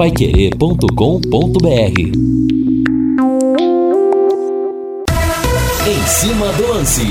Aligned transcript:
paiquerê.com.br 0.00 2.00
Em 5.86 6.06
cima 6.06 6.50
do 6.54 6.68
lance. 6.68 7.02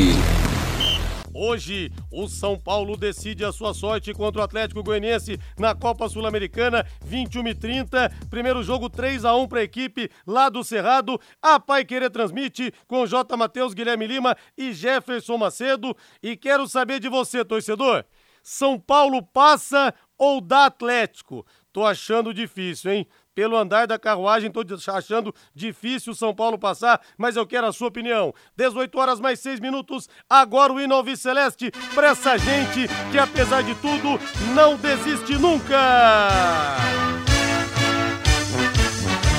Hoje, 1.31 1.91
o 2.11 2.27
São 2.27 2.57
Paulo 2.57 2.97
decide 2.97 3.45
a 3.45 3.51
sua 3.51 3.75
sorte 3.75 4.11
contra 4.11 4.41
o 4.41 4.43
Atlético 4.43 4.81
Goianiense 4.81 5.39
na 5.55 5.75
Copa 5.75 6.09
Sul-Americana, 6.09 6.83
21 7.05 7.49
e 7.49 7.53
30. 7.53 8.11
Primeiro 8.27 8.63
jogo 8.63 8.89
3 8.89 9.23
a 9.23 9.35
1 9.35 9.47
para 9.47 9.59
a 9.59 9.63
equipe 9.63 10.09
lá 10.25 10.49
do 10.49 10.63
Cerrado. 10.63 11.21
A 11.39 11.59
Pai 11.59 11.85
Querer 11.85 12.09
transmite 12.09 12.73
com 12.87 13.05
J. 13.05 13.37
Matheus, 13.37 13.75
Guilherme 13.75 14.07
Lima 14.07 14.35
e 14.57 14.73
Jefferson 14.73 15.37
Macedo. 15.37 15.95
E 16.23 16.35
quero 16.35 16.67
saber 16.67 16.99
de 16.99 17.07
você, 17.07 17.45
torcedor. 17.45 18.03
São 18.41 18.79
Paulo 18.79 19.21
passa 19.21 19.93
ou 20.17 20.41
dá 20.41 20.65
Atlético? 20.65 21.45
Tô 21.79 21.85
achando 21.85 22.33
difícil, 22.33 22.91
hein? 22.91 23.07
Pelo 23.33 23.55
andar 23.55 23.87
da 23.87 23.97
carruagem, 23.97 24.51
tô 24.51 24.61
achando 24.93 25.33
difícil 25.55 26.11
o 26.11 26.15
São 26.15 26.35
Paulo 26.35 26.59
passar, 26.59 26.99
mas 27.17 27.37
eu 27.37 27.47
quero 27.47 27.67
a 27.67 27.71
sua 27.71 27.87
opinião. 27.87 28.33
18 28.57 28.99
horas 28.99 29.17
mais 29.21 29.39
6 29.39 29.61
minutos, 29.61 30.09
agora 30.29 30.73
o 30.73 30.93
ao 30.93 31.15
Celeste 31.15 31.71
pra 31.95 32.09
essa 32.09 32.37
gente 32.37 32.85
que, 33.13 33.17
apesar 33.17 33.61
de 33.61 33.73
tudo, 33.75 34.19
não 34.53 34.75
desiste 34.75 35.37
nunca! 35.37 36.75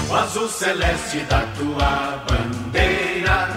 O 0.08 0.14
azul 0.14 0.48
celeste 0.48 1.18
da 1.24 1.42
tua 1.58 2.24
bandeira, 2.26 3.48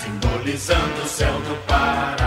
simbolizando 0.00 1.02
o 1.02 1.08
céu 1.08 1.32
do 1.40 1.66
Paraná. 1.66 2.17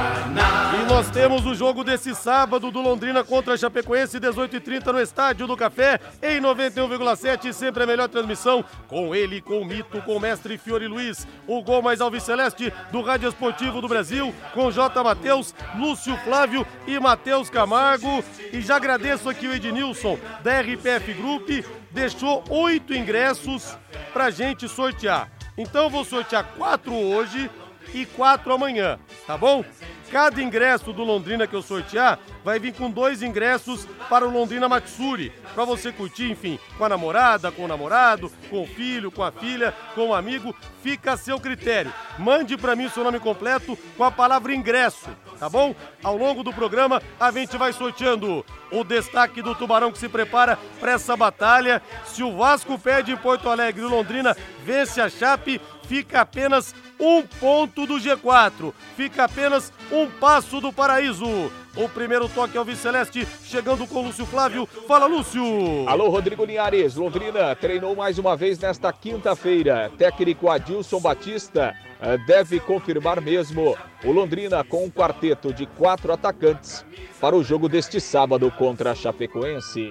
Temos 1.21 1.45
o 1.45 1.53
jogo 1.53 1.83
desse 1.83 2.15
sábado 2.15 2.71
do 2.71 2.81
Londrina 2.81 3.23
contra 3.23 3.53
a 3.53 3.57
Chapecoense, 3.57 4.19
18h30 4.19 4.87
no 4.87 4.99
Estádio 4.99 5.45
do 5.45 5.55
Café, 5.55 5.99
em 6.19 6.41
91,7, 6.41 7.53
sempre 7.53 7.83
a 7.83 7.85
melhor 7.85 8.09
transmissão, 8.09 8.65
com 8.87 9.13
ele, 9.13 9.39
com 9.39 9.61
o 9.61 9.63
mito, 9.63 10.01
com 10.01 10.15
o 10.15 10.19
mestre 10.19 10.57
Fiore 10.57 10.87
Luiz, 10.87 11.27
o 11.45 11.61
gol 11.61 11.83
mais 11.83 12.01
alviceleste 12.01 12.73
do 12.91 13.03
Rádio 13.03 13.29
Esportivo 13.29 13.81
do 13.81 13.87
Brasil, 13.87 14.33
com 14.55 14.71
J. 14.71 15.03
Matheus, 15.03 15.53
Lúcio 15.77 16.17
Flávio 16.23 16.65
e 16.87 16.99
Matheus 16.99 17.51
Camargo. 17.51 18.23
E 18.51 18.59
já 18.59 18.77
agradeço 18.77 19.29
aqui 19.29 19.45
o 19.45 19.53
Ednilson, 19.53 20.17
da 20.41 20.59
RPF 20.59 21.13
Group, 21.13 21.49
deixou 21.91 22.43
oito 22.49 22.95
ingressos 22.95 23.77
pra 24.11 24.31
gente 24.31 24.67
sortear. 24.67 25.29
Então 25.55 25.83
eu 25.83 25.89
vou 25.91 26.03
sortear 26.03 26.43
quatro 26.57 26.95
hoje 26.95 27.47
e 27.93 28.05
quatro 28.05 28.53
amanhã, 28.53 28.99
tá 29.25 29.37
bom? 29.37 29.63
Cada 30.11 30.43
ingresso 30.43 30.91
do 30.91 31.05
Londrina 31.05 31.47
que 31.47 31.55
eu 31.55 31.61
sortear 31.61 32.19
vai 32.43 32.59
vir 32.59 32.73
com 32.73 32.91
dois 32.91 33.21
ingressos 33.21 33.87
para 34.09 34.27
o 34.27 34.29
Londrina 34.29 34.67
Matsuri, 34.67 35.31
para 35.55 35.63
você 35.63 35.89
curtir, 35.89 36.29
enfim, 36.29 36.59
com 36.77 36.83
a 36.83 36.89
namorada, 36.89 37.49
com 37.49 37.63
o 37.63 37.67
namorado, 37.67 38.29
com 38.49 38.63
o 38.63 38.67
filho, 38.67 39.09
com 39.09 39.23
a 39.23 39.31
filha, 39.31 39.73
com 39.95 40.09
o 40.09 40.13
amigo, 40.13 40.53
fica 40.83 41.13
a 41.13 41.17
seu 41.17 41.39
critério. 41.39 41.93
Mande 42.19 42.57
para 42.57 42.75
mim 42.75 42.87
o 42.87 42.89
seu 42.89 43.05
nome 43.05 43.21
completo 43.21 43.77
com 43.95 44.03
a 44.03 44.11
palavra 44.11 44.53
ingresso, 44.53 45.07
tá 45.39 45.47
bom? 45.47 45.73
Ao 46.03 46.17
longo 46.17 46.43
do 46.43 46.51
programa 46.51 47.01
a 47.17 47.31
gente 47.31 47.55
vai 47.55 47.71
sorteando 47.71 48.45
o 48.69 48.83
destaque 48.83 49.41
do 49.41 49.55
Tubarão 49.55 49.93
que 49.93 49.97
se 49.97 50.09
prepara 50.09 50.59
para 50.79 50.91
essa 50.91 51.15
batalha. 51.15 51.81
Se 52.03 52.21
o 52.21 52.35
Vasco 52.35 52.77
perde 52.77 53.13
em 53.13 53.17
Porto 53.17 53.49
Alegre 53.49 53.81
e 53.81 53.85
o 53.85 53.89
Londrina 53.89 54.35
vence 54.65 54.99
a 54.99 55.09
Chape, 55.09 55.61
fica 55.91 56.21
apenas 56.21 56.73
um 56.97 57.21
ponto 57.21 57.85
do 57.85 57.95
G4, 57.95 58.73
fica 58.95 59.25
apenas 59.25 59.73
um 59.91 60.07
passo 60.09 60.61
do 60.61 60.71
paraíso. 60.71 61.51
O 61.75 61.89
primeiro 61.89 62.29
toque 62.29 62.57
ao 62.57 62.63
Viceleste, 62.63 63.27
chegando 63.43 63.85
com 63.85 64.01
Lúcio 64.01 64.25
Flávio. 64.25 64.65
Fala, 64.87 65.05
Lúcio! 65.05 65.43
Alô, 65.87 66.07
Rodrigo 66.07 66.45
Linhares. 66.45 66.95
Londrina 66.95 67.53
treinou 67.55 67.93
mais 67.93 68.17
uma 68.17 68.37
vez 68.37 68.57
nesta 68.57 68.91
quinta-feira. 68.93 69.91
Técnico 69.97 70.49
Adilson 70.49 71.01
Batista 71.01 71.75
eh, 72.01 72.17
deve 72.25 72.61
confirmar 72.61 73.19
mesmo 73.19 73.77
o 74.05 74.11
Londrina 74.13 74.63
com 74.63 74.85
um 74.85 74.89
quarteto 74.89 75.53
de 75.53 75.65
quatro 75.65 76.13
atacantes 76.13 76.85
para 77.19 77.35
o 77.35 77.43
jogo 77.43 77.67
deste 77.67 77.99
sábado 77.99 78.49
contra 78.51 78.91
a 78.91 78.95
Chapecoense. 78.95 79.89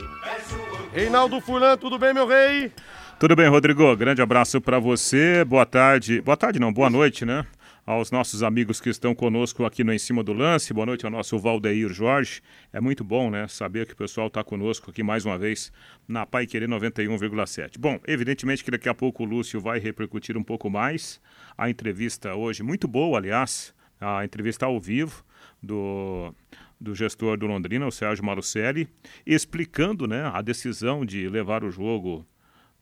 Reinaldo 0.95 1.43
Furlan, 1.43 1.77
tudo 1.77 1.99
bem, 1.99 2.15
meu 2.15 2.27
rei? 2.27 2.73
Tudo 3.21 3.37
bem, 3.37 3.49
Rodrigo? 3.49 3.95
Grande 3.97 4.23
abraço 4.23 4.63
para 4.63 4.79
você. 4.79 5.45
Boa 5.45 5.67
tarde. 5.67 6.23
Boa 6.23 6.39
tarde, 6.39 6.59
não, 6.59 6.73
boa 6.73 6.89
noite, 6.89 7.27
né? 7.27 7.45
Aos 7.85 8.11
nossos 8.11 8.43
amigos 8.43 8.81
que 8.81 8.89
estão 8.89 9.15
conosco 9.15 9.67
aqui 9.67 9.85
no 9.85 9.93
Em 9.93 9.99
Cima 9.99 10.25
do 10.25 10.33
Lance. 10.33 10.73
Boa 10.73 10.87
noite 10.87 11.05
ao 11.05 11.13
nosso 11.13 11.39
Valdeir 11.39 11.93
Jorge. 11.93 12.41
É 12.73 12.81
muito 12.81 13.05
bom, 13.05 13.29
né? 13.29 13.47
Saber 13.47 13.85
que 13.85 13.93
o 13.93 13.97
pessoal 13.97 14.29
está 14.29 14.43
conosco 14.43 14.91
aqui 14.91 15.03
mais 15.03 15.27
uma 15.27 15.37
vez 15.37 15.71
na 16.09 16.25
Pai 16.25 16.47
Querer 16.47 16.67
91,7. 16.67 17.79
Bom, 17.79 18.01
evidentemente 18.09 18.65
que 18.65 18.71
daqui 18.71 18.89
a 18.89 18.95
pouco 18.95 19.23
o 19.23 19.27
Lúcio 19.27 19.61
vai 19.61 19.79
repercutir 19.79 20.35
um 20.39 20.43
pouco 20.43 20.71
mais. 20.71 21.21
A 21.59 21.69
entrevista 21.69 22.35
hoje, 22.35 22.63
muito 22.63 22.89
boa, 22.89 23.19
aliás, 23.19 23.75
a 24.01 24.25
entrevista 24.25 24.65
ao 24.65 24.81
vivo 24.81 25.23
do 25.63 26.35
do 26.81 26.95
gestor 26.95 27.37
do 27.37 27.47
Londrina, 27.47 27.87
o 27.87 27.93
Sérgio 27.93 28.25
Malucelli, 28.25 28.89
explicando 29.27 30.07
né, 30.07 30.23
a 30.33 30.41
decisão 30.41 31.05
de 31.05 31.29
levar 31.29 31.63
o 31.63 31.71
jogo 31.71 32.27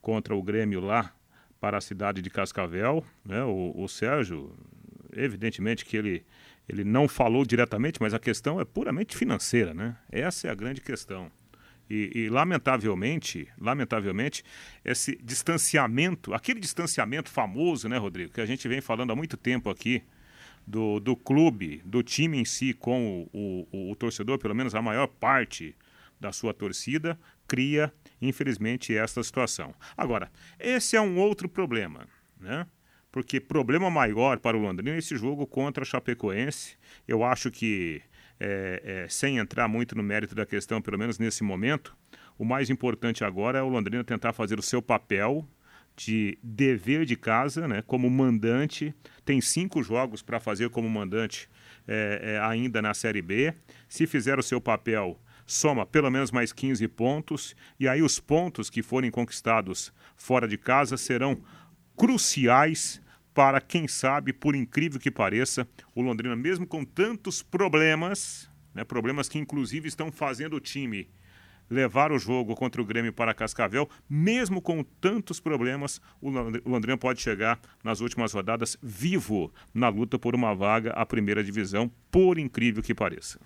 contra 0.09 0.35
o 0.35 0.43
Grêmio 0.43 0.81
lá 0.81 1.15
para 1.61 1.77
a 1.77 1.83
cidade 1.83 2.23
de 2.23 2.31
Cascavel. 2.31 3.05
Né? 3.23 3.45
O, 3.45 3.75
o 3.77 3.87
Sérgio, 3.87 4.57
evidentemente 5.15 5.85
que 5.85 5.99
ele, 5.99 6.25
ele 6.67 6.83
não 6.83 7.07
falou 7.07 7.45
diretamente, 7.45 8.01
mas 8.01 8.15
a 8.15 8.19
questão 8.19 8.59
é 8.59 8.65
puramente 8.65 9.15
financeira, 9.15 9.75
né? 9.75 9.99
Essa 10.11 10.49
é 10.49 10.51
a 10.51 10.55
grande 10.55 10.81
questão. 10.81 11.31
E, 11.91 12.11
e, 12.15 12.29
lamentavelmente, 12.31 13.49
lamentavelmente, 13.61 14.43
esse 14.83 15.15
distanciamento, 15.23 16.33
aquele 16.33 16.59
distanciamento 16.59 17.29
famoso, 17.29 17.87
né, 17.87 17.99
Rodrigo, 17.99 18.33
que 18.33 18.41
a 18.41 18.47
gente 18.47 18.67
vem 18.67 18.81
falando 18.81 19.13
há 19.13 19.17
muito 19.17 19.37
tempo 19.37 19.69
aqui, 19.69 20.03
do, 20.67 21.01
do 21.01 21.15
clube, 21.15 21.83
do 21.85 22.03
time 22.03 22.39
em 22.39 22.47
si 22.47 22.73
com 22.73 23.29
o, 23.31 23.69
o, 23.71 23.91
o 23.91 23.95
torcedor, 23.95 24.39
pelo 24.39 24.55
menos 24.55 24.75
a 24.75 24.81
maior 24.81 25.07
parte 25.07 25.77
da 26.19 26.33
sua 26.33 26.55
torcida, 26.55 27.19
cria 27.49 27.93
infelizmente, 28.21 28.97
esta 28.97 29.23
situação. 29.23 29.75
Agora, 29.97 30.31
esse 30.59 30.97
é 30.97 31.01
um 31.01 31.19
outro 31.19 31.49
problema, 31.49 32.07
né? 32.39 32.67
Porque 33.11 33.41
problema 33.41 33.91
maior 33.91 34.39
para 34.39 34.57
o 34.57 34.61
Londrina 34.61 34.95
é 34.95 34.99
esse 34.99 35.17
jogo 35.17 35.47
contra 35.47 35.83
a 35.83 35.87
Chapecoense. 35.87 36.77
Eu 37.07 37.25
acho 37.25 37.51
que, 37.51 38.03
é, 38.39 38.83
é, 38.85 39.09
sem 39.09 39.39
entrar 39.39 39.67
muito 39.67 39.97
no 39.97 40.03
mérito 40.03 40.35
da 40.35 40.45
questão, 40.45 40.83
pelo 40.83 40.99
menos 40.99 41.19
nesse 41.19 41.43
momento, 41.43 41.97
o 42.39 42.45
mais 42.45 42.69
importante 42.69 43.25
agora 43.25 43.59
é 43.59 43.63
o 43.63 43.69
Londrina 43.69 44.05
tentar 44.05 44.33
fazer 44.33 44.59
o 44.59 44.63
seu 44.63 44.83
papel 44.83 45.49
de 45.97 46.39
dever 46.43 47.05
de 47.05 47.17
casa, 47.17 47.67
né, 47.67 47.83
como 47.83 48.09
mandante. 48.09 48.95
Tem 49.25 49.41
cinco 49.41 49.83
jogos 49.83 50.23
para 50.23 50.39
fazer 50.39 50.69
como 50.69 50.89
mandante 50.89 51.49
é, 51.89 52.21
é, 52.35 52.41
ainda 52.41 52.81
na 52.81 52.95
Série 52.95 53.23
B. 53.23 53.53
Se 53.89 54.07
fizer 54.07 54.39
o 54.39 54.43
seu 54.43 54.61
papel 54.61 55.19
soma 55.49 55.87
pelo 55.87 56.11
menos 56.11 56.31
mais 56.31 56.53
15 56.53 56.87
pontos, 56.89 57.57
e 57.81 57.89
aí 57.89 58.03
os 58.03 58.21
pontos 58.21 58.69
que 58.69 58.83
forem 58.83 59.11
conquistados 59.11 59.93
fora 60.15 60.47
de 60.47 60.59
casa 60.59 60.97
serão 60.97 61.41
cruciais 61.97 63.01
para, 63.33 63.61
quem 63.61 63.89
sabe, 63.89 64.33
por 64.33 64.55
incrível 64.55 65.01
que 65.01 65.11
pareça, 65.11 65.67
o 65.95 66.03
Londrina, 66.03 66.37
mesmo 66.37 66.67
com 66.67 66.85
tantos 66.85 67.43
problemas, 67.43 68.51
né, 68.75 68.85
problemas 68.85 69.29
que 69.29 69.39
inclusive 69.39 69.89
estão 69.89 70.13
fazendo 70.13 70.57
o 70.57 70.61
time 70.61 71.09
levar 71.71 72.13
o 72.13 72.19
jogo 72.19 72.55
contra 72.55 72.81
o 72.81 72.85
Grêmio 72.85 73.13
para 73.13 73.35
Cascavel, 73.35 73.89
mesmo 74.09 74.61
com 74.61 74.83
tantos 74.83 75.39
problemas, 75.39 76.01
o 76.21 76.31
Londrina 76.31 76.97
pode 76.97 77.21
chegar 77.21 77.61
nas 77.85 78.01
últimas 78.01 78.33
rodadas 78.33 78.77
vivo 78.83 79.53
na 79.73 79.89
luta 79.89 80.19
por 80.19 80.35
uma 80.35 80.55
vaga 80.55 80.93
à 80.93 81.05
primeira 81.05 81.45
divisão, 81.45 81.91
por 82.11 82.39
incrível 82.39 82.83
que 82.83 82.95
pareça. 82.95 83.39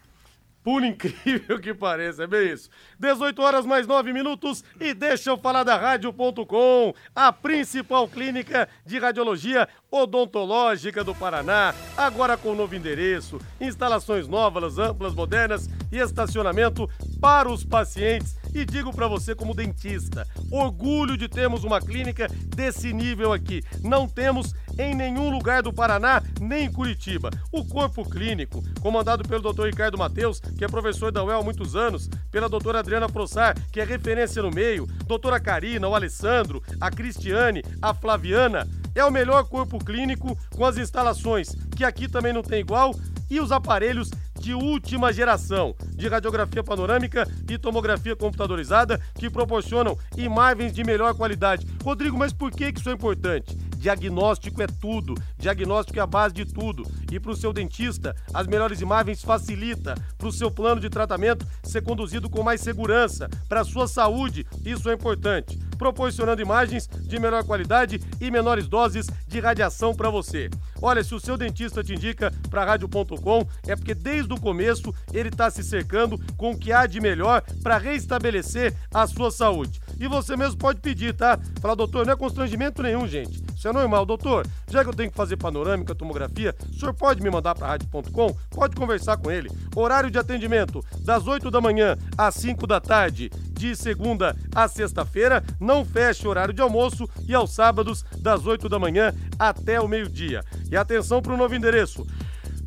Por 0.63 0.85
incrível 0.85 1.59
que 1.61 1.75
pareça, 1.75 2.25
é 2.25 2.27
bem 2.27 2.53
isso. 2.53 2.71
18 2.99 3.43
horas 3.43 3.67
mais 3.67 3.87
9 3.87 4.13
minutos 4.13 4.63
e 4.81 4.95
deixa 4.95 5.31
eu 5.31 5.39
falar 5.39 5.65
da 5.65 5.77
Rádio.com, 5.77 6.95
a 7.15 7.33
principal 7.33 8.07
clínica 8.07 8.69
de 8.87 8.99
radiologia 8.99 9.69
odontológica 9.91 11.03
do 11.03 11.15
Paraná, 11.15 11.75
agora 11.97 12.37
com 12.37 12.55
novo 12.55 12.75
endereço, 12.75 13.39
instalações 13.61 14.29
novas, 14.29 14.79
amplas, 14.79 15.15
modernas 15.15 15.69
e 15.91 15.99
estacionamento 15.99 16.89
para 17.21 17.51
os 17.51 17.65
pacientes. 17.65 18.42
E 18.55 18.65
digo 18.65 18.93
para 18.93 19.09
você 19.09 19.35
como 19.35 19.55
dentista, 19.55 20.27
orgulho 20.51 21.17
de 21.17 21.29
termos 21.29 21.65
uma 21.65 21.81
clínica 21.81 22.29
desse 22.55 22.93
nível 22.93 23.33
aqui. 23.33 23.63
Não 23.83 24.07
temos 24.07 24.55
em 24.79 24.95
nenhum 24.95 25.31
lugar 25.31 25.63
do 25.63 25.73
Paraná, 25.73 26.23
nem 26.41 26.67
em 26.67 26.73
Curitiba. 26.73 27.31
O 27.51 27.65
corpo 27.65 28.09
clínico, 28.09 28.63
comandado 28.81 29.27
pelo 29.27 29.53
Dr. 29.53 29.67
Ricardo 29.67 29.99
Mateus, 29.99 30.41
que 30.41 30.65
é 30.65 30.69
professor 30.69 31.11
da 31.11 31.25
UEL 31.25 31.41
há 31.41 31.43
muitos 31.43 31.75
anos, 31.75 32.09
pela 32.31 32.49
doutora 32.49 32.81
Adriana 32.81 33.09
Frossar, 33.09 33.57
que 33.71 33.81
é 33.81 33.85
referência 33.85 34.43
no 34.43 34.51
meio, 34.51 34.87
doutora 35.07 35.41
Karina, 35.41 35.89
o 35.89 35.95
Alessandro, 35.95 36.63
a 36.81 36.91
Cristiane, 36.91 37.63
a 37.81 37.95
Flaviana, 37.95 38.69
é 38.95 39.05
o 39.05 39.11
melhor 39.11 39.45
corpo 39.45 39.79
clínico 39.79 40.39
com 40.55 40.65
as 40.65 40.77
instalações, 40.77 41.55
que 41.77 41.85
aqui 41.85 42.09
também 42.09 42.33
não 42.33 42.43
tem 42.43 42.61
igual, 42.61 42.95
e 43.31 43.41
os 43.41 43.51
aparelhos 43.51 44.11
de 44.43 44.53
última 44.55 45.13
geração 45.13 45.73
de 45.95 46.09
radiografia 46.09 46.65
panorâmica 46.65 47.29
e 47.49 47.57
tomografia 47.57 48.17
computadorizada 48.17 49.01
que 49.15 49.31
proporcionam 49.31 49.97
imagens 50.17 50.73
de 50.73 50.83
melhor 50.83 51.15
qualidade. 51.15 51.65
Rodrigo, 51.85 52.19
mas 52.19 52.33
por 52.33 52.51
que 52.51 52.73
isso 52.77 52.91
é 52.91 52.93
importante? 52.93 53.57
Diagnóstico 53.83 54.63
é 54.63 54.67
tudo. 54.69 55.17
Diagnóstico 55.37 55.99
é 55.99 56.03
a 56.03 56.07
base 56.07 56.33
de 56.33 56.45
tudo. 56.45 56.87
E 57.11 57.19
para 57.19 57.33
o 57.33 57.37
seu 57.37 57.53
dentista, 57.53 58.15
as 58.33 58.47
melhores 58.47 58.81
imagens 58.81 59.23
facilita 59.23 59.97
para 60.17 60.29
o 60.29 60.33
seu 60.33 60.53
plano 60.53 60.81
de 60.81 60.89
tratamento 60.89 61.45
ser 61.65 61.83
conduzido 61.83 62.31
com 62.31 62.45
mais 62.45 62.61
segurança. 62.61 63.29
Para 63.49 63.63
a 63.63 63.65
sua 63.65 63.89
saúde, 63.89 64.47
isso 64.65 64.89
é 64.89 64.95
importante. 64.95 65.59
Proporcionando 65.77 66.41
imagens 66.41 66.87
de 66.87 67.19
melhor 67.19 67.43
qualidade 67.43 68.01
e 68.21 68.31
menores 68.31 68.69
doses 68.69 69.09
de 69.27 69.41
radiação 69.41 69.93
para 69.93 70.11
você. 70.11 70.49
Olha, 70.81 71.03
se 71.03 71.13
o 71.13 71.21
seu 71.21 71.37
dentista 71.37 71.83
te 71.83 71.93
indica 71.93 72.33
para 72.49 72.65
rádio.com, 72.65 73.45
é 73.67 73.75
porque 73.75 73.95
desde 73.95 74.33
o 74.33 74.41
começo 74.41 74.95
ele 75.13 75.29
está 75.29 75.51
se 75.51 75.65
cercando 75.65 76.21
com 76.37 76.53
o 76.53 76.59
que 76.59 76.73
há 76.73 76.87
de 76.87 77.01
melhor 77.01 77.43
para 77.65 77.79
restabelecer 77.79 78.77
a 78.95 79.09
sua 79.09 79.33
saúde. 79.33 79.81
E 80.03 80.09
você 80.09 80.37
mesmo 80.37 80.59
pode 80.59 80.81
pedir, 80.81 81.15
tá? 81.15 81.39
Falar, 81.61 81.77
doutor, 81.77 82.05
não 82.05 82.13
é 82.13 82.17
constrangimento 82.17 82.83
nenhum, 82.83 83.07
gente. 83.07 83.41
Isso 83.57 83.69
é 83.69 83.73
normal, 83.73 84.05
doutor. 84.05 84.45
Já 84.69 84.83
que 84.83 84.91
eu 84.91 84.95
tenho 84.95 85.13
que 85.13 85.17
fazer 85.17 85.37
panorâmica, 85.37 85.95
tomografia, 85.95 86.53
o 86.69 86.75
senhor 86.77 86.93
pode 86.93 87.23
me 87.23 87.31
mandar 87.31 87.55
para 87.55 87.69
rádio.com? 87.69 88.37
Pode 88.51 88.75
conversar 88.75 89.17
com 89.17 89.31
ele. 89.31 89.49
Horário 89.77 90.11
de 90.11 90.19
atendimento 90.19 90.85
das 91.05 91.29
8 91.29 91.49
da 91.53 91.61
manhã 91.61 91.97
às 92.19 92.35
5 92.35 92.67
da 92.67 92.81
tarde, 92.81 93.31
de 93.53 93.77
segunda 93.77 94.37
a 94.53 94.67
sexta-feira. 94.67 95.41
Não 95.61 95.85
fecha 95.85 96.29
horário 96.29 96.53
de 96.53 96.61
almoço 96.61 97.09
e 97.29 97.33
aos 97.33 97.55
sábados 97.55 98.05
das 98.19 98.45
8 98.45 98.69
da 98.69 98.81
manhã 98.81 99.15
até 99.39 99.81
o 99.81 99.87
meio-dia. 99.87 100.43
E 100.69 100.77
atenção 100.77 101.23
para 101.23 101.35
o 101.35 101.37
novo 101.37 101.55
endereço 101.55 102.05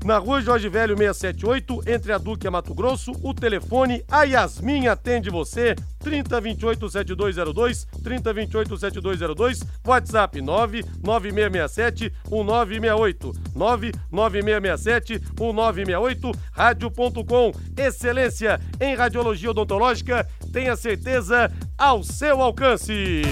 na 0.05 0.19
rua 0.19 0.39
Jorge 0.39 0.69
Velho 0.69 0.95
678, 0.95 1.81
entre 1.87 2.13
a 2.13 2.19
Duque 2.19 2.45
e 2.45 2.47
a 2.47 2.51
Mato 2.51 2.75
Grosso. 2.75 3.11
O 3.23 3.33
telefone, 3.33 4.03
a 4.09 4.23
Yasmin 4.23 4.87
atende 4.87 5.31
você, 5.31 5.75
3028 5.99 6.89
7202, 6.89 7.87
3028 8.03 8.77
7202, 8.77 9.59
WhatsApp 9.83 10.39
99667 10.41 12.13
1968, 12.29 13.33
99667 13.55 15.13
1968, 15.39 16.31
rádio.com, 16.51 17.51
excelência 17.75 18.61
em 18.79 18.95
radiologia 18.95 19.49
odontológica, 19.49 20.27
tenha 20.53 20.75
certeza 20.75 21.51
ao 21.75 22.03
seu 22.03 22.41
alcance. 22.41 23.23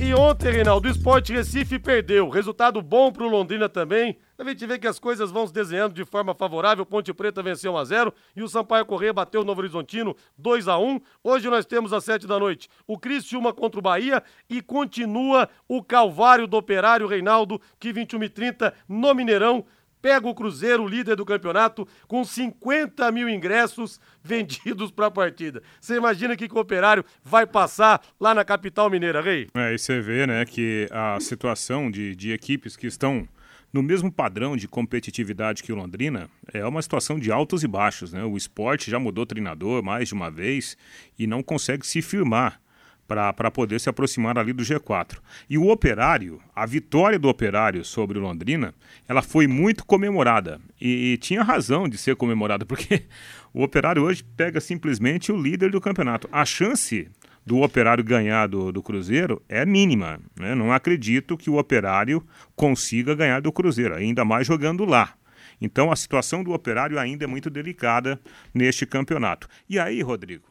E 0.00 0.14
ontem, 0.14 0.52
Reinaldo, 0.52 0.86
o 0.86 0.90
Esporte 0.90 1.32
Recife 1.32 1.76
perdeu. 1.76 2.28
Resultado 2.28 2.80
bom 2.80 3.10
para 3.10 3.24
o 3.24 3.28
Londrina 3.28 3.68
também. 3.68 4.16
A 4.38 4.44
gente 4.44 4.64
vê 4.64 4.78
que 4.78 4.86
as 4.86 5.00
coisas 5.00 5.32
vão 5.32 5.44
se 5.44 5.52
desenhando 5.52 5.92
de 5.92 6.04
forma 6.04 6.32
favorável. 6.32 6.86
Ponte 6.86 7.12
Preta 7.12 7.42
venceu 7.42 7.72
1x0 7.72 8.12
e 8.36 8.42
o 8.42 8.48
Sampaio 8.48 8.86
Corrêa 8.86 9.12
bateu 9.12 9.40
o 9.40 9.44
Novo 9.44 9.60
Horizontino 9.60 10.14
2x1. 10.40 11.02
Hoje 11.24 11.50
nós 11.50 11.66
temos 11.66 11.92
às 11.92 12.04
7 12.04 12.28
da 12.28 12.38
noite 12.38 12.68
o 12.86 12.96
Criciúma 12.96 13.52
contra 13.52 13.80
o 13.80 13.82
Bahia 13.82 14.22
e 14.48 14.62
continua 14.62 15.48
o 15.66 15.82
Calvário 15.82 16.46
do 16.46 16.56
Operário 16.56 17.08
Reinaldo, 17.08 17.60
que 17.80 17.92
21 17.92 18.22
e 18.22 18.28
30 18.28 18.74
no 18.88 19.12
Mineirão 19.12 19.64
pega 20.00 20.26
o 20.28 20.34
Cruzeiro, 20.34 20.86
líder 20.86 21.16
do 21.16 21.24
campeonato, 21.24 21.86
com 22.06 22.24
50 22.24 23.10
mil 23.12 23.28
ingressos 23.28 24.00
vendidos 24.22 24.90
para 24.90 25.06
a 25.06 25.10
partida. 25.10 25.62
Você 25.80 25.96
imagina 25.96 26.36
que 26.36 26.48
o 26.52 26.58
Operário 26.58 27.04
vai 27.22 27.46
passar 27.46 28.02
lá 28.20 28.34
na 28.34 28.44
capital 28.44 28.90
mineira, 28.90 29.20
Rei? 29.20 29.48
É, 29.54 29.74
e 29.74 29.78
você 29.78 30.00
vê, 30.00 30.26
né, 30.26 30.44
que 30.44 30.88
a 30.90 31.18
situação 31.20 31.90
de, 31.90 32.14
de 32.14 32.32
equipes 32.32 32.76
que 32.76 32.86
estão 32.86 33.28
no 33.72 33.82
mesmo 33.82 34.10
padrão 34.10 34.56
de 34.56 34.66
competitividade 34.66 35.62
que 35.62 35.72
o 35.72 35.76
Londrina, 35.76 36.28
é 36.52 36.64
uma 36.66 36.80
situação 36.80 37.18
de 37.18 37.30
altos 37.30 37.62
e 37.62 37.68
baixos, 37.68 38.12
né? 38.12 38.24
O 38.24 38.36
esporte 38.36 38.90
já 38.90 38.98
mudou 38.98 39.26
treinador 39.26 39.82
mais 39.82 40.08
de 40.08 40.14
uma 40.14 40.30
vez 40.30 40.76
e 41.18 41.26
não 41.26 41.42
consegue 41.42 41.86
se 41.86 42.00
firmar 42.00 42.60
para 43.08 43.50
poder 43.50 43.80
se 43.80 43.88
aproximar 43.88 44.36
ali 44.38 44.52
do 44.52 44.62
G4. 44.62 45.16
E 45.48 45.56
o 45.56 45.68
Operário, 45.68 46.40
a 46.54 46.66
vitória 46.66 47.18
do 47.18 47.26
Operário 47.26 47.82
sobre 47.82 48.18
o 48.18 48.20
Londrina, 48.20 48.74
ela 49.08 49.22
foi 49.22 49.46
muito 49.46 49.86
comemorada. 49.86 50.60
E, 50.78 51.12
e, 51.12 51.16
tinha 51.16 51.42
razão 51.42 51.88
de 51.88 51.96
ser 51.96 52.16
comemorada, 52.16 52.66
porque 52.66 53.04
o 53.54 53.62
Operário 53.62 54.02
hoje 54.02 54.22
pega 54.36 54.60
simplesmente 54.60 55.32
o 55.32 55.40
líder 55.40 55.70
do 55.70 55.80
campeonato. 55.80 56.28
A 56.30 56.44
chance 56.44 57.10
do 57.46 57.62
Operário 57.62 58.04
ganhar 58.04 58.46
do, 58.46 58.70
do 58.70 58.82
Cruzeiro 58.82 59.42
é 59.48 59.64
mínima. 59.64 60.20
Né? 60.38 60.54
Não 60.54 60.70
acredito 60.70 61.38
que 61.38 61.48
o 61.48 61.56
Operário 61.56 62.22
consiga 62.54 63.14
ganhar 63.14 63.40
do 63.40 63.50
Cruzeiro, 63.50 63.94
ainda 63.94 64.22
mais 64.22 64.46
jogando 64.46 64.84
lá. 64.84 65.14
Então 65.58 65.90
a 65.90 65.96
situação 65.96 66.44
do 66.44 66.52
Operário 66.52 66.98
ainda 66.98 67.24
é 67.24 67.26
muito 67.26 67.48
delicada 67.48 68.20
neste 68.52 68.84
campeonato. 68.84 69.48
E 69.66 69.78
aí, 69.78 70.02
Rodrigo, 70.02 70.44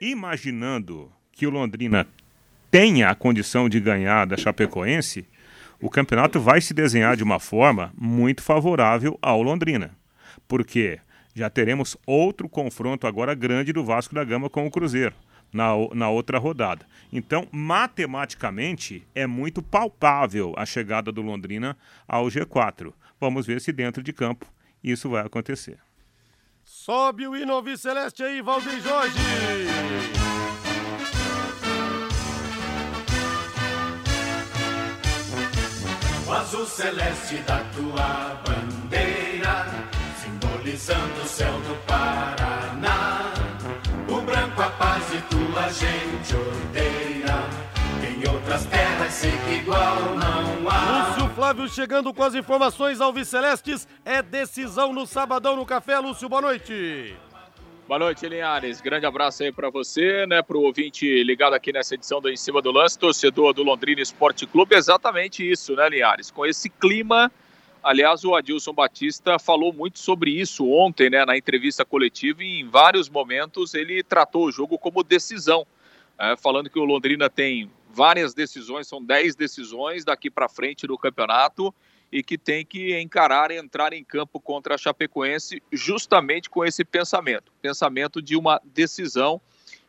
imaginando 0.00 1.10
que 1.40 1.46
o 1.46 1.50
Londrina 1.50 2.06
tenha 2.70 3.08
a 3.08 3.14
condição 3.14 3.66
de 3.66 3.80
ganhar 3.80 4.26
da 4.26 4.36
Chapecoense, 4.36 5.26
o 5.80 5.88
campeonato 5.88 6.38
vai 6.38 6.60
se 6.60 6.74
desenhar 6.74 7.16
de 7.16 7.22
uma 7.22 7.40
forma 7.40 7.90
muito 7.96 8.42
favorável 8.42 9.18
ao 9.22 9.40
Londrina. 9.40 9.90
Porque 10.46 10.98
já 11.34 11.48
teremos 11.48 11.96
outro 12.06 12.46
confronto 12.46 13.06
agora 13.06 13.34
grande 13.34 13.72
do 13.72 13.82
Vasco 13.82 14.14
da 14.14 14.22
Gama 14.22 14.50
com 14.50 14.66
o 14.66 14.70
Cruzeiro 14.70 15.14
na, 15.50 15.70
na 15.94 16.10
outra 16.10 16.38
rodada. 16.38 16.84
Então, 17.10 17.48
matematicamente, 17.50 19.02
é 19.14 19.26
muito 19.26 19.62
palpável 19.62 20.52
a 20.58 20.66
chegada 20.66 21.10
do 21.10 21.22
Londrina 21.22 21.74
ao 22.06 22.26
G4. 22.26 22.92
Vamos 23.18 23.46
ver 23.46 23.62
se 23.62 23.72
dentro 23.72 24.02
de 24.02 24.12
campo 24.12 24.44
isso 24.84 25.08
vai 25.08 25.24
acontecer. 25.24 25.78
Sobe 26.62 27.26
o 27.26 27.34
hino 27.34 27.64
Celeste 27.78 28.22
aí, 28.22 28.42
Valdir 28.42 28.78
Jorge! 28.82 30.19
Azul 36.50 36.66
celeste 36.66 37.36
da 37.46 37.62
tua 37.76 38.42
bandeira, 38.44 39.66
simbolizando 40.20 41.22
o 41.22 41.24
céu 41.24 41.52
do 41.60 41.76
Paraná. 41.86 43.32
O 44.08 44.20
branco 44.22 44.60
a 44.60 44.70
paz 44.70 45.04
e 45.14 45.20
tua 45.32 45.68
gente 45.68 46.34
odeia. 46.34 47.36
Em 48.02 48.28
outras 48.28 48.64
terras 48.66 49.12
sei 49.12 49.30
que 49.30 49.54
igual 49.60 50.16
não 50.16 50.68
há. 50.68 51.08
Lúcio 51.10 51.28
Flávio 51.36 51.68
chegando 51.68 52.12
com 52.12 52.24
as 52.24 52.34
informações 52.34 53.00
Alves 53.00 53.28
Celestes. 53.28 53.86
É 54.04 54.20
decisão 54.20 54.92
no 54.92 55.06
sabadão 55.06 55.54
no 55.54 55.64
café. 55.64 56.00
Lúcio, 56.00 56.28
boa 56.28 56.42
noite. 56.42 57.16
Boa 57.90 57.98
noite, 57.98 58.28
Linhares. 58.28 58.80
Grande 58.80 59.04
abraço 59.04 59.42
aí 59.42 59.50
para 59.50 59.68
você, 59.68 60.24
né, 60.24 60.40
para 60.42 60.56
o 60.56 60.62
ouvinte 60.62 61.24
ligado 61.24 61.54
aqui 61.54 61.72
nessa 61.72 61.96
edição 61.96 62.20
do 62.20 62.30
Em 62.30 62.36
Cima 62.36 62.62
do 62.62 62.70
Lance, 62.70 62.96
torcedor 62.96 63.52
do 63.52 63.64
Londrina 63.64 64.00
Esporte 64.00 64.46
Clube. 64.46 64.76
Exatamente 64.76 65.42
isso, 65.42 65.74
né, 65.74 65.88
Linhares? 65.88 66.30
Com 66.30 66.46
esse 66.46 66.70
clima, 66.70 67.32
aliás, 67.82 68.24
o 68.24 68.36
Adilson 68.36 68.72
Batista 68.72 69.40
falou 69.40 69.72
muito 69.72 69.98
sobre 69.98 70.30
isso 70.30 70.70
ontem, 70.70 71.10
né, 71.10 71.24
na 71.24 71.36
entrevista 71.36 71.84
coletiva, 71.84 72.44
e 72.44 72.60
em 72.60 72.68
vários 72.68 73.08
momentos 73.08 73.74
ele 73.74 74.04
tratou 74.04 74.44
o 74.44 74.52
jogo 74.52 74.78
como 74.78 75.02
decisão, 75.02 75.66
é, 76.16 76.36
falando 76.36 76.70
que 76.70 76.78
o 76.78 76.84
Londrina 76.84 77.28
tem 77.28 77.68
várias 77.92 78.32
decisões, 78.32 78.86
são 78.86 79.02
10 79.04 79.34
decisões 79.34 80.04
daqui 80.04 80.30
para 80.30 80.48
frente 80.48 80.86
no 80.86 80.96
campeonato 80.96 81.74
e 82.12 82.22
que 82.22 82.36
tem 82.36 82.64
que 82.64 82.98
encarar, 83.00 83.50
entrar 83.50 83.92
em 83.92 84.02
campo 84.02 84.40
contra 84.40 84.74
a 84.74 84.78
Chapecoense 84.78 85.62
justamente 85.72 86.50
com 86.50 86.64
esse 86.64 86.84
pensamento, 86.84 87.52
pensamento 87.62 88.20
de 88.20 88.36
uma 88.36 88.60
decisão 88.64 89.40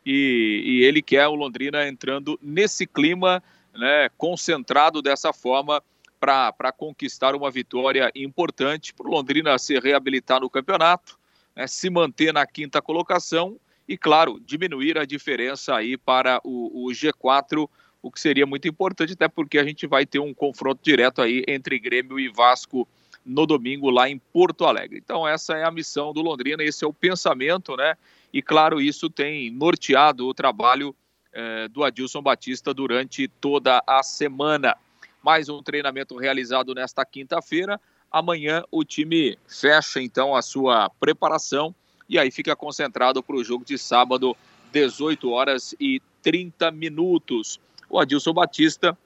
e, 0.06 0.62
e 0.64 0.84
ele 0.84 1.02
quer 1.02 1.26
o 1.26 1.34
Londrina 1.34 1.86
entrando 1.88 2.38
nesse 2.40 2.86
clima, 2.86 3.42
né, 3.74 4.08
concentrado 4.16 5.02
dessa 5.02 5.32
forma 5.32 5.82
para 6.20 6.70
conquistar 6.70 7.34
uma 7.34 7.50
vitória 7.50 8.10
importante 8.14 8.94
para 8.94 9.08
o 9.08 9.10
Londrina 9.10 9.58
se 9.58 9.78
reabilitar 9.80 10.40
no 10.40 10.50
campeonato, 10.50 11.18
né, 11.56 11.66
se 11.66 11.90
manter 11.90 12.32
na 12.32 12.46
quinta 12.46 12.80
colocação 12.80 13.58
e, 13.88 13.98
claro, 13.98 14.40
diminuir 14.40 14.96
a 14.96 15.04
diferença 15.04 15.74
aí 15.74 15.96
para 15.96 16.40
o, 16.44 16.86
o 16.86 16.92
G4 16.92 17.68
o 18.02 18.10
que 18.10 18.20
seria 18.20 18.44
muito 18.44 18.66
importante, 18.66 19.12
até 19.12 19.28
porque 19.28 19.58
a 19.58 19.64
gente 19.64 19.86
vai 19.86 20.04
ter 20.04 20.18
um 20.18 20.34
confronto 20.34 20.80
direto 20.82 21.22
aí 21.22 21.44
entre 21.46 21.78
Grêmio 21.78 22.18
e 22.18 22.28
Vasco 22.28 22.86
no 23.24 23.46
domingo 23.46 23.88
lá 23.88 24.08
em 24.08 24.18
Porto 24.18 24.64
Alegre. 24.64 24.98
Então 24.98 25.26
essa 25.26 25.54
é 25.54 25.64
a 25.64 25.70
missão 25.70 26.12
do 26.12 26.20
Londrina, 26.20 26.64
esse 26.64 26.84
é 26.84 26.88
o 26.88 26.92
pensamento, 26.92 27.76
né? 27.76 27.96
E 28.32 28.42
claro, 28.42 28.80
isso 28.80 29.08
tem 29.08 29.50
norteado 29.50 30.26
o 30.26 30.34
trabalho 30.34 30.94
eh, 31.32 31.68
do 31.68 31.84
Adilson 31.84 32.20
Batista 32.20 32.74
durante 32.74 33.28
toda 33.28 33.82
a 33.86 34.02
semana. 34.02 34.76
Mais 35.22 35.48
um 35.48 35.62
treinamento 35.62 36.16
realizado 36.16 36.74
nesta 36.74 37.04
quinta-feira. 37.04 37.80
Amanhã 38.10 38.64
o 38.70 38.84
time 38.84 39.38
fecha 39.46 40.02
então 40.02 40.34
a 40.34 40.42
sua 40.42 40.90
preparação 40.98 41.72
e 42.08 42.18
aí 42.18 42.30
fica 42.30 42.56
concentrado 42.56 43.22
para 43.22 43.36
o 43.36 43.44
jogo 43.44 43.64
de 43.64 43.78
sábado, 43.78 44.36
18 44.72 45.30
horas 45.30 45.74
e 45.78 46.02
30 46.22 46.70
minutos 46.72 47.60
o 47.92 48.00
Adilson 48.00 48.32
Batista, 48.32 48.96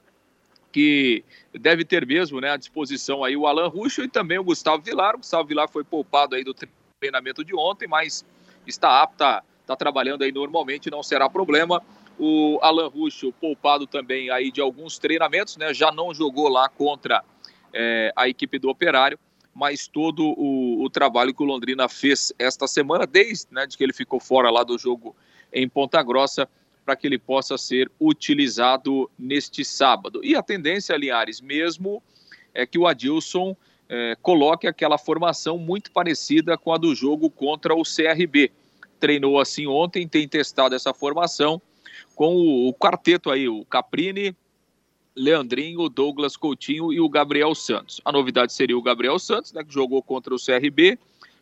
que 0.73 1.25
deve 1.53 1.85
ter 1.85 2.07
mesmo 2.07 2.41
né, 2.41 2.51
à 2.53 2.57
disposição 2.57 3.25
aí 3.25 3.37
o 3.37 3.47
Alan 3.47 3.67
Ruxo 3.67 4.03
e 4.03 4.09
também 4.09 4.39
o 4.39 4.45
Gustavo 4.45 4.81
Vilar. 4.81 5.17
O 5.17 5.19
Gustavo 5.19 5.49
Vilar 5.49 5.69
foi 5.69 5.83
poupado 5.83 6.37
aí 6.37 6.45
do 6.45 6.55
treinamento 7.01 7.45
de 7.45 7.55
ontem, 7.55 7.89
mas 7.89 8.25
está 8.65 9.03
apto, 9.03 9.25
está 9.61 9.75
trabalhando 9.75 10.23
aí 10.23 10.31
normalmente, 10.31 10.89
não 10.89 11.03
será 11.03 11.29
problema. 11.29 11.83
O 12.17 12.61
Alan 12.63 12.87
Ruxo 12.89 13.33
poupado 13.33 13.89
também 13.89 14.31
aí 14.31 14.53
de 14.53 14.61
alguns 14.61 14.99
treinamentos, 14.99 15.57
né? 15.57 15.75
Já 15.75 15.91
não 15.91 16.15
jogou 16.15 16.49
lá 16.49 16.69
contra 16.69 17.25
é, 17.73 18.13
a 18.15 18.29
equipe 18.29 18.59
do 18.59 18.69
Operário, 18.69 19.19
mas 19.53 19.89
todo 19.89 20.23
o, 20.39 20.85
o, 20.85 20.89
trabalho 20.89 21.35
que 21.35 21.43
o 21.43 21.47
Londrina 21.47 21.89
fez 21.89 22.33
esta 22.39 22.69
semana, 22.69 23.07
desde 23.07 23.47
né, 23.51 23.67
de 23.67 23.77
que 23.77 23.83
ele 23.83 23.93
ficou 23.93 24.21
fora 24.21 24.49
lá 24.49 24.63
do 24.63 24.79
jogo 24.79 25.17
em 25.53 25.69
Ponta 25.69 26.03
Grossa, 26.03 26.49
para 26.87 26.95
que 26.95 27.05
ele 27.05 27.19
possa 27.19 27.59
ser 27.59 27.91
utilizado 28.01 29.11
neste 29.19 29.65
sábado. 29.65 30.21
E 30.23 30.37
a 30.37 30.43
tendência, 30.43 30.97
Linhares, 30.97 31.41
mesmo 31.41 32.01
é 32.55 32.65
que 32.65 32.79
o 32.79 32.87
Adilson 32.87 33.57
é, 33.89 34.17
coloque 34.23 34.69
aquela 34.69 34.97
formação 34.97 35.59
muito 35.59 35.91
parecida 35.91 36.57
com 36.57 36.73
a 36.73 36.79
do 36.79 36.95
jogo 36.95 37.29
contra 37.29 37.75
o 37.75 37.83
CRB. 37.83 38.53
Treinou 39.01 39.41
assim 39.41 39.67
ontem, 39.67 40.07
tem 40.07 40.29
testado 40.29 40.77
essa 40.77 40.95
formação 40.95 41.61
com 42.15 42.37
o, 42.37 42.69
o 42.69 42.75
quarteto 42.75 43.33
aí, 43.33 43.49
o 43.49 43.65
Caprini, 43.65 44.35
Leandrinho, 45.17 45.89
Douglas 45.89 46.37
Coutinho 46.37 46.93
e 46.93 47.01
o 47.01 47.09
Gabriel 47.09 47.53
Santos. 47.53 48.01
A 48.05 48.13
novidade 48.13 48.53
seria 48.53 48.79
o 48.79 48.83
Gabriel 48.83 49.19
Santos, 49.19 49.53
né, 49.53 49.65
que 49.65 49.75
jogou 49.75 50.01
contra 50.03 50.33
o 50.33 50.39
CRB, 50.39 50.99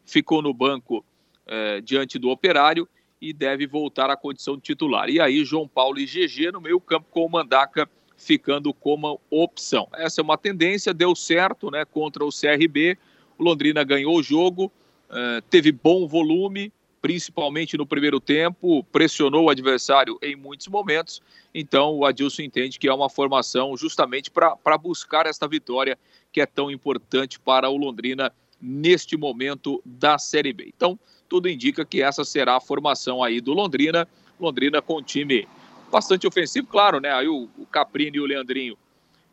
ficou 0.07 0.41
no 0.41 0.55
banco 0.55 1.05
é, 1.47 1.83
diante 1.83 2.19
do 2.19 2.31
Operário 2.31 2.89
e 3.25 3.33
deve 3.33 3.67
voltar 3.67 4.11
à 4.11 4.17
condição 4.17 4.55
de 4.55 4.63
titular. 4.63 5.09
E 5.09 5.19
aí, 5.19 5.43
João 5.47 5.67
Paulo 5.67 5.99
e 5.99 6.05
GG 6.05 6.53
no 6.53 6.61
meio 6.61 6.79
campo 6.79 7.07
com 7.11 7.25
o 7.25 7.31
Mandaca 7.31 7.89
ficando 8.19 8.73
como 8.75 9.19
opção. 9.31 9.89
Essa 9.95 10.21
é 10.21 10.23
uma 10.23 10.37
tendência, 10.37 10.93
deu 10.93 11.17
certo 11.17 11.71
né, 11.71 11.87
contra 11.87 12.23
o 12.23 12.29
CRB. 12.29 12.99
O 13.39 13.43
Londrina 13.43 13.83
ganhou 13.83 14.15
o 14.15 14.23
jogo, 14.23 14.71
é, 15.11 15.41
teve 15.49 15.73
bom 15.73 16.07
volume, 16.07 16.71
principalmente 17.01 17.79
no 17.79 17.87
primeiro 17.87 18.21
tempo, 18.21 18.85
pressionou 18.85 19.45
o 19.45 19.51
adversário 19.51 20.19
em 20.23 20.37
muitos 20.37 20.69
momentos. 20.69 21.23
Então, 21.55 21.95
o 21.95 22.05
Adilson 22.05 22.43
entende 22.43 22.79
que 22.79 22.89
é 22.89 22.93
uma 22.93 23.09
formação 23.09 23.75
justamente 23.75 24.31
para 24.31 24.79
buscar 24.79 25.27
esta 25.27 25.49
vitória 25.49 25.99
que 26.31 26.43
é 26.43 26.47
tão 26.47 26.71
importante 26.71 27.41
para 27.41 27.71
o 27.71 27.77
Londrina 27.77 28.31
neste 28.61 29.17
momento 29.17 29.83
da 29.85 30.19
Série 30.19 30.53
B. 30.53 30.71
Então, 30.75 30.99
tudo 31.35 31.49
indica 31.49 31.85
que 31.85 32.01
essa 32.01 32.25
será 32.25 32.55
a 32.55 32.61
formação 32.61 33.21
aí 33.21 33.41
do 33.41 33.53
Londrina. 33.53 34.07
Londrina 34.39 34.81
com 34.81 34.99
um 34.99 35.03
time 35.03 35.49
bastante 35.91 36.29
ofensivo, 36.29 36.69
claro, 36.69 37.01
né? 37.01 37.13
Aí 37.13 37.27
o, 37.27 37.49
o 37.59 37.67
Caprini 37.67 38.19
e 38.19 38.21
o 38.21 38.25
Leandrinho 38.25 38.79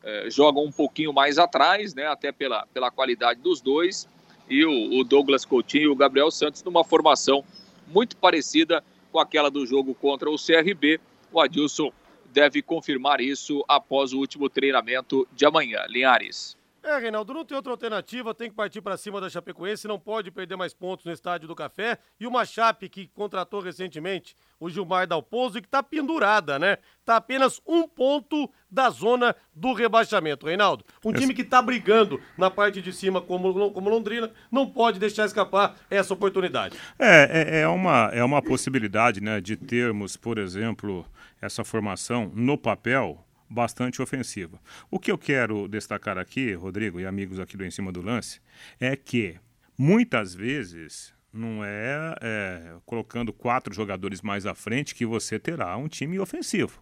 eh, 0.03 0.27
jogam 0.27 0.63
um 0.65 0.71
pouquinho 0.71 1.13
mais 1.13 1.37
atrás, 1.37 1.93
né? 1.93 2.07
Até 2.07 2.31
pela, 2.31 2.65
pela 2.73 2.89
qualidade 2.89 3.39
dos 3.39 3.61
dois. 3.61 4.07
E 4.49 4.65
o, 4.65 4.99
o 4.99 5.03
Douglas 5.03 5.45
Coutinho 5.45 5.83
e 5.83 5.87
o 5.89 5.95
Gabriel 5.95 6.31
Santos 6.31 6.63
numa 6.63 6.83
formação 6.83 7.45
muito 7.85 8.17
parecida 8.17 8.83
com 9.11 9.19
aquela 9.19 9.51
do 9.51 9.63
jogo 9.63 9.93
contra 9.93 10.27
o 10.27 10.37
CRB. 10.37 10.99
O 11.31 11.39
Adilson 11.39 11.91
deve 12.33 12.63
confirmar 12.63 13.21
isso 13.21 13.63
após 13.67 14.11
o 14.11 14.17
último 14.17 14.49
treinamento 14.49 15.27
de 15.35 15.45
amanhã. 15.45 15.85
Linhares. 15.87 16.57
É, 16.83 16.97
Reinaldo, 16.97 17.31
não 17.31 17.45
tem 17.45 17.55
outra 17.55 17.71
alternativa, 17.71 18.33
tem 18.33 18.49
que 18.49 18.55
partir 18.55 18.81
para 18.81 18.97
cima 18.97 19.21
da 19.21 19.29
Chapecoense, 19.29 19.87
não 19.87 19.99
pode 19.99 20.31
perder 20.31 20.55
mais 20.55 20.73
pontos 20.73 21.05
no 21.05 21.11
Estádio 21.11 21.47
do 21.47 21.55
Café. 21.55 21.99
E 22.19 22.25
uma 22.25 22.43
Chape 22.43 22.89
que 22.89 23.07
contratou 23.07 23.59
recentemente 23.59 24.35
o 24.59 24.67
Gilmar 24.67 25.05
Dalpozo 25.05 25.59
e 25.59 25.61
que 25.61 25.67
está 25.67 25.83
pendurada, 25.83 26.57
né? 26.57 26.79
Está 26.99 27.17
apenas 27.17 27.61
um 27.67 27.87
ponto 27.87 28.49
da 28.69 28.89
zona 28.89 29.35
do 29.53 29.73
rebaixamento, 29.73 30.47
Reinaldo. 30.47 30.83
Um 31.05 31.13
time 31.13 31.35
que 31.35 31.43
está 31.43 31.61
brigando 31.61 32.19
na 32.35 32.49
parte 32.49 32.81
de 32.81 32.91
cima 32.91 33.21
como, 33.21 33.71
como 33.71 33.89
Londrina 33.89 34.31
não 34.51 34.67
pode 34.67 34.99
deixar 34.99 35.25
escapar 35.25 35.75
essa 35.87 36.13
oportunidade. 36.15 36.75
É, 36.97 37.59
é, 37.59 37.61
é, 37.61 37.67
uma, 37.67 38.09
é 38.11 38.23
uma 38.23 38.41
possibilidade, 38.41 39.21
né, 39.21 39.39
de 39.39 39.55
termos, 39.55 40.17
por 40.17 40.39
exemplo, 40.39 41.05
essa 41.39 41.63
formação 41.63 42.31
no 42.33 42.57
papel 42.57 43.23
bastante 43.51 44.01
ofensiva. 44.01 44.59
O 44.89 44.97
que 44.97 45.11
eu 45.11 45.17
quero 45.17 45.67
destacar 45.67 46.17
aqui, 46.17 46.53
Rodrigo 46.53 46.99
e 46.99 47.05
amigos 47.05 47.39
aqui 47.39 47.57
do 47.57 47.65
Em 47.65 47.71
Cima 47.71 47.91
do 47.91 48.01
Lance, 48.01 48.39
é 48.79 48.95
que 48.95 49.37
muitas 49.77 50.33
vezes 50.33 51.13
não 51.33 51.63
é, 51.63 52.15
é, 52.21 52.75
colocando 52.85 53.33
quatro 53.33 53.73
jogadores 53.73 54.21
mais 54.21 54.45
à 54.45 54.55
frente 54.55 54.95
que 54.95 55.05
você 55.05 55.37
terá 55.37 55.75
um 55.77 55.87
time 55.87 56.19
ofensivo. 56.19 56.81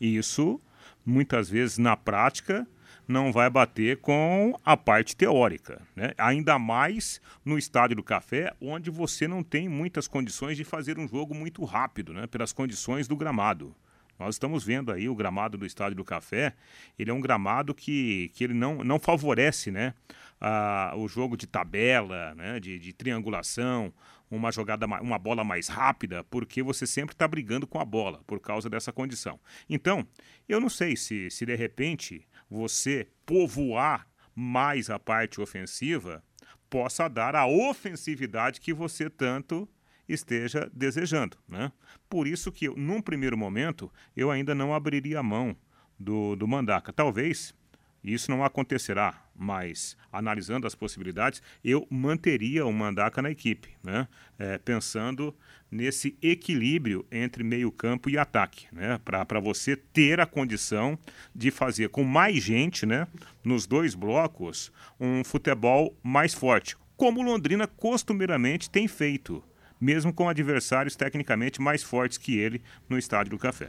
E 0.00 0.16
isso, 0.16 0.60
muitas 1.04 1.48
vezes, 1.48 1.78
na 1.78 1.96
prática, 1.96 2.66
não 3.06 3.32
vai 3.32 3.48
bater 3.48 3.96
com 3.98 4.58
a 4.64 4.76
parte 4.76 5.16
teórica. 5.16 5.80
Né? 5.96 6.12
Ainda 6.18 6.58
mais 6.58 7.20
no 7.44 7.56
Estádio 7.56 7.96
do 7.96 8.02
Café, 8.02 8.52
onde 8.60 8.90
você 8.90 9.26
não 9.26 9.42
tem 9.42 9.68
muitas 9.68 10.06
condições 10.06 10.56
de 10.56 10.64
fazer 10.64 10.98
um 10.98 11.08
jogo 11.08 11.34
muito 11.34 11.64
rápido, 11.64 12.12
né? 12.12 12.26
pelas 12.26 12.52
condições 12.52 13.08
do 13.08 13.16
gramado. 13.16 13.74
Nós 14.18 14.34
estamos 14.34 14.64
vendo 14.64 14.90
aí 14.90 15.08
o 15.08 15.14
gramado 15.14 15.56
do 15.56 15.64
Estádio 15.64 15.96
do 15.96 16.04
Café, 16.04 16.54
ele 16.98 17.10
é 17.10 17.14
um 17.14 17.20
gramado 17.20 17.74
que, 17.74 18.30
que 18.34 18.42
ele 18.44 18.54
não, 18.54 18.82
não 18.82 18.98
favorece 18.98 19.70
né, 19.70 19.94
a, 20.40 20.92
o 20.96 21.06
jogo 21.06 21.36
de 21.36 21.46
tabela, 21.46 22.34
né, 22.34 22.58
de, 22.58 22.78
de 22.78 22.92
triangulação, 22.92 23.92
uma 24.30 24.50
jogada, 24.50 24.86
uma 24.86 25.18
bola 25.18 25.44
mais 25.44 25.68
rápida, 25.68 26.24
porque 26.24 26.62
você 26.62 26.86
sempre 26.86 27.14
está 27.14 27.26
brigando 27.26 27.66
com 27.66 27.78
a 27.78 27.84
bola 27.84 28.22
por 28.26 28.40
causa 28.40 28.68
dessa 28.68 28.92
condição. 28.92 29.38
Então, 29.68 30.06
eu 30.48 30.60
não 30.60 30.68
sei 30.68 30.96
se, 30.96 31.30
se 31.30 31.46
de 31.46 31.54
repente 31.54 32.26
você 32.50 33.08
povoar 33.24 34.06
mais 34.34 34.90
a 34.90 34.98
parte 34.98 35.40
ofensiva 35.40 36.22
possa 36.68 37.08
dar 37.08 37.34
a 37.34 37.46
ofensividade 37.46 38.60
que 38.60 38.74
você 38.74 39.08
tanto 39.08 39.68
esteja 40.08 40.70
desejando. 40.72 41.36
Né? 41.48 41.70
Por 42.08 42.26
isso 42.26 42.50
que, 42.50 42.68
num 42.68 43.00
primeiro 43.00 43.36
momento, 43.36 43.92
eu 44.16 44.30
ainda 44.30 44.54
não 44.54 44.74
abriria 44.74 45.20
a 45.20 45.22
mão 45.22 45.56
do, 45.98 46.34
do 46.36 46.48
Mandaca. 46.48 46.92
Talvez 46.92 47.54
isso 48.02 48.30
não 48.30 48.44
acontecerá, 48.44 49.22
mas 49.34 49.96
analisando 50.12 50.66
as 50.66 50.74
possibilidades, 50.74 51.42
eu 51.64 51.86
manteria 51.90 52.64
o 52.64 52.72
Mandaca 52.72 53.20
na 53.20 53.30
equipe, 53.30 53.70
né? 53.82 54.06
É, 54.38 54.56
pensando 54.56 55.34
nesse 55.70 56.16
equilíbrio 56.22 57.04
entre 57.10 57.44
meio-campo 57.44 58.08
e 58.08 58.16
ataque, 58.16 58.66
né? 58.72 58.98
para 59.04 59.40
você 59.40 59.76
ter 59.76 60.18
a 60.18 60.26
condição 60.26 60.98
de 61.34 61.50
fazer 61.50 61.90
com 61.90 62.04
mais 62.04 62.42
gente 62.42 62.86
né? 62.86 63.06
nos 63.44 63.66
dois 63.66 63.94
blocos 63.94 64.72
um 64.98 65.22
futebol 65.22 65.94
mais 66.02 66.32
forte, 66.32 66.74
como 66.96 67.22
Londrina 67.22 67.66
costumeiramente 67.66 68.70
tem 68.70 68.88
feito 68.88 69.44
mesmo 69.80 70.12
com 70.12 70.28
adversários 70.28 70.96
tecnicamente 70.96 71.60
mais 71.60 71.82
fortes 71.82 72.18
que 72.18 72.38
ele 72.38 72.62
no 72.88 72.98
Estádio 72.98 73.30
do 73.30 73.38
Café. 73.38 73.68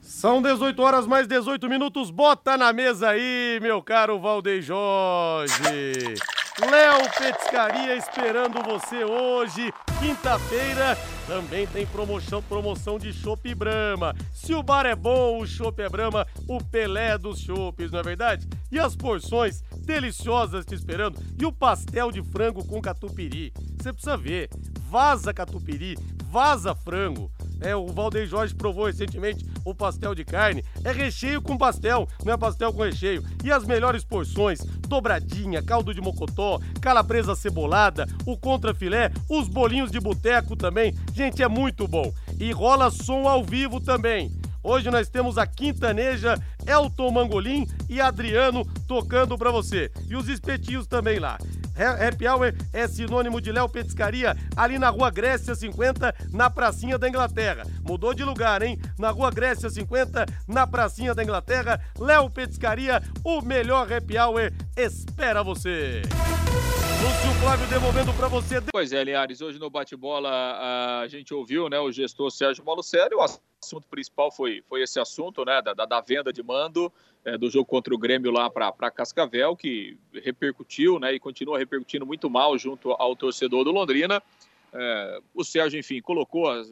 São 0.00 0.42
18 0.42 0.82
horas 0.82 1.06
mais 1.06 1.26
18 1.26 1.68
minutos. 1.68 2.10
Bota 2.10 2.56
na 2.56 2.72
mesa 2.72 3.10
aí, 3.10 3.58
meu 3.62 3.80
caro 3.82 4.18
Valdeir 4.18 4.60
Jorge. 4.60 6.14
Léo 6.60 7.10
Petiscaria 7.18 7.96
esperando 7.96 8.62
você 8.62 9.02
hoje, 9.02 9.72
quinta-feira. 9.98 10.96
Também 11.26 11.66
tem 11.66 11.86
promoção, 11.86 12.42
promoção 12.42 12.98
de 12.98 13.14
chopp 13.14 13.54
Brama. 13.54 14.14
Se 14.30 14.52
o 14.52 14.62
bar 14.62 14.84
é 14.84 14.94
bom, 14.94 15.40
o 15.40 15.46
chopp 15.46 15.80
é 15.80 15.88
Brama, 15.88 16.26
o 16.46 16.62
Pelé 16.62 17.16
dos 17.16 17.40
chopps, 17.40 17.90
não 17.90 18.00
é 18.00 18.02
verdade? 18.02 18.46
E 18.70 18.78
as 18.78 18.94
porções 18.94 19.62
deliciosas 19.86 20.66
te 20.66 20.74
esperando. 20.74 21.18
E 21.40 21.46
o 21.46 21.52
pastel 21.52 22.10
de 22.10 22.22
frango 22.22 22.66
com 22.66 22.82
catupiry. 22.82 23.52
Você 23.78 23.92
precisa 23.92 24.16
ver. 24.16 24.50
Vaza 24.90 25.32
catupiry, 25.32 25.96
vaza 26.26 26.74
frango. 26.74 27.30
É, 27.60 27.76
o 27.76 27.86
Valdeir 27.86 28.26
Jorge 28.26 28.54
provou 28.54 28.86
recentemente 28.86 29.46
o 29.64 29.74
pastel 29.74 30.14
de 30.14 30.24
carne. 30.24 30.64
É 30.84 30.92
recheio 30.92 31.42
com 31.42 31.56
pastel, 31.56 32.08
não 32.24 32.32
é 32.32 32.36
pastel 32.36 32.72
com 32.72 32.82
recheio. 32.82 33.24
E 33.44 33.52
as 33.52 33.64
melhores 33.64 34.04
porções: 34.04 34.60
dobradinha, 34.88 35.62
caldo 35.62 35.94
de 35.94 36.00
mocotó, 36.00 36.58
calabresa 36.80 37.34
cebolada, 37.34 38.06
o 38.26 38.36
contrafilé, 38.36 39.10
os 39.28 39.48
bolinhos 39.48 39.90
de 39.90 40.00
boteco 40.00 40.56
também. 40.56 40.94
Gente, 41.12 41.42
é 41.42 41.48
muito 41.48 41.86
bom. 41.86 42.12
E 42.38 42.52
rola 42.52 42.90
som 42.90 43.28
ao 43.28 43.44
vivo 43.44 43.80
também. 43.80 44.39
Hoje 44.62 44.90
nós 44.90 45.08
temos 45.08 45.38
a 45.38 45.46
Quintaneja, 45.46 46.34
Elton 46.66 47.10
Mangolim 47.10 47.66
e 47.88 48.00
Adriano 48.00 48.64
tocando 48.86 49.38
para 49.38 49.50
você. 49.50 49.90
E 50.08 50.14
os 50.14 50.28
espetinhos 50.28 50.86
também 50.86 51.18
lá. 51.18 51.38
Happy 52.06 52.28
Hour 52.28 52.52
é 52.74 52.86
sinônimo 52.86 53.40
de 53.40 53.50
Léo 53.50 53.68
Petiscaria, 53.68 54.36
ali 54.54 54.78
na 54.78 54.90
Rua 54.90 55.10
Grécia 55.10 55.54
50, 55.54 56.14
na 56.30 56.50
Pracinha 56.50 56.98
da 56.98 57.08
Inglaterra. 57.08 57.62
Mudou 57.82 58.12
de 58.12 58.22
lugar, 58.22 58.62
hein? 58.62 58.78
Na 58.98 59.10
Rua 59.10 59.30
Grécia 59.30 59.70
50, 59.70 60.26
na 60.46 60.66
Pracinha 60.66 61.14
da 61.14 61.22
Inglaterra. 61.22 61.80
Léo 61.98 62.28
Petiscaria, 62.28 63.02
o 63.24 63.40
melhor 63.40 63.90
Happy 63.90 64.18
Hour 64.18 64.52
espera 64.76 65.42
você. 65.42 66.02
Lúcio 67.02 67.40
Flávio 67.40 67.66
devolvendo 67.68 68.12
para 68.12 68.28
você. 68.28 68.60
Pois 68.70 68.92
é, 68.92 69.02
Linhares, 69.02 69.40
hoje 69.40 69.58
no 69.58 69.70
bate-bola 69.70 70.30
a 71.02 71.08
gente 71.08 71.32
ouviu 71.32 71.70
né, 71.70 71.78
o 71.78 71.90
gestor 71.90 72.30
Sérgio 72.30 72.62
Malucelli, 72.62 73.14
o 73.14 73.22
assunto 73.62 73.86
principal 73.88 74.32
foi, 74.32 74.62
foi 74.68 74.82
esse 74.82 74.98
assunto 74.98 75.44
né, 75.44 75.60
da, 75.62 75.74
da 75.74 76.00
venda 76.00 76.32
de 76.32 76.42
mando 76.42 76.90
é, 77.24 77.36
do 77.36 77.50
jogo 77.50 77.66
contra 77.66 77.94
o 77.94 77.98
Grêmio 77.98 78.30
lá 78.30 78.48
para 78.48 78.90
Cascavel, 78.90 79.54
que 79.54 79.98
repercutiu 80.12 80.98
né, 80.98 81.12
e 81.12 81.20
continua 81.20 81.58
repercutindo 81.58 82.06
muito 82.06 82.30
mal 82.30 82.56
junto 82.58 82.92
ao 82.92 83.14
torcedor 83.14 83.64
do 83.64 83.70
Londrina. 83.70 84.22
É, 84.72 85.20
o 85.34 85.44
Sérgio, 85.44 85.78
enfim, 85.78 86.00
colocou 86.00 86.48
as, 86.48 86.70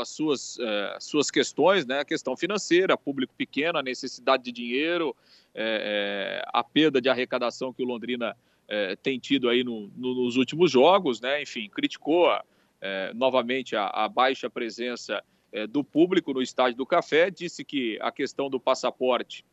as 0.00 0.08
suas, 0.08 0.58
é, 0.60 0.96
suas 1.00 1.30
questões, 1.30 1.86
né? 1.86 2.00
A 2.00 2.04
questão 2.04 2.36
financeira, 2.36 2.98
público 2.98 3.32
pequeno, 3.34 3.78
a 3.78 3.82
necessidade 3.82 4.42
de 4.42 4.52
dinheiro, 4.52 5.16
é, 5.54 6.42
é 6.42 6.50
a 6.52 6.62
perda 6.62 7.00
de 7.00 7.08
arrecadação 7.08 7.72
que 7.72 7.82
o 7.82 7.86
Londrina 7.86 8.36
é, 8.68 8.94
tem 8.96 9.18
tido 9.18 9.48
aí 9.48 9.64
no, 9.64 9.90
no, 9.96 10.14
nos 10.14 10.36
últimos 10.36 10.70
jogos, 10.70 11.18
né? 11.18 11.40
Enfim, 11.42 11.66
criticou 11.68 12.28
a, 12.28 12.44
novamente 13.14 13.74
a, 13.74 13.86
a, 13.86 14.06
baixa 14.06 14.50
presença 14.50 15.24
do 15.68 15.84
público 15.84 16.32
no 16.32 16.42
estádio 16.42 16.76
do 16.76 16.86
Café, 16.86 17.30
disse 17.30 17.64
que 17.64 17.98
a 18.00 18.10
questão 18.10 18.50
do 18.50 18.58
passaporte, 18.58 19.44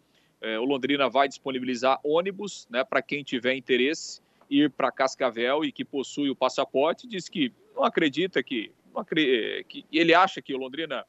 o 0.41 0.65
Londrina 0.65 1.07
vai 1.07 1.27
disponibilizar 1.27 1.99
ônibus, 2.03 2.67
né? 2.71 2.83
Para 2.83 3.01
quem 3.01 3.23
tiver 3.23 3.53
interesse 3.53 4.19
ir 4.49 4.69
para 4.69 4.91
Cascavel 4.91 5.63
e 5.63 5.71
que 5.71 5.85
possui 5.85 6.29
o 6.29 6.35
passaporte, 6.35 7.07
disse 7.07 7.31
que 7.31 7.53
não 7.73 7.85
acredita 7.85 8.43
que, 8.43 8.71
não 8.93 9.01
acredita, 9.01 9.63
que 9.63 9.85
ele 9.91 10.13
acha 10.13 10.41
que 10.41 10.53
o 10.53 10.57
Londrina 10.57 11.05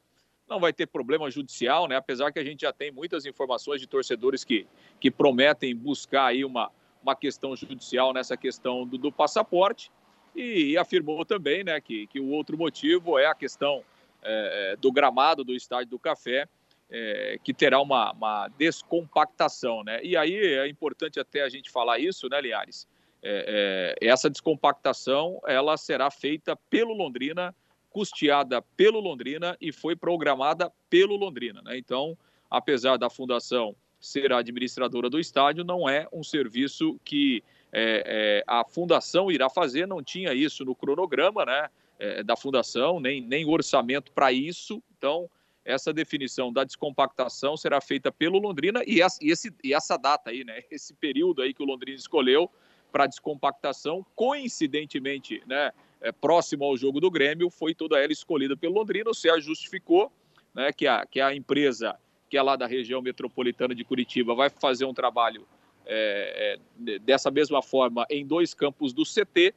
não 0.49 0.61
vai 0.61 0.73
ter 0.73 0.87
problema 0.87 1.31
judicial, 1.31 1.89
né? 1.89 1.97
Apesar 1.97 2.31
que 2.31 2.39
a 2.39 2.45
gente 2.45 2.61
já 2.61 2.73
tem 2.73 2.93
muitas 2.93 3.27
informações 3.27 3.81
de 3.81 3.87
torcedores 3.87 4.45
que, 4.45 4.67
que 5.01 5.11
prometem 5.11 5.75
buscar 5.75 6.27
aí 6.27 6.45
uma, 6.45 6.71
uma 7.03 7.17
questão 7.17 7.57
judicial 7.57 8.13
nessa 8.13 8.37
questão 8.37 8.87
do, 8.87 8.97
do 8.97 9.11
passaporte 9.11 9.91
e, 10.37 10.73
e, 10.73 10.79
afirmou 10.79 11.25
também, 11.25 11.65
né, 11.65 11.81
que, 11.81 12.07
que 12.07 12.21
o 12.21 12.29
outro 12.29 12.57
motivo 12.57 13.19
é 13.19 13.27
a 13.27 13.35
questão 13.35 13.83
é, 14.23 14.76
do 14.76 14.93
gramado 14.93 15.45
do 15.45 15.55
estádio 15.55 15.91
do 15.91 15.99
Café, 15.99 16.49
é, 16.91 17.38
que 17.43 17.55
terá 17.55 17.81
uma, 17.81 18.12
uma, 18.12 18.49
descompactação, 18.59 19.83
né? 19.83 20.00
E 20.02 20.17
aí 20.17 20.35
é 20.35 20.69
importante 20.69 21.19
até 21.19 21.43
a 21.43 21.49
gente 21.49 21.71
falar 21.71 21.99
isso, 21.99 22.29
né, 22.29 22.41
Liares? 22.41 22.87
É, 23.23 23.97
é, 24.00 24.09
essa 24.09 24.29
descompactação 24.29 25.41
ela 25.47 25.76
será 25.76 26.11
feita 26.11 26.57
pelo 26.69 26.93
Londrina, 26.93 27.55
custeada 27.88 28.61
pelo 28.76 29.00
Londrina 29.00 29.57
e 29.61 29.73
foi 29.73 29.95
programada 29.95 30.71
pelo 30.91 31.17
Londrina. 31.17 31.62
Né? 31.62 31.79
Então, 31.79 32.17
apesar 32.50 32.97
da 32.97 33.09
fundação 33.09 33.76
ser 34.00 34.33
a 34.33 34.38
administradora 34.38 35.09
do 35.09 35.21
estádio, 35.21 35.64
não 35.64 35.88
é 35.88 36.09
um 36.12 36.25
serviço 36.25 36.99
que 37.05 37.43
é, 37.73 38.43
é 38.43 38.45
a 38.47 38.64
fundação 38.64 39.31
irá 39.31 39.49
fazer, 39.49 39.87
não 39.87 40.02
tinha 40.02 40.35
isso 40.35 40.64
no 40.64 40.75
cronograma 40.75 41.47
né, 41.47 41.69
é, 42.02 42.23
da 42.25 42.37
fundação, 42.37 42.99
nem, 42.99 43.21
nem 43.21 43.49
orçamento 43.49 44.11
para 44.11 44.32
isso. 44.32 44.82
Então, 44.99 45.30
essa 45.64 45.92
definição 45.92 46.52
da 46.52 46.64
descompactação 46.64 47.56
será 47.56 47.80
feita 47.80 48.11
pelo 48.11 48.40
Londrina 48.40 48.82
e 48.85 49.00
essa, 49.00 49.18
e 49.23 49.30
esse, 49.30 49.54
e 49.62 49.73
essa 49.73 49.97
data 49.97 50.30
aí, 50.30 50.42
né, 50.42 50.62
esse 50.68 50.92
período 50.94 51.42
aí 51.42 51.54
que 51.54 51.62
o 51.62 51.66
Londrina 51.66 51.97
escolheu 51.97 52.50
para 52.90 53.06
descompactação, 53.06 54.04
coincidentemente, 54.16 55.42
né, 55.47 55.71
é, 56.00 56.11
próximo 56.11 56.64
ao 56.64 56.76
jogo 56.76 57.00
do 57.00 57.09
Grêmio, 57.09 57.49
foi 57.49 57.73
toda 57.73 57.97
ela 57.99 58.12
escolhida 58.12 58.56
pelo 58.56 58.75
Londrina. 58.75 59.09
O 59.09 59.40
justificou 59.40 60.12
né, 60.52 60.73
que, 60.73 60.88
a, 60.88 61.06
que 61.06 61.21
a 61.21 61.32
empresa, 61.32 61.97
que 62.28 62.37
é 62.37 62.42
lá 62.42 62.56
da 62.56 62.66
região 62.66 63.00
metropolitana 63.00 63.76
de 63.76 63.85
Curitiba, 63.85 64.35
vai 64.35 64.50
fazer 64.50 64.85
um 64.87 64.92
trabalho 64.92 65.47
é, 65.87 66.59
é, 66.85 66.99
dessa 66.99 67.30
mesma 67.30 67.62
forma 67.62 68.04
em 68.11 68.26
dois 68.26 68.52
campos 68.52 68.92
do 68.92 69.04
CT, 69.04 69.54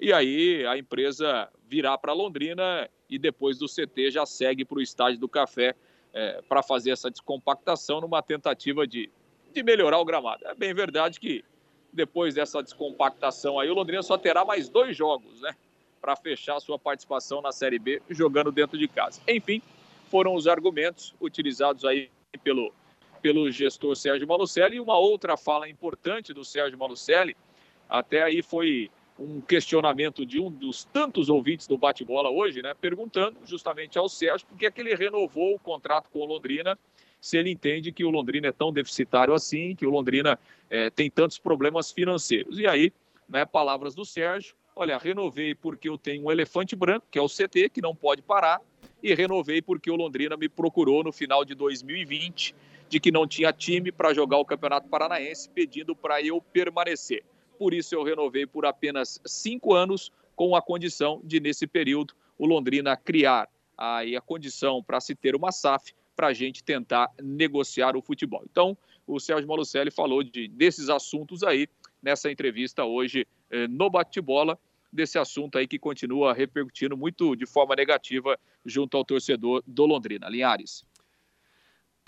e 0.00 0.12
aí 0.12 0.66
a 0.66 0.76
empresa 0.76 1.48
virá 1.72 1.96
para 1.96 2.12
Londrina 2.12 2.86
e 3.08 3.18
depois 3.18 3.56
do 3.56 3.64
CT 3.66 4.10
já 4.10 4.26
segue 4.26 4.62
para 4.62 4.76
o 4.76 4.82
Estádio 4.82 5.18
do 5.18 5.26
Café 5.26 5.74
é, 6.12 6.42
para 6.46 6.62
fazer 6.62 6.90
essa 6.90 7.10
descompactação 7.10 7.98
numa 7.98 8.22
tentativa 8.22 8.86
de, 8.86 9.10
de 9.54 9.62
melhorar 9.62 9.98
o 9.98 10.04
gramado. 10.04 10.46
É 10.46 10.54
bem 10.54 10.74
verdade 10.74 11.18
que 11.18 11.42
depois 11.90 12.34
dessa 12.34 12.62
descompactação 12.62 13.58
aí, 13.58 13.70
o 13.70 13.74
Londrina 13.74 14.02
só 14.02 14.18
terá 14.18 14.44
mais 14.44 14.68
dois 14.68 14.94
jogos, 14.94 15.40
né? 15.40 15.54
Para 15.98 16.14
fechar 16.14 16.60
sua 16.60 16.78
participação 16.78 17.40
na 17.40 17.52
Série 17.52 17.78
B, 17.78 18.02
jogando 18.10 18.52
dentro 18.52 18.76
de 18.76 18.86
casa. 18.86 19.22
Enfim, 19.26 19.62
foram 20.10 20.34
os 20.34 20.46
argumentos 20.46 21.14
utilizados 21.22 21.86
aí 21.86 22.10
pelo, 22.44 22.70
pelo 23.22 23.50
gestor 23.50 23.96
Sérgio 23.96 24.28
Malucelli. 24.28 24.76
E 24.76 24.80
uma 24.80 24.98
outra 24.98 25.38
fala 25.38 25.70
importante 25.70 26.34
do 26.34 26.44
Sérgio 26.44 26.78
Malucelli, 26.78 27.34
até 27.88 28.22
aí 28.22 28.42
foi 28.42 28.90
um 29.22 29.40
questionamento 29.40 30.26
de 30.26 30.40
um 30.40 30.50
dos 30.50 30.84
tantos 30.84 31.28
ouvintes 31.28 31.66
do 31.66 31.78
bate-bola 31.78 32.30
hoje, 32.30 32.60
né? 32.62 32.74
Perguntando 32.74 33.38
justamente 33.44 33.98
ao 33.98 34.08
Sérgio 34.08 34.46
por 34.46 34.58
que, 34.58 34.66
é 34.66 34.70
que 34.70 34.80
ele 34.80 34.94
renovou 34.94 35.54
o 35.54 35.58
contrato 35.58 36.08
com 36.10 36.20
o 36.20 36.24
Londrina 36.24 36.78
se 37.20 37.36
ele 37.36 37.50
entende 37.50 37.92
que 37.92 38.04
o 38.04 38.10
Londrina 38.10 38.48
é 38.48 38.52
tão 38.52 38.72
deficitário 38.72 39.32
assim, 39.32 39.76
que 39.76 39.86
o 39.86 39.90
Londrina 39.90 40.36
é, 40.68 40.90
tem 40.90 41.08
tantos 41.08 41.38
problemas 41.38 41.92
financeiros. 41.92 42.58
E 42.58 42.66
aí, 42.66 42.92
né, 43.28 43.44
palavras 43.44 43.94
do 43.94 44.04
Sérgio, 44.04 44.56
olha, 44.74 44.98
renovei 44.98 45.54
porque 45.54 45.88
eu 45.88 45.96
tenho 45.96 46.24
um 46.24 46.32
elefante 46.32 46.74
branco, 46.74 47.06
que 47.08 47.18
é 47.18 47.22
o 47.22 47.28
CT, 47.28 47.68
que 47.68 47.80
não 47.80 47.94
pode 47.94 48.22
parar, 48.22 48.60
e 49.00 49.14
renovei 49.14 49.62
porque 49.62 49.88
o 49.88 49.94
Londrina 49.94 50.36
me 50.36 50.48
procurou 50.48 51.04
no 51.04 51.12
final 51.12 51.44
de 51.44 51.54
2020 51.54 52.56
de 52.88 52.98
que 52.98 53.12
não 53.12 53.26
tinha 53.26 53.52
time 53.52 53.92
para 53.92 54.12
jogar 54.12 54.38
o 54.38 54.44
Campeonato 54.44 54.88
Paranaense, 54.88 55.48
pedindo 55.48 55.94
para 55.94 56.20
eu 56.20 56.42
permanecer. 56.52 57.22
Por 57.62 57.72
isso 57.72 57.94
eu 57.94 58.02
renovei 58.02 58.44
por 58.44 58.66
apenas 58.66 59.20
cinco 59.24 59.72
anos, 59.72 60.10
com 60.34 60.56
a 60.56 60.60
condição 60.60 61.20
de, 61.22 61.38
nesse 61.38 61.64
período, 61.64 62.12
o 62.36 62.44
Londrina 62.44 62.96
criar 62.96 63.48
aí 63.78 64.16
a 64.16 64.20
condição 64.20 64.82
para 64.82 65.00
se 65.00 65.14
ter 65.14 65.36
uma 65.36 65.52
SAF 65.52 65.94
para 66.16 66.26
a 66.26 66.32
gente 66.32 66.64
tentar 66.64 67.08
negociar 67.22 67.96
o 67.96 68.02
futebol. 68.02 68.42
Então, 68.50 68.76
o 69.06 69.20
Sérgio 69.20 69.46
Malucelli 69.46 69.92
falou 69.92 70.24
de, 70.24 70.48
desses 70.48 70.88
assuntos 70.88 71.44
aí 71.44 71.68
nessa 72.02 72.28
entrevista 72.32 72.84
hoje 72.84 73.28
eh, 73.48 73.68
no 73.68 73.88
bate-bola, 73.88 74.58
desse 74.92 75.16
assunto 75.16 75.56
aí 75.56 75.68
que 75.68 75.78
continua 75.78 76.34
repercutindo 76.34 76.96
muito 76.96 77.36
de 77.36 77.46
forma 77.46 77.76
negativa 77.76 78.36
junto 78.66 78.96
ao 78.96 79.04
torcedor 79.04 79.62
do 79.64 79.86
Londrina. 79.86 80.28
Linhares. 80.28 80.84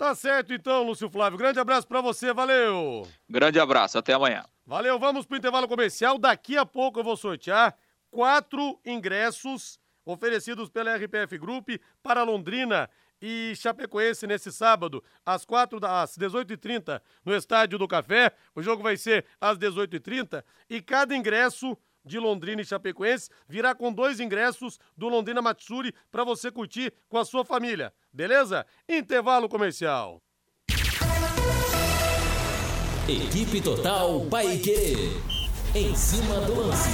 Tá 0.05 0.13
certo 0.13 0.53
então, 0.53 0.83
Lúcio 0.83 1.09
Flávio. 1.09 1.35
Grande 1.35 1.59
abraço 1.59 1.87
para 1.87 1.99
você, 1.99 2.31
valeu. 2.31 3.07
Grande 3.27 3.59
abraço, 3.59 3.97
até 3.97 4.13
amanhã. 4.13 4.45
Valeu, 4.63 4.99
vamos 4.99 5.25
pro 5.25 5.35
intervalo 5.35 5.67
comercial. 5.67 6.19
Daqui 6.19 6.55
a 6.55 6.63
pouco 6.63 6.99
eu 6.99 7.03
vou 7.03 7.17
sortear 7.17 7.75
quatro 8.11 8.79
ingressos 8.85 9.79
oferecidos 10.05 10.69
pela 10.69 10.95
RPF 10.95 11.39
Group 11.39 11.69
para 12.03 12.21
Londrina 12.21 12.87
e 13.19 13.53
Chapecoense 13.55 14.27
nesse 14.27 14.51
sábado, 14.51 15.03
às, 15.25 15.43
4 15.43 15.79
da, 15.79 16.03
às 16.03 16.15
18h30, 16.15 17.01
no 17.25 17.35
Estádio 17.35 17.79
do 17.79 17.87
Café. 17.87 18.31
O 18.53 18.61
jogo 18.61 18.83
vai 18.83 18.97
ser 18.97 19.25
às 19.41 19.57
18h30 19.57 20.43
e 20.69 20.83
cada 20.83 21.15
ingresso 21.15 21.75
de 22.05 22.19
Londrina 22.19 22.61
e 22.61 22.65
Chapecoense 22.65 23.29
virá 23.47 23.73
com 23.73 23.91
dois 23.91 24.19
ingressos 24.19 24.79
do 24.95 25.09
Londrina 25.09 25.41
Matsuri 25.41 25.93
para 26.11 26.23
você 26.23 26.51
curtir 26.51 26.93
com 27.09 27.17
a 27.17 27.25
sua 27.25 27.43
família. 27.43 27.91
Beleza? 28.13 28.65
Intervalo 28.87 29.49
comercial. 29.49 30.21
Equipe 33.07 33.61
Total 33.61 34.25
Paique. 34.31 35.09
Em 35.75 35.95
cima 35.95 36.41
do 36.41 36.55
lance. 36.55 36.89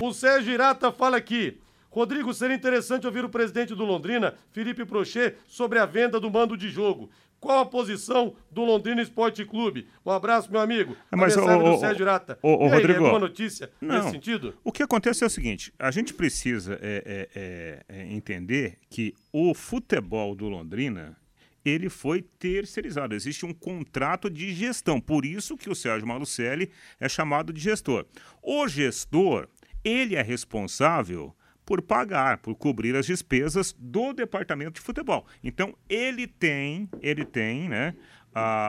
O 0.00 0.12
Sérgio 0.12 0.52
Irata 0.52 0.90
fala 0.90 1.16
aqui. 1.16 1.60
Rodrigo, 1.88 2.34
seria 2.34 2.56
interessante 2.56 3.06
ouvir 3.06 3.24
o 3.24 3.28
presidente 3.28 3.74
do 3.74 3.84
Londrina, 3.84 4.34
Felipe 4.50 4.84
Prochet, 4.84 5.36
sobre 5.46 5.78
a 5.78 5.86
venda 5.86 6.18
do 6.18 6.30
mando 6.30 6.56
de 6.56 6.68
jogo. 6.68 7.10
Qual 7.42 7.58
a 7.58 7.66
posição 7.66 8.36
do 8.52 8.62
Londrina 8.62 9.02
Esporte 9.02 9.44
Clube? 9.44 9.88
Um 10.06 10.12
abraço, 10.12 10.48
meu 10.48 10.60
amigo. 10.60 10.96
É, 11.10 11.16
mas, 11.16 11.36
o, 11.36 11.40
do 11.40 11.76
Sérgio 11.76 12.06
Rata. 12.06 12.38
O, 12.40 12.66
o, 12.66 12.68
Rodrigo, 12.68 13.00
alguma 13.00 13.18
notícia 13.18 13.68
não, 13.80 13.96
nesse 13.96 14.12
sentido? 14.12 14.54
O 14.62 14.70
que 14.70 14.80
acontece 14.80 15.24
é 15.24 15.26
o 15.26 15.30
seguinte: 15.30 15.74
a 15.76 15.90
gente 15.90 16.14
precisa 16.14 16.78
é, 16.80 17.02
é, 17.04 17.28
é, 17.34 17.82
é, 17.88 18.12
entender 18.12 18.78
que 18.88 19.12
o 19.32 19.52
futebol 19.54 20.36
do 20.36 20.48
Londrina 20.48 21.16
ele 21.64 21.88
foi 21.88 22.22
terceirizado. 22.22 23.12
Existe 23.12 23.44
um 23.44 23.52
contrato 23.52 24.30
de 24.30 24.54
gestão. 24.54 25.00
Por 25.00 25.26
isso 25.26 25.56
que 25.56 25.68
o 25.68 25.74
Sérgio 25.74 26.06
Malucelli 26.06 26.70
é 27.00 27.08
chamado 27.08 27.52
de 27.52 27.60
gestor. 27.60 28.06
O 28.40 28.68
gestor, 28.68 29.48
ele 29.82 30.14
é 30.14 30.22
responsável 30.22 31.34
por 31.72 31.80
pagar, 31.80 32.36
por 32.36 32.54
cobrir 32.54 32.94
as 32.94 33.06
despesas 33.06 33.74
do 33.78 34.12
departamento 34.12 34.72
de 34.72 34.82
futebol. 34.82 35.26
Então 35.42 35.74
ele 35.88 36.26
tem, 36.26 36.86
ele 37.00 37.24
tem, 37.24 37.66
né, 37.66 37.94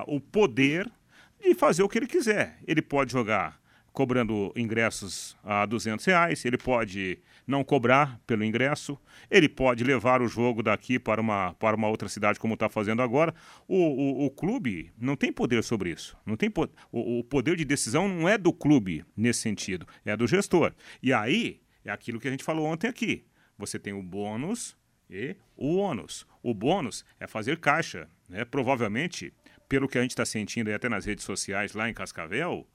o 0.07 0.21
poder 0.21 0.89
de 1.37 1.53
fazer 1.53 1.83
o 1.83 1.89
que 1.89 1.99
ele 1.99 2.07
quiser. 2.07 2.59
Ele 2.65 2.81
pode 2.81 3.11
jogar 3.11 3.59
cobrando 3.91 4.53
ingressos 4.55 5.35
a 5.43 5.65
200 5.65 6.05
reais, 6.05 6.45
ele 6.45 6.57
pode 6.57 7.19
não 7.45 7.61
cobrar 7.61 8.21
pelo 8.25 8.41
ingresso, 8.41 8.97
ele 9.29 9.49
pode 9.49 9.83
levar 9.83 10.21
o 10.21 10.27
jogo 10.29 10.63
daqui 10.63 10.97
para 10.97 11.19
uma, 11.19 11.53
para 11.55 11.75
uma 11.75 11.89
outra 11.89 12.07
cidade, 12.07 12.39
como 12.39 12.53
está 12.53 12.69
fazendo 12.69 13.01
agora. 13.01 13.35
O, 13.67 13.77
o, 13.77 14.25
o, 14.27 14.31
clube 14.31 14.93
não 14.97 15.17
tem 15.17 15.31
poder 15.31 15.61
sobre 15.61 15.91
isso. 15.91 16.15
Não 16.25 16.37
tem 16.37 16.49
po 16.49 16.69
o, 16.89 17.19
o 17.19 17.23
poder 17.25 17.57
de 17.57 17.65
decisão 17.65 18.07
não 18.07 18.29
é 18.29 18.37
do 18.37 18.53
clube 18.53 19.05
nesse 19.15 19.41
sentido, 19.41 19.85
é 20.05 20.15
do 20.15 20.25
gestor. 20.25 20.73
E 21.01 21.11
aí 21.11 21.61
é 21.85 21.91
aquilo 21.91 22.19
que 22.19 22.27
a 22.27 22.31
gente 22.31 22.43
falou 22.43 22.65
ontem 22.65 22.87
aqui. 22.87 23.25
Você 23.57 23.77
tem 23.77 23.93
o 23.93 24.01
bônus 24.01 24.77
e 25.09 25.35
o 25.55 25.75
ônus. 25.75 26.25
O 26.41 26.53
bônus 26.53 27.05
é 27.19 27.27
fazer 27.27 27.59
caixa. 27.59 28.07
Né? 28.27 28.45
Provavelmente, 28.45 29.33
pelo 29.67 29.87
que 29.87 29.97
a 29.97 30.01
gente 30.01 30.11
está 30.11 30.25
sentindo 30.25 30.67
aí 30.67 30.73
até 30.73 30.89
nas 30.89 31.05
redes 31.05 31.23
sociais 31.23 31.73
lá 31.73 31.89
em 31.89 31.93
Cascavel, 31.93 32.67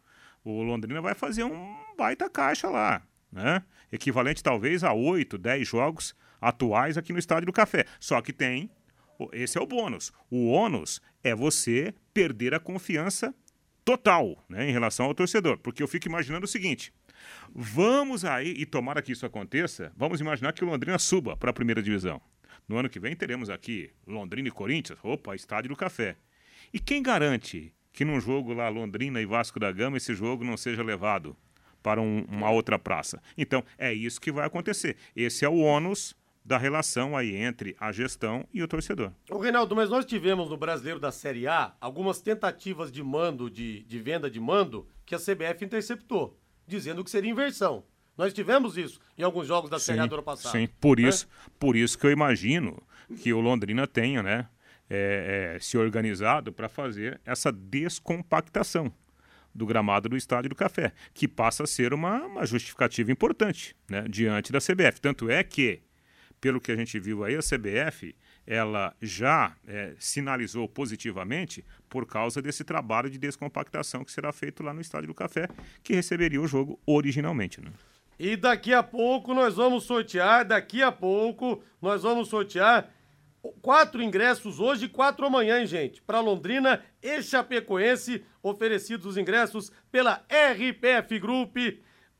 o 0.44 0.62
Londrina 0.62 1.00
vai 1.00 1.14
fazer 1.14 1.44
um 1.44 1.76
baita 1.96 2.30
caixa 2.30 2.68
lá, 2.68 3.02
né? 3.30 3.62
Equivalente 3.90 4.42
talvez 4.42 4.84
a 4.84 4.92
8, 4.92 5.36
10 5.36 5.66
jogos 5.66 6.14
atuais 6.40 6.96
aqui 6.96 7.12
no 7.12 7.18
Estádio 7.18 7.46
do 7.46 7.52
Café. 7.52 7.84
Só 7.98 8.20
que 8.20 8.32
tem, 8.32 8.70
esse 9.32 9.58
é 9.58 9.60
o 9.60 9.66
bônus. 9.66 10.12
O 10.30 10.48
ônus 10.48 11.00
é 11.22 11.34
você 11.34 11.94
perder 12.14 12.54
a 12.54 12.60
confiança 12.60 13.34
total 13.84 14.44
né, 14.48 14.68
em 14.68 14.72
relação 14.72 15.06
ao 15.06 15.14
torcedor. 15.14 15.58
Porque 15.58 15.82
eu 15.82 15.88
fico 15.88 16.06
imaginando 16.06 16.44
o 16.44 16.48
seguinte: 16.48 16.92
vamos 17.54 18.24
aí, 18.24 18.54
e 18.56 18.66
tomara 18.66 19.02
que 19.02 19.12
isso 19.12 19.26
aconteça, 19.26 19.92
vamos 19.96 20.20
imaginar 20.20 20.52
que 20.52 20.64
o 20.64 20.66
Londrina 20.66 20.98
suba 20.98 21.36
para 21.36 21.50
a 21.50 21.54
primeira 21.54 21.82
divisão. 21.82 22.20
No 22.68 22.76
ano 22.76 22.88
que 22.88 23.00
vem 23.00 23.16
teremos 23.16 23.48
aqui 23.48 23.90
Londrina 24.06 24.48
e 24.48 24.52
Corinthians, 24.52 24.98
opa, 25.02 25.34
Estádio 25.34 25.70
do 25.70 25.76
Café. 25.76 26.16
E 26.72 26.78
quem 26.78 27.02
garante 27.02 27.72
que 27.92 28.04
num 28.04 28.20
jogo 28.20 28.52
lá 28.52 28.68
Londrina 28.68 29.20
e 29.20 29.26
Vasco 29.26 29.58
da 29.58 29.72
Gama 29.72 29.96
esse 29.96 30.14
jogo 30.14 30.44
não 30.44 30.56
seja 30.56 30.82
levado 30.82 31.36
para 31.82 32.00
um, 32.00 32.24
uma 32.28 32.50
outra 32.50 32.78
praça. 32.78 33.20
Então, 33.36 33.64
é 33.76 33.92
isso 33.92 34.20
que 34.20 34.30
vai 34.30 34.46
acontecer. 34.46 34.96
Esse 35.16 35.44
é 35.44 35.48
o 35.48 35.58
ônus 35.58 36.14
da 36.44 36.56
relação 36.56 37.16
aí 37.16 37.34
entre 37.34 37.76
a 37.78 37.92
gestão 37.92 38.46
e 38.54 38.62
o 38.62 38.68
torcedor. 38.68 39.12
O 39.30 39.38
Reinaldo, 39.38 39.76
mas 39.76 39.90
nós 39.90 40.04
tivemos 40.04 40.48
no 40.48 40.56
Brasileiro 40.56 40.98
da 40.98 41.12
Série 41.12 41.46
A 41.46 41.74
algumas 41.80 42.20
tentativas 42.22 42.90
de 42.90 43.02
mando, 43.02 43.50
de, 43.50 43.82
de 43.84 43.98
venda 43.98 44.30
de 44.30 44.40
mando, 44.40 44.88
que 45.04 45.14
a 45.14 45.18
CBF 45.18 45.64
interceptou, 45.64 46.38
dizendo 46.68 47.02
que 47.02 47.10
seria 47.10 47.30
inversão. 47.30 47.84
Nós 48.16 48.32
tivemos 48.32 48.76
isso 48.76 49.00
em 49.16 49.22
alguns 49.22 49.46
jogos 49.46 49.70
da 49.70 49.78
Série 49.78 50.00
A 50.00 50.06
do 50.06 50.14
ano 50.14 50.22
passado. 50.22 50.52
Sim, 50.52 50.68
por 50.80 50.98
né? 50.98 51.08
isso, 51.08 51.28
por 51.58 51.76
isso 51.76 51.96
que 51.96 52.06
eu 52.06 52.10
imagino 52.10 52.82
que 53.22 53.32
o 53.32 53.40
Londrina 53.40 53.86
tenha, 53.86 54.22
né, 54.22 54.48
é, 54.90 55.54
é, 55.56 55.60
se 55.60 55.78
organizado 55.78 56.52
para 56.52 56.68
fazer 56.68 57.20
essa 57.24 57.52
descompactação 57.52 58.92
do 59.54 59.66
gramado 59.66 60.08
do 60.08 60.16
Estádio 60.16 60.50
do 60.50 60.56
Café, 60.56 60.92
que 61.14 61.26
passa 61.26 61.64
a 61.64 61.66
ser 61.66 61.94
uma, 61.94 62.24
uma 62.26 62.46
justificativa 62.46 63.10
importante 63.10 63.74
né, 63.88 64.04
diante 64.08 64.52
da 64.52 64.58
CBF. 64.58 65.00
Tanto 65.00 65.30
é 65.30 65.42
que, 65.42 65.80
pelo 66.40 66.60
que 66.60 66.72
a 66.72 66.76
gente 66.76 66.98
viu 66.98 67.24
aí, 67.24 67.36
a 67.36 67.40
CBF 67.40 68.14
ela 68.48 68.96
já 69.02 69.54
é, 69.66 69.94
sinalizou 69.98 70.66
positivamente 70.66 71.62
por 71.88 72.06
causa 72.06 72.40
desse 72.40 72.64
trabalho 72.64 73.10
de 73.10 73.18
descompactação 73.18 74.02
que 74.02 74.10
será 74.10 74.32
feito 74.32 74.62
lá 74.62 74.72
no 74.72 74.80
Estádio 74.80 75.08
do 75.08 75.14
Café, 75.14 75.48
que 75.82 75.94
receberia 75.94 76.40
o 76.40 76.48
jogo 76.48 76.80
originalmente. 76.86 77.60
Né? 77.60 77.70
E 78.18 78.36
daqui 78.36 78.72
a 78.72 78.82
pouco 78.82 79.34
nós 79.34 79.56
vamos 79.56 79.84
sortear, 79.84 80.46
daqui 80.46 80.82
a 80.82 80.90
pouco 80.90 81.62
nós 81.80 82.02
vamos 82.02 82.28
sortear 82.28 82.90
Quatro 83.62 84.02
ingressos 84.02 84.58
hoje 84.58 84.86
e 84.86 84.88
quatro 84.88 85.24
amanhã, 85.24 85.60
hein, 85.60 85.66
gente? 85.66 86.02
Para 86.02 86.20
Londrina 86.20 86.82
e 87.00 87.22
Chapecoense, 87.22 88.24
oferecidos 88.42 89.06
os 89.06 89.16
ingressos 89.16 89.70
pela 89.92 90.24
RPF 90.28 91.18
Group, 91.20 91.56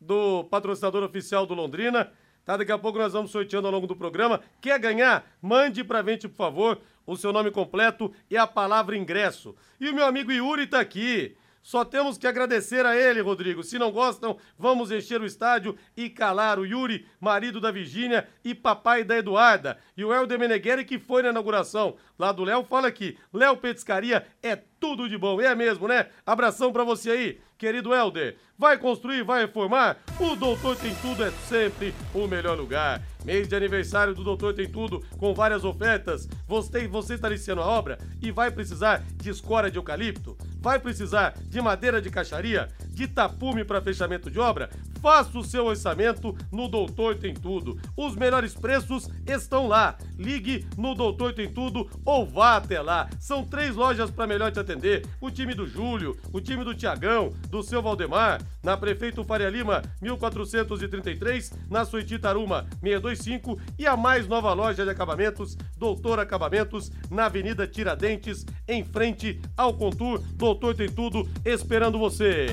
do 0.00 0.44
patrocinador 0.44 1.02
oficial 1.02 1.44
do 1.44 1.54
Londrina. 1.54 2.12
Tá, 2.48 2.56
daqui 2.56 2.72
a 2.72 2.78
pouco 2.78 2.98
nós 2.98 3.12
vamos 3.12 3.30
sorteando 3.30 3.66
ao 3.66 3.74
longo 3.74 3.86
do 3.86 3.94
programa. 3.94 4.40
Quer 4.58 4.78
ganhar? 4.78 5.22
Mande 5.42 5.84
pra 5.84 6.02
gente, 6.02 6.26
por 6.26 6.36
favor, 6.36 6.80
o 7.06 7.14
seu 7.14 7.30
nome 7.30 7.50
completo 7.50 8.10
e 8.30 8.38
a 8.38 8.46
palavra 8.46 8.96
ingresso. 8.96 9.54
E 9.78 9.90
o 9.90 9.94
meu 9.94 10.06
amigo 10.06 10.32
Yuri 10.32 10.66
tá 10.66 10.80
aqui. 10.80 11.36
Só 11.62 11.84
temos 11.84 12.16
que 12.16 12.26
agradecer 12.26 12.86
a 12.86 12.96
ele, 12.96 13.20
Rodrigo. 13.20 13.62
Se 13.62 13.78
não 13.78 13.92
gostam, 13.92 14.38
vamos 14.58 14.90
encher 14.90 15.20
o 15.20 15.26
estádio 15.26 15.76
e 15.94 16.08
calar 16.08 16.58
o 16.58 16.64
Yuri, 16.64 17.06
marido 17.20 17.60
da 17.60 17.70
Virgínia 17.70 18.26
e 18.42 18.54
papai 18.54 19.04
da 19.04 19.18
Eduarda. 19.18 19.76
E 19.94 20.02
o 20.02 20.10
Helder 20.10 20.38
Meneghelli, 20.38 20.86
que 20.86 20.98
foi 20.98 21.22
na 21.22 21.28
inauguração 21.28 21.96
lá 22.18 22.32
do 22.32 22.44
Léo, 22.44 22.64
fala 22.64 22.88
aqui: 22.88 23.18
Léo 23.30 23.58
Petiscaria 23.58 24.26
é 24.42 24.56
tudo 24.56 25.06
de 25.06 25.18
bom. 25.18 25.38
É 25.38 25.54
mesmo, 25.54 25.86
né? 25.86 26.08
Abração 26.24 26.72
para 26.72 26.82
você 26.82 27.10
aí, 27.10 27.40
querido 27.58 27.94
Helder. 27.94 28.38
Vai 28.60 28.76
construir, 28.76 29.22
vai 29.22 29.42
reformar? 29.42 29.98
O 30.18 30.34
Doutor 30.34 30.74
Tem 30.74 30.92
Tudo 30.96 31.22
é 31.22 31.30
sempre 31.30 31.94
o 32.12 32.26
melhor 32.26 32.58
lugar. 32.58 33.00
Mês 33.24 33.46
de 33.46 33.54
aniversário 33.54 34.16
do 34.16 34.24
Doutor 34.24 34.52
Tem 34.52 34.68
Tudo, 34.68 35.00
com 35.16 35.32
várias 35.32 35.64
ofertas. 35.64 36.28
Você, 36.48 36.88
você 36.88 37.14
está 37.14 37.28
iniciando 37.28 37.62
a 37.62 37.66
obra 37.66 38.00
e 38.20 38.32
vai 38.32 38.50
precisar 38.50 39.04
de 39.14 39.30
escora 39.30 39.70
de 39.70 39.78
eucalipto? 39.78 40.36
Vai 40.60 40.80
precisar 40.80 41.34
de 41.44 41.60
madeira 41.60 42.02
de 42.02 42.10
caixaria? 42.10 42.68
De 42.88 43.06
tapume 43.06 43.64
para 43.64 43.80
fechamento 43.80 44.28
de 44.28 44.40
obra? 44.40 44.68
Faça 45.00 45.38
o 45.38 45.44
seu 45.44 45.66
orçamento 45.66 46.36
no 46.50 46.66
Doutor 46.66 47.14
Tem 47.14 47.32
Tudo. 47.32 47.80
Os 47.96 48.16
melhores 48.16 48.54
preços 48.54 49.08
estão 49.24 49.68
lá. 49.68 49.96
Ligue 50.18 50.66
no 50.76 50.96
Doutor 50.96 51.32
Tem 51.32 51.48
Tudo 51.48 51.88
ou 52.04 52.26
vá 52.26 52.56
até 52.56 52.80
lá. 52.80 53.08
São 53.20 53.44
três 53.44 53.76
lojas 53.76 54.10
para 54.10 54.26
melhor 54.26 54.50
te 54.50 54.58
atender. 54.58 55.06
O 55.20 55.30
time 55.30 55.54
do 55.54 55.64
Júlio, 55.64 56.16
o 56.32 56.40
time 56.40 56.64
do 56.64 56.74
Tiagão, 56.74 57.32
do 57.48 57.62
seu 57.62 57.80
Valdemar, 57.80 58.40
na 58.62 58.76
Prefeito 58.76 59.24
Faria 59.24 59.48
Lima, 59.48 59.82
1433, 60.00 61.52
na 61.70 61.84
Suíte 61.84 62.18
Taruma, 62.18 62.66
625 62.82 63.60
e 63.78 63.86
a 63.86 63.96
mais 63.96 64.26
nova 64.26 64.52
loja 64.52 64.84
de 64.84 64.90
acabamentos, 64.90 65.56
Doutor 65.76 66.18
Acabamentos, 66.18 66.90
na 67.10 67.26
Avenida 67.26 67.66
Tiradentes, 67.66 68.44
em 68.66 68.84
frente 68.84 69.40
ao 69.56 69.74
Contour. 69.74 70.20
Doutor 70.34 70.74
Tem 70.74 70.88
Tudo 70.88 71.28
esperando 71.44 71.98
você. 71.98 72.46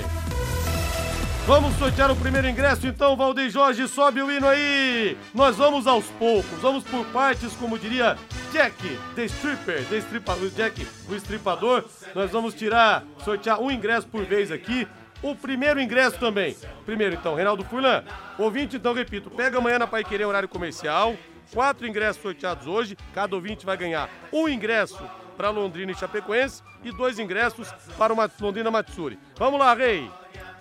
Vamos 1.48 1.76
sortear 1.76 2.10
o 2.10 2.16
primeiro 2.16 2.50
ingresso 2.50 2.88
então, 2.88 3.16
Valdeir 3.16 3.52
Jorge, 3.52 3.88
sobe 3.88 4.20
o 4.20 4.32
hino 4.32 4.48
aí! 4.48 5.16
Nós 5.32 5.56
vamos 5.56 5.86
aos 5.86 6.06
poucos, 6.18 6.60
vamos 6.60 6.84
por 6.84 7.06
partes, 7.08 7.54
como 7.54 7.78
diria 7.78 8.18
Jack, 8.52 8.98
The 9.14 9.26
Stripper, 9.26 9.86
The 9.86 9.98
Stripador, 9.98 10.50
Jack, 10.50 10.88
o 11.08 11.14
estripador. 11.14 11.86
Nós 12.16 12.32
vamos 12.32 12.56
tirar, 12.56 13.04
sortear 13.24 13.60
um 13.62 13.70
ingresso 13.70 14.08
por 14.08 14.26
vez 14.26 14.52
aqui. 14.52 14.88
O 15.22 15.36
primeiro 15.36 15.80
ingresso 15.80 16.20
também. 16.20 16.56
Primeiro 16.86 17.16
então, 17.16 17.36
Reinaldo 17.36 17.64
Furlan. 17.64 18.04
Ouvinte, 18.38 18.76
então, 18.76 18.94
repito, 18.94 19.30
pega 19.30 19.58
amanhã 19.58 19.80
na 19.80 19.88
Pai 19.88 20.04
Querer 20.04 20.26
horário 20.26 20.50
comercial. 20.50 21.16
Quatro 21.54 21.88
ingressos 21.88 22.22
sorteados 22.22 22.68
hoje. 22.68 22.98
Cada 23.14 23.36
ouvinte 23.36 23.66
vai 23.66 23.78
ganhar 23.78 24.10
um 24.32 24.48
ingresso 24.48 25.04
para 25.36 25.50
Londrina 25.50 25.92
e 25.92 25.96
Chapecoense 25.96 26.64
e 26.84 26.92
dois 26.92 27.20
ingressos 27.20 27.72
para 27.98 28.14
o 28.14 28.32
Londrina 28.40 28.72
Matsuri. 28.72 29.20
Vamos 29.38 29.60
lá, 29.60 29.74
Rei! 29.74 30.10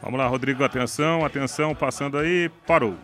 Vamos 0.03 0.19
lá, 0.19 0.27
Rodrigo, 0.27 0.63
atenção, 0.63 1.25
atenção, 1.25 1.75
passando 1.75 2.19
aí, 2.19 2.51
parou. 2.67 2.95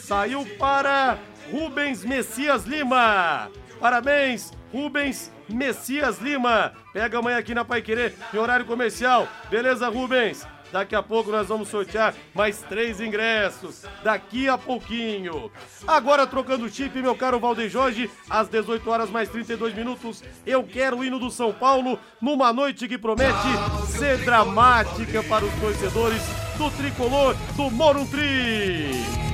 Saiu 0.00 0.46
para 0.58 1.18
Rubens 1.50 2.04
Messias 2.04 2.64
Lima. 2.64 3.50
Parabéns, 3.80 4.52
Rubens 4.72 5.32
Messias 5.52 6.18
Lima. 6.18 6.72
Pega 6.92 7.18
amanhã 7.18 7.38
aqui 7.38 7.54
na 7.54 7.64
Pai 7.64 7.82
Querer, 7.82 8.14
em 8.32 8.38
horário 8.38 8.66
comercial. 8.66 9.28
Beleza, 9.50 9.88
Rubens? 9.88 10.46
Daqui 10.72 10.96
a 10.96 11.02
pouco 11.02 11.30
nós 11.30 11.48
vamos 11.48 11.68
sortear 11.68 12.14
mais 12.34 12.62
três 12.62 12.98
ingressos. 12.98 13.84
Daqui 14.02 14.48
a 14.48 14.56
pouquinho. 14.56 15.52
Agora 15.86 16.26
trocando 16.26 16.68
chip, 16.68 17.00
meu 17.00 17.14
caro 17.14 17.38
Valdeir 17.38 17.68
Jorge, 17.68 18.10
às 18.28 18.48
18 18.48 18.90
horas 18.90 19.10
mais 19.10 19.28
32 19.28 19.74
minutos. 19.74 20.24
Eu 20.46 20.64
quero 20.64 20.98
o 20.98 21.04
hino 21.04 21.18
do 21.18 21.30
São 21.30 21.52
Paulo 21.52 21.98
numa 22.20 22.52
noite 22.54 22.88
que 22.88 22.96
promete 22.96 23.36
ser 23.86 24.24
dramática 24.24 25.22
para 25.24 25.44
os 25.44 25.54
torcedores 25.60 26.22
do 26.56 26.70
tricolor 26.70 27.36
do 27.54 27.70
Morumbi. 27.70 29.31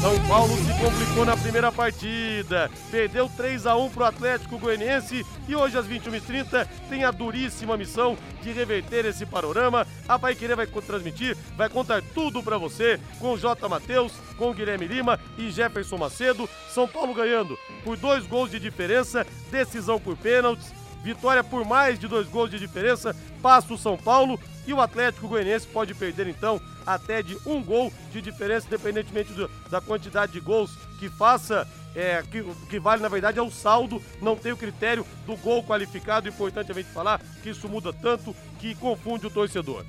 São 0.00 0.16
Paulo 0.28 0.56
se 0.58 0.72
complicou 0.80 1.24
na 1.24 1.36
primeira 1.36 1.72
partida, 1.72 2.70
perdeu 2.88 3.28
3 3.36 3.66
a 3.66 3.76
1 3.76 3.90
para 3.90 4.02
o 4.04 4.06
Atlético 4.06 4.56
Goianiense 4.56 5.26
e 5.48 5.56
hoje 5.56 5.76
às 5.76 5.88
21h30 5.88 6.68
tem 6.88 7.04
a 7.04 7.10
duríssima 7.10 7.76
missão 7.76 8.16
de 8.40 8.52
reverter 8.52 9.04
esse 9.06 9.26
panorama. 9.26 9.84
A 10.08 10.16
Paiquerê 10.16 10.54
vai 10.54 10.68
transmitir, 10.68 11.36
vai 11.56 11.68
contar 11.68 12.00
tudo 12.14 12.40
para 12.44 12.56
você 12.56 13.00
com 13.18 13.36
J. 13.36 13.68
Matheus, 13.68 14.12
com 14.36 14.54
Guilherme 14.54 14.86
Lima 14.86 15.18
e 15.36 15.50
Jefferson 15.50 15.98
Macedo. 15.98 16.48
São 16.72 16.86
Paulo 16.86 17.12
ganhando 17.12 17.58
por 17.82 17.96
dois 17.96 18.24
gols 18.24 18.52
de 18.52 18.60
diferença, 18.60 19.26
decisão 19.50 19.98
por 19.98 20.16
pênaltis, 20.16 20.72
vitória 21.02 21.42
por 21.42 21.64
mais 21.64 21.98
de 21.98 22.08
dois 22.08 22.28
gols 22.28 22.50
de 22.50 22.58
diferença, 22.58 23.14
passa 23.42 23.72
o 23.72 23.78
São 23.78 23.96
Paulo 23.96 24.38
e 24.66 24.72
o 24.72 24.80
Atlético 24.80 25.28
Goianiense 25.28 25.66
pode 25.66 25.94
perder 25.94 26.26
então 26.26 26.60
até 26.86 27.22
de 27.22 27.36
um 27.46 27.62
gol 27.62 27.92
de 28.12 28.20
diferença, 28.20 28.66
independentemente 28.66 29.32
do, 29.32 29.50
da 29.70 29.80
quantidade 29.80 30.32
de 30.32 30.40
gols 30.40 30.76
que 30.98 31.08
faça. 31.08 31.66
É, 31.96 32.22
que, 32.22 32.44
que 32.68 32.78
vale 32.78 33.02
na 33.02 33.08
verdade 33.08 33.38
é 33.38 33.42
o 33.42 33.50
saldo, 33.50 34.00
não 34.20 34.36
tem 34.36 34.52
o 34.52 34.56
critério 34.56 35.06
do 35.26 35.34
gol 35.36 35.64
qualificado. 35.64 36.28
Importante 36.28 36.70
a 36.70 36.74
gente 36.74 36.90
falar 36.90 37.20
que 37.42 37.48
isso 37.48 37.68
muda 37.68 37.92
tanto 37.92 38.36
que 38.60 38.74
confunde 38.74 39.26
o 39.26 39.30
torcedor. 39.30 39.84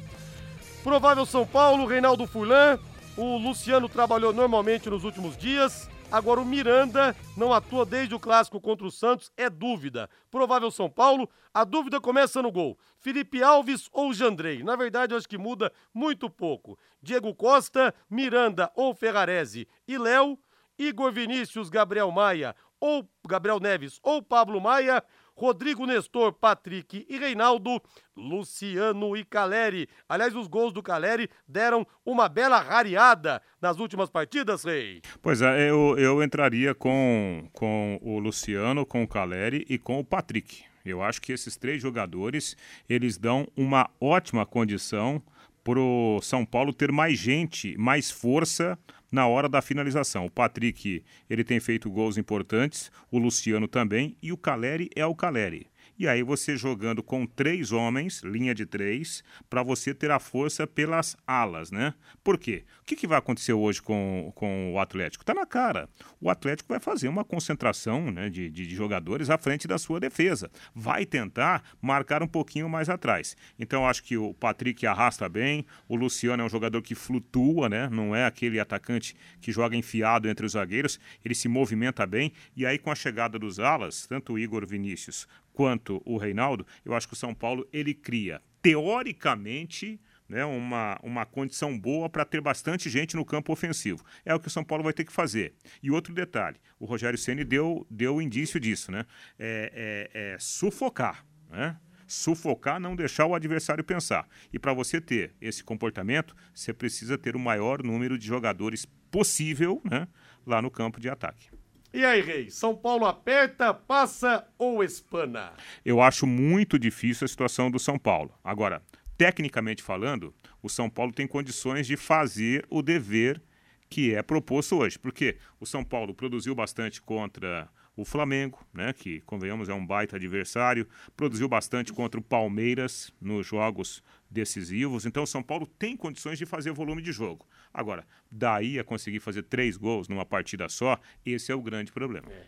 Provável 0.81 1.25
São 1.25 1.45
Paulo, 1.45 1.85
Reinaldo 1.85 2.25
Furlan. 2.25 2.79
O 3.17 3.37
Luciano 3.37 3.89
trabalhou 3.89 4.33
normalmente 4.33 4.89
nos 4.89 5.03
últimos 5.03 5.37
dias. 5.37 5.89
Agora 6.11 6.41
o 6.41 6.45
Miranda 6.45 7.15
não 7.37 7.53
atua 7.53 7.85
desde 7.85 8.15
o 8.15 8.19
clássico 8.19 8.59
contra 8.59 8.85
o 8.85 8.89
Santos, 8.91 9.31
é 9.37 9.47
dúvida. 9.47 10.09
Provável 10.31 10.71
São 10.71 10.89
Paulo, 10.89 11.29
a 11.53 11.63
dúvida 11.63 12.01
começa 12.01 12.41
no 12.41 12.51
gol. 12.51 12.79
Felipe 12.97 13.43
Alves 13.43 13.87
ou 13.93 14.11
Jandrei? 14.11 14.63
Na 14.63 14.75
verdade, 14.75 15.13
eu 15.13 15.19
acho 15.19 15.29
que 15.29 15.37
muda 15.37 15.71
muito 15.93 16.27
pouco. 16.27 16.79
Diego 16.99 17.33
Costa, 17.35 17.93
Miranda 18.09 18.71
ou 18.75 18.95
Ferrarese 18.95 19.67
e 19.87 19.99
Léo, 19.99 20.39
Igor 20.79 21.11
Vinícius, 21.11 21.69
Gabriel 21.69 22.09
Maia 22.09 22.55
ou 22.79 23.07
Gabriel 23.27 23.59
Neves 23.59 23.99
ou 24.01 24.19
Pablo 24.19 24.59
Maia, 24.59 25.03
Rodrigo 25.39 25.85
Nestor, 25.85 26.33
Patrick 26.33 27.05
e 27.07 27.17
Reinaldo, 27.17 27.81
Luciano 28.13 29.15
e 29.15 29.23
Caleri. 29.23 29.87
Aliás, 30.07 30.35
os 30.35 30.47
gols 30.47 30.73
do 30.73 30.83
Caleri 30.83 31.29
deram 31.47 31.87
uma 32.05 32.27
bela 32.27 32.59
rareada 32.59 33.41
nas 33.61 33.79
últimas 33.79 34.09
partidas, 34.09 34.65
Rei. 34.65 35.01
Pois 35.21 35.41
é, 35.41 35.69
eu, 35.69 35.97
eu 35.97 36.21
entraria 36.21 36.75
com, 36.75 37.49
com 37.53 37.97
o 38.01 38.19
Luciano, 38.19 38.85
com 38.85 39.01
o 39.01 39.07
Caleri 39.07 39.65
e 39.69 39.77
com 39.77 39.97
o 39.97 40.03
Patrick. 40.03 40.61
Eu 40.85 41.01
acho 41.01 41.21
que 41.21 41.31
esses 41.31 41.55
três 41.55 41.81
jogadores, 41.81 42.57
eles 42.89 43.17
dão 43.17 43.47
uma 43.55 43.89
ótima 44.01 44.45
condição 44.45 45.23
para 45.63 45.79
o 45.79 46.19
São 46.21 46.45
Paulo 46.45 46.73
ter 46.73 46.91
mais 46.91 47.17
gente, 47.17 47.77
mais 47.77 48.09
força 48.09 48.77
na 49.11 49.27
hora 49.27 49.49
da 49.49 49.61
finalização. 49.61 50.25
O 50.25 50.31
Patrick, 50.31 51.03
ele 51.29 51.43
tem 51.43 51.59
feito 51.59 51.89
gols 51.89 52.17
importantes, 52.17 52.91
o 53.11 53.17
Luciano 53.17 53.67
também, 53.67 54.15
e 54.21 54.31
o 54.31 54.37
Caleri 54.37 54.89
é 54.95 55.05
o 55.05 55.15
Caleri. 55.15 55.67
E 55.99 56.07
aí 56.07 56.23
você 56.23 56.55
jogando 56.55 57.03
com 57.03 57.25
três 57.25 57.73
homens, 57.73 58.21
linha 58.23 58.55
de 58.55 58.65
três, 58.65 59.21
para 59.49 59.61
você 59.61 59.93
ter 59.93 60.09
a 60.09 60.17
força 60.17 60.65
pelas 60.65 61.17
alas, 61.27 61.71
né? 61.71 61.93
Por 62.23 62.37
quê? 62.37 62.63
O 62.81 62.85
que, 62.85 62.95
que 62.95 63.05
vai 63.05 63.17
acontecer 63.17 63.51
hoje 63.51 63.81
com, 63.81 64.31
com 64.33 64.71
o 64.73 64.79
Atlético? 64.79 65.25
Tá 65.25 65.33
na 65.33 65.45
cara. 65.45 65.89
O 66.21 66.29
Atlético 66.29 66.69
vai 66.69 66.79
fazer 66.79 67.09
uma 67.09 67.25
concentração 67.25 68.09
né, 68.11 68.29
de, 68.29 68.49
de, 68.49 68.73
jogadores 68.73 69.29
à 69.29 69.37
frente 69.37 69.67
da 69.67 69.77
sua 69.77 69.99
defesa. 69.99 70.49
Vai 70.73 71.05
tentar 71.05 71.63
marcar 71.81 72.23
um 72.23 72.27
pouquinho 72.27 72.69
mais 72.69 72.87
atrás. 72.87 73.35
Então 73.59 73.85
acho 73.85 74.01
que 74.01 74.15
o 74.15 74.33
Patrick 74.33 74.87
arrasta 74.87 75.27
bem, 75.27 75.65
o 75.85 75.97
Luciano 75.97 76.41
é 76.41 76.45
um 76.45 76.49
jogador 76.49 76.81
que 76.81 76.95
flutua, 76.95 77.67
né? 77.67 77.89
Não 77.91 78.15
é 78.15 78.25
aquele 78.25 78.57
atacante 78.57 79.17
que 79.41 79.51
joga 79.51 79.75
enfiado 79.75 80.29
entre 80.29 80.45
os 80.45 80.53
zagueiros, 80.53 80.97
ele 81.25 81.35
se 81.35 81.49
movimenta 81.49 82.07
bem. 82.07 82.31
E 82.55 82.65
aí 82.65 82.77
com 82.77 82.89
a 82.89 82.95
chegada 82.95 83.37
dos 83.37 83.59
alas, 83.59 84.07
tanto 84.07 84.31
o 84.31 84.39
Igor 84.39 84.65
Vinícius 84.65 85.27
quanto 85.59 86.01
o 86.05 86.15
Reinaldo, 86.15 86.65
eu 86.85 86.93
acho 86.93 87.05
que 87.05 87.15
o 87.15 87.17
São 87.17 87.33
Paulo 87.33 87.67
ele 87.73 87.93
cria, 87.93 88.41
teoricamente, 88.61 89.99
né, 90.29 90.45
uma, 90.45 90.97
uma 91.03 91.25
condição 91.25 91.77
boa 91.77 92.09
para 92.09 92.23
ter 92.23 92.39
bastante 92.39 92.89
gente 92.89 93.13
no 93.17 93.25
campo 93.25 93.51
ofensivo. 93.51 94.01
É 94.23 94.33
o 94.33 94.39
que 94.39 94.47
o 94.47 94.49
São 94.49 94.63
Paulo 94.63 94.85
vai 94.85 94.93
ter 94.93 95.03
que 95.03 95.11
fazer. 95.11 95.53
E 95.83 95.91
outro 95.91 96.13
detalhe, 96.13 96.55
o 96.79 96.85
Rogério 96.85 97.19
Ceni 97.19 97.43
deu, 97.43 97.85
deu 97.91 98.21
indício 98.21 98.57
disso, 98.57 98.89
né? 98.89 99.05
É, 99.37 100.09
é, 100.13 100.31
é 100.35 100.39
sufocar, 100.39 101.25
né? 101.49 101.75
Sufocar, 102.07 102.79
não 102.79 102.95
deixar 102.95 103.25
o 103.25 103.35
adversário 103.35 103.83
pensar. 103.83 104.29
E 104.53 104.57
para 104.57 104.73
você 104.73 105.01
ter 105.01 105.35
esse 105.41 105.61
comportamento, 105.61 106.37
você 106.55 106.73
precisa 106.73 107.17
ter 107.17 107.35
o 107.35 107.39
maior 107.39 107.83
número 107.83 108.17
de 108.17 108.25
jogadores 108.25 108.85
possível 109.11 109.81
né, 109.83 110.07
lá 110.47 110.61
no 110.61 110.71
campo 110.71 111.01
de 111.01 111.09
ataque. 111.09 111.49
E 111.91 112.05
aí, 112.05 112.21
Rei, 112.21 112.51
São 112.51 112.75
Paulo 112.75 113.05
aperta, 113.05 113.73
passa 113.73 114.47
ou 114.59 114.83
espana? 114.83 115.53
Eu 115.83 115.99
acho 115.99 116.27
muito 116.27 116.77
difícil 116.77 117.25
a 117.25 117.27
situação 117.27 117.71
do 117.71 117.79
São 117.79 117.97
Paulo. 117.97 118.31
Agora, 118.43 118.83
tecnicamente 119.17 119.81
falando, 119.81 120.31
o 120.61 120.69
São 120.69 120.87
Paulo 120.87 121.11
tem 121.11 121.25
condições 121.25 121.87
de 121.87 121.97
fazer 121.97 122.63
o 122.69 122.83
dever 122.83 123.41
que 123.89 124.13
é 124.13 124.21
proposto 124.21 124.77
hoje. 124.77 124.99
Porque 124.99 125.37
o 125.59 125.65
São 125.65 125.83
Paulo 125.83 126.13
produziu 126.13 126.53
bastante 126.53 127.01
contra 127.01 127.67
o 127.95 128.05
Flamengo, 128.05 128.65
né, 128.73 128.93
que, 128.93 129.19
convenhamos, 129.21 129.67
é 129.67 129.73
um 129.73 129.85
baita 129.85 130.15
adversário, 130.15 130.87
produziu 131.17 131.49
bastante 131.49 131.91
contra 131.91 132.19
o 132.19 132.23
Palmeiras 132.23 133.11
nos 133.19 133.45
jogos 133.45 134.01
decisivos. 134.29 135.05
Então, 135.05 135.23
o 135.23 135.27
São 135.27 135.41
Paulo 135.41 135.65
tem 135.65 135.97
condições 135.97 136.37
de 136.37 136.45
fazer 136.45 136.71
volume 136.71 137.01
de 137.01 137.11
jogo. 137.11 137.47
Agora, 137.73 138.05
daí 138.29 138.77
a 138.79 138.83
conseguir 138.83 139.19
fazer 139.19 139.43
três 139.43 139.75
gols 139.75 140.07
numa 140.07 140.25
partida 140.25 140.69
só, 140.69 140.99
esse 141.25 141.51
é 141.51 141.55
o 141.55 141.61
grande 141.61 141.91
problema. 141.91 142.31
É. 142.31 142.47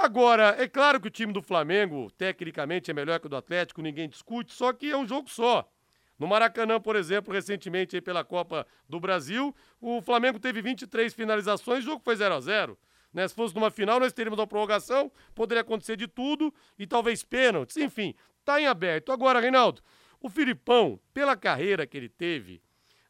Agora, 0.00 0.54
é 0.58 0.68
claro 0.68 1.00
que 1.00 1.08
o 1.08 1.10
time 1.10 1.32
do 1.32 1.42
Flamengo, 1.42 2.08
tecnicamente, 2.12 2.88
é 2.88 2.94
melhor 2.94 3.18
que 3.18 3.26
o 3.26 3.28
do 3.28 3.36
Atlético, 3.36 3.82
ninguém 3.82 4.08
discute, 4.08 4.52
só 4.52 4.72
que 4.72 4.90
é 4.92 4.96
um 4.96 5.06
jogo 5.06 5.28
só. 5.28 5.68
No 6.16 6.28
Maracanã, 6.28 6.80
por 6.80 6.94
exemplo, 6.94 7.34
recentemente 7.34 8.00
pela 8.00 8.22
Copa 8.22 8.64
do 8.88 9.00
Brasil, 9.00 9.52
o 9.80 10.00
Flamengo 10.00 10.38
teve 10.38 10.62
23 10.62 11.12
finalizações, 11.12 11.80
o 11.80 11.86
jogo 11.86 12.02
foi 12.04 12.14
0 12.14 12.32
a 12.32 12.40
0 12.40 12.78
né? 13.12 13.26
Se 13.26 13.34
fosse 13.34 13.54
numa 13.56 13.72
final, 13.72 13.98
nós 13.98 14.12
teríamos 14.12 14.38
uma 14.38 14.46
prorrogação, 14.46 15.10
poderia 15.34 15.62
acontecer 15.62 15.96
de 15.96 16.06
tudo 16.06 16.54
e 16.78 16.86
talvez 16.86 17.24
pênaltis, 17.24 17.76
enfim, 17.76 18.14
tá 18.44 18.60
em 18.60 18.66
aberto. 18.66 19.10
Agora, 19.10 19.40
Reinaldo, 19.40 19.82
o 20.20 20.28
Filipão, 20.28 21.00
pela 21.12 21.36
carreira 21.36 21.86
que 21.86 21.96
ele 21.96 22.08
teve, 22.08 22.62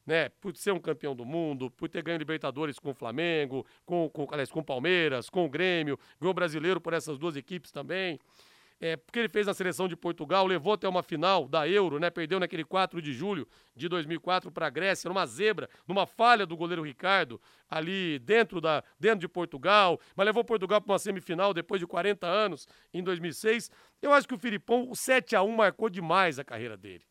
né, 0.09 0.31
por 0.41 0.57
ser 0.57 0.73
um 0.73 0.81
campeão 0.81 1.15
do 1.15 1.25
mundo, 1.25 1.71
por 1.71 1.89
ter 1.89 2.03
ganho 2.03 2.19
Libertadores 2.19 2.79
com 2.79 2.91
o 2.91 2.95
Flamengo, 2.95 3.65
com, 3.85 4.09
com, 4.09 4.27
aliás, 4.31 4.51
com 4.51 4.61
o 4.61 4.65
Palmeiras, 4.65 5.29
com 5.29 5.45
o 5.45 5.49
Grêmio, 5.49 5.99
ganhou 6.19 6.33
brasileiro 6.33 6.81
por 6.81 6.95
essas 6.95 7.19
duas 7.19 7.37
equipes 7.37 7.71
também 7.71 8.19
é, 8.81 8.97
porque 8.97 9.19
ele 9.19 9.29
fez 9.29 9.47
na 9.47 9.55
seleção 9.55 9.89
de 9.89 9.97
Portugal, 9.97 10.47
levou 10.47 10.73
até 10.73 10.89
uma 10.89 11.03
final 11.03 11.49
da 11.49 11.69
Euro, 11.69 11.99
né? 11.99 12.11
Perdeu 12.11 12.39
naquele 12.39 12.65
4 12.65 13.03
de 13.03 13.13
julho 13.13 13.47
de 13.75 13.89
2004 13.89 14.51
para 14.53 14.67
a 14.67 14.71
Grécia, 14.71 15.09
numa 15.09 15.27
zebra, 15.27 15.69
numa 15.87 16.07
falha 16.07 16.47
do 16.47 16.57
goleiro 16.57 16.83
Ricardo, 16.83 17.41
ali 17.69 18.19
dentro, 18.21 18.61
da, 18.61 18.85
dentro 18.99 19.21
de 19.21 19.29
Portugal, 19.29 20.01
mas 20.15 20.27
levou 20.27 20.45
Portugal 20.45 20.81
para 20.81 20.93
uma 20.93 20.99
semifinal 20.99 21.53
depois 21.53 21.81
de 21.81 21.87
40 21.87 22.27
anos, 22.27 22.69
em 22.93 23.03
2006. 23.03 23.71
Eu 24.01 24.13
acho 24.13 24.29
que 24.29 24.35
o 24.35 24.39
Filipão, 24.39 24.89
o 24.89 24.95
7 24.95 25.35
a 25.35 25.43
1 25.43 25.57
marcou 25.57 25.91
demais 25.91 26.39
a 26.39 26.45
carreira 26.45 26.77
dele. 26.77 27.05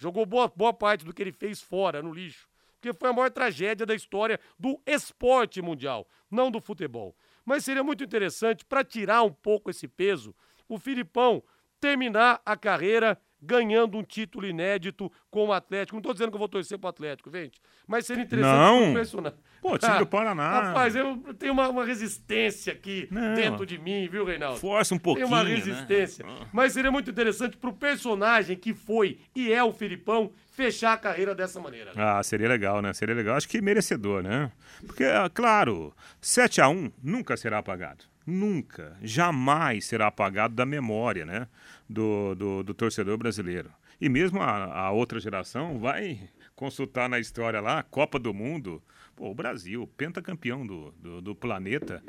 Jogou 0.00 0.24
boa, 0.24 0.48
boa 0.48 0.72
parte 0.72 1.04
do 1.04 1.12
que 1.12 1.22
ele 1.22 1.30
fez 1.30 1.60
fora, 1.60 2.02
no 2.02 2.10
lixo. 2.10 2.48
Porque 2.80 2.96
foi 2.96 3.10
a 3.10 3.12
maior 3.12 3.30
tragédia 3.30 3.84
da 3.84 3.94
história 3.94 4.40
do 4.58 4.80
esporte 4.86 5.60
mundial, 5.60 6.08
não 6.30 6.50
do 6.50 6.58
futebol. 6.58 7.14
Mas 7.44 7.66
seria 7.66 7.84
muito 7.84 8.02
interessante, 8.02 8.64
para 8.64 8.82
tirar 8.82 9.22
um 9.22 9.30
pouco 9.30 9.68
esse 9.68 9.86
peso, 9.86 10.34
o 10.66 10.78
Filipão 10.78 11.42
terminar 11.78 12.40
a 12.46 12.56
carreira 12.56 13.20
ganhando 13.42 13.96
um 13.96 14.02
título 14.02 14.46
inédito 14.46 15.10
com 15.30 15.46
o 15.48 15.52
Atlético. 15.52 15.96
Não 15.96 16.00
estou 16.00 16.12
dizendo 16.12 16.30
que 16.30 16.34
eu 16.34 16.38
vou 16.40 16.48
torcer 16.48 16.78
pro 16.78 16.88
Atlético, 16.88 17.30
gente, 17.30 17.60
mas 17.86 18.06
seria 18.06 18.24
interessante 18.24 18.86
Não. 18.86 18.94
personagem. 18.94 19.38
Pô, 19.60 19.78
time 19.78 19.98
do 19.98 20.06
Paraná. 20.06 20.60
Rapaz, 20.60 20.96
eu 20.96 21.16
tenho 21.38 21.52
uma, 21.52 21.68
uma 21.68 21.84
resistência 21.84 22.72
aqui 22.72 23.08
Não. 23.10 23.34
dentro 23.34 23.66
de 23.66 23.78
mim, 23.78 24.08
viu, 24.08 24.24
Reinaldo? 24.24 24.58
Força 24.58 24.94
um 24.94 24.98
pouquinho, 24.98 25.26
Tem 25.26 25.36
uma 25.36 25.44
né? 25.44 25.54
resistência. 25.54 26.24
Né? 26.24 26.46
Mas 26.52 26.72
seria 26.72 26.90
muito 26.90 27.10
interessante 27.10 27.56
pro 27.56 27.72
personagem 27.72 28.56
que 28.56 28.72
foi 28.74 29.20
e 29.34 29.52
é 29.52 29.62
o 29.62 29.72
Filipão 29.72 30.32
fechar 30.50 30.92
a 30.92 30.98
carreira 30.98 31.34
dessa 31.34 31.60
maneira. 31.60 31.92
Ah, 31.96 32.22
seria 32.22 32.48
legal, 32.48 32.80
né? 32.82 32.92
Seria 32.92 33.14
legal. 33.14 33.36
Acho 33.36 33.48
que 33.48 33.60
merecedor, 33.60 34.22
né? 34.22 34.50
Porque, 34.86 35.04
ah, 35.04 35.30
claro, 35.32 35.94
7 36.20 36.60
a 36.60 36.68
1 36.68 36.92
nunca 37.02 37.36
será 37.36 37.58
apagado 37.58 38.04
nunca, 38.30 38.96
jamais 39.02 39.84
será 39.84 40.06
apagado 40.06 40.54
da 40.54 40.64
memória 40.64 41.26
né, 41.26 41.48
do, 41.88 42.34
do, 42.34 42.62
do 42.62 42.74
torcedor 42.74 43.18
brasileiro. 43.18 43.70
E 44.00 44.08
mesmo 44.08 44.40
a, 44.40 44.64
a, 44.64 44.90
outra 44.90 45.20
geração 45.20 45.78
vai 45.78 46.30
consultar 46.56 47.08
na 47.08 47.18
história 47.18 47.60
lá, 47.60 47.82
Copa 47.82 48.18
do 48.18 48.32
Mundo. 48.32 48.82
Pô, 49.14 49.30
o 49.30 49.34
Brasil, 49.34 49.86
pentacampeão 49.96 50.66
do, 50.66 50.92
do, 50.92 51.20
do 51.20 51.34
planeta, 51.34 52.02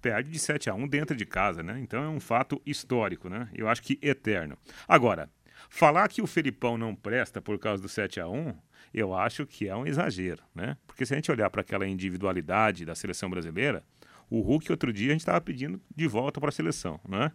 perde 0.00 0.30
de 0.30 0.38
7 0.38 0.70
a 0.70 0.74
1 0.74 0.86
dentro 0.86 1.16
de 1.16 1.26
casa, 1.26 1.62
né? 1.62 1.80
Então 1.80 2.02
é 2.02 2.08
um 2.08 2.20
fato 2.20 2.60
histórico, 2.64 3.28
né? 3.28 3.48
Eu 3.54 3.68
acho 3.68 3.82
que 3.82 3.98
eterno. 4.00 4.56
Agora, 4.86 5.28
falar 5.68 6.08
que 6.08 6.22
o 6.22 6.26
Felipão 6.26 6.78
não 6.78 6.94
presta 6.94 7.40
por 7.40 7.58
causa 7.58 7.82
do 7.82 7.88
7 7.88 8.20
a 8.20 8.28
1 8.28 8.54
eu 8.94 9.14
acho 9.14 9.46
que 9.46 9.68
é 9.68 9.74
um 9.74 9.86
exagero, 9.86 10.42
né? 10.54 10.76
Porque 10.86 11.06
se 11.06 11.14
a 11.14 11.16
gente 11.16 11.30
olhar 11.30 11.48
para 11.48 11.62
aquela 11.62 11.86
individualidade 11.86 12.84
da 12.84 12.94
seleção 12.94 13.30
brasileira, 13.30 13.82
o 14.32 14.40
Hulk 14.40 14.72
outro 14.72 14.92
dia 14.92 15.08
a 15.08 15.12
gente 15.12 15.20
estava 15.20 15.40
pedindo 15.42 15.78
de 15.94 16.06
volta 16.06 16.40
para 16.40 16.48
a 16.48 16.52
seleção, 16.52 16.98
né? 17.06 17.30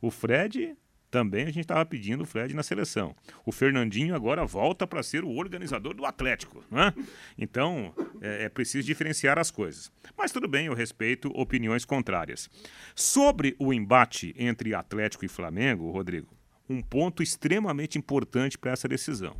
O 0.00 0.12
Fred 0.12 0.76
também 1.10 1.42
a 1.42 1.46
gente 1.46 1.60
estava 1.60 1.84
pedindo 1.84 2.22
o 2.22 2.26
Fred 2.26 2.54
na 2.54 2.62
seleção. 2.62 3.16
O 3.44 3.50
Fernandinho 3.50 4.14
agora 4.14 4.44
volta 4.44 4.86
para 4.86 5.02
ser 5.02 5.24
o 5.24 5.30
organizador 5.30 5.92
do 5.92 6.04
Atlético, 6.04 6.62
né? 6.70 6.94
Então 7.36 7.92
é, 8.20 8.44
é 8.44 8.48
preciso 8.48 8.86
diferenciar 8.86 9.40
as 9.40 9.50
coisas. 9.50 9.90
Mas 10.16 10.30
tudo 10.30 10.46
bem, 10.46 10.66
eu 10.66 10.74
respeito 10.74 11.30
opiniões 11.30 11.84
contrárias. 11.84 12.48
Sobre 12.94 13.56
o 13.58 13.72
embate 13.72 14.32
entre 14.38 14.72
Atlético 14.72 15.24
e 15.24 15.28
Flamengo, 15.28 15.90
Rodrigo, 15.90 16.28
um 16.68 16.80
ponto 16.80 17.24
extremamente 17.24 17.98
importante 17.98 18.56
para 18.56 18.70
essa 18.70 18.86
decisão: 18.86 19.36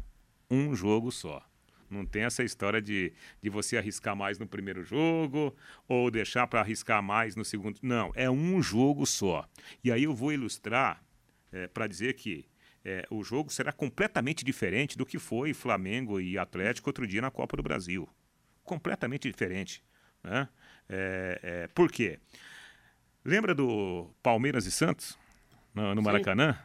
um 0.50 0.74
jogo 0.74 1.12
só. 1.12 1.40
Não 1.90 2.04
tem 2.04 2.22
essa 2.22 2.42
história 2.42 2.80
de, 2.80 3.12
de 3.40 3.48
você 3.48 3.76
arriscar 3.76 4.16
mais 4.16 4.38
no 4.38 4.46
primeiro 4.46 4.82
jogo 4.82 5.54
ou 5.88 6.10
deixar 6.10 6.46
para 6.46 6.60
arriscar 6.60 7.02
mais 7.02 7.36
no 7.36 7.44
segundo. 7.44 7.78
Não, 7.82 8.12
é 8.14 8.30
um 8.30 8.60
jogo 8.62 9.06
só. 9.06 9.48
E 9.82 9.92
aí 9.92 10.04
eu 10.04 10.14
vou 10.14 10.32
ilustrar 10.32 11.02
é, 11.52 11.66
para 11.66 11.86
dizer 11.86 12.14
que 12.14 12.46
é, 12.84 13.04
o 13.10 13.24
jogo 13.24 13.52
será 13.52 13.72
completamente 13.72 14.44
diferente 14.44 14.96
do 14.96 15.04
que 15.04 15.18
foi 15.18 15.52
Flamengo 15.52 16.20
e 16.20 16.38
Atlético 16.38 16.88
outro 16.88 17.06
dia 17.06 17.20
na 17.20 17.30
Copa 17.30 17.56
do 17.56 17.62
Brasil. 17.62 18.08
Completamente 18.62 19.28
diferente. 19.28 19.82
Né? 20.22 20.48
É, 20.88 21.40
é 21.42 21.68
por 21.68 21.90
quê? 21.90 22.18
Lembra 23.24 23.54
do 23.54 24.08
Palmeiras 24.22 24.66
e 24.66 24.70
Santos 24.70 25.18
no, 25.74 25.94
no 25.94 26.02
Maracanã? 26.02 26.56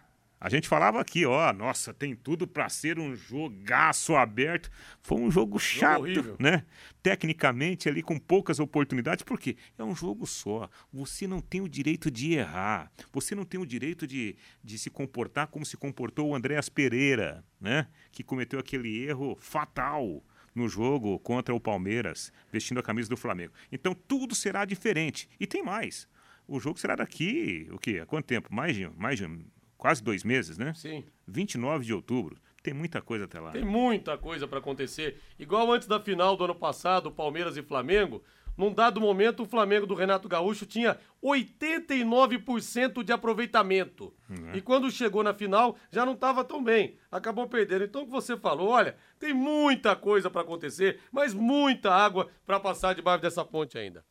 A 0.42 0.50
gente 0.50 0.68
falava 0.68 1.00
aqui, 1.00 1.24
ó, 1.24 1.54
nossa, 1.54 1.94
tem 1.94 2.16
tudo 2.16 2.48
para 2.48 2.68
ser 2.68 2.98
um 2.98 3.16
jogaço 3.16 4.16
aberto. 4.16 4.72
Foi 5.00 5.20
um 5.20 5.30
jogo 5.30 5.60
chato, 5.60 6.36
né? 6.40 6.66
Tecnicamente 7.04 7.88
ali 7.88 8.02
com 8.02 8.18
poucas 8.18 8.60
oportunidades, 8.60 9.24
porque 9.24 9.56
é 9.78 9.84
um 9.84 9.96
jogo 9.96 10.26
só. 10.26 10.68
Você 10.92 11.28
não 11.28 11.42
tem 11.42 11.62
o 11.62 11.70
direito 11.70 12.10
de 12.10 12.34
errar. 12.34 12.92
Você 13.14 13.36
não 13.36 13.46
tem 13.46 13.62
o 13.62 13.66
direito 13.68 14.08
de, 14.08 14.36
de 14.64 14.80
se 14.80 14.90
comportar 14.90 15.46
como 15.46 15.64
se 15.64 15.78
comportou 15.78 16.30
o 16.30 16.36
Andréas 16.36 16.70
Pereira, 16.70 17.46
né? 17.60 17.88
Que 18.12 18.24
cometeu 18.24 18.60
aquele 18.60 19.04
erro 19.04 19.38
fatal 19.40 20.26
no 20.56 20.68
jogo 20.68 21.20
contra 21.20 21.54
o 21.54 21.60
Palmeiras, 21.60 22.34
vestindo 22.52 22.80
a 22.80 22.84
camisa 22.84 23.08
do 23.08 23.16
Flamengo. 23.16 23.54
Então 23.72 23.94
tudo 23.94 24.34
será 24.34 24.66
diferente. 24.66 25.30
E 25.40 25.46
tem 25.46 25.62
mais. 25.62 26.08
O 26.48 26.60
jogo 26.60 26.80
será 26.80 26.96
daqui, 26.96 27.68
o 27.72 27.78
quê? 27.78 28.00
Há 28.02 28.08
quanto 28.08 28.26
tempo? 28.26 28.52
Mais 28.52 28.76
de, 28.76 28.90
mais 28.98 29.20
de 29.20 29.26
quase 29.82 30.04
dois 30.04 30.24
meses, 30.24 30.60
né? 30.60 30.76
Sim. 30.76 31.04
29 31.28 31.84
de 31.84 31.91
outubro. 31.91 32.38
Tem 32.62 32.72
muita 32.72 33.02
coisa 33.02 33.26
até 33.26 33.39
lá. 33.39 33.50
Tem 33.50 33.65
muita 33.65 34.15
coisa 34.15 34.48
para 34.48 34.60
acontecer. 34.60 35.20
Igual 35.39 35.72
antes 35.72 35.88
da 35.88 36.00
final 36.00 36.38
do 36.38 36.44
ano 36.44 36.54
passado, 36.54 37.12
Palmeiras 37.12 37.58
e 37.58 37.63
Flamengo, 37.63 38.24
num 38.56 38.72
dado 38.72 39.02
momento 39.02 39.41
o 39.41 39.46
Flamengo 39.48 39.88
do 39.88 39.96
Renato 39.96 40.30
Gaúcho 40.30 40.67
tinha 40.67 41.00
89% 41.24 43.04
de 43.04 43.12
aproveitamento. 43.12 44.13
Uhum. 44.30 44.54
E 44.54 44.62
quando 44.62 44.91
chegou 44.91 45.24
na 45.24 45.34
final, 45.34 45.76
já 45.89 46.06
não 46.06 46.13
estava 46.13 46.44
tão 46.44 46.63
bem. 46.63 47.00
Acabou 47.10 47.48
perdendo. 47.48 47.84
Então 47.84 48.04
o 48.04 48.06
que 48.06 48.12
você 48.12 48.38
falou, 48.38 48.70
olha, 48.70 48.96
tem 49.17 49.34
muita 49.34 49.96
coisa 49.96 50.30
para 50.30 50.41
acontecer, 50.41 51.00
mas 51.12 51.34
muita 51.34 51.91
água 51.91 52.30
para 52.46 52.60
passar 52.60 52.94
debaixo 52.94 53.24
dessa 53.24 53.44
ponte 53.44 53.80
ainda. 53.80 54.06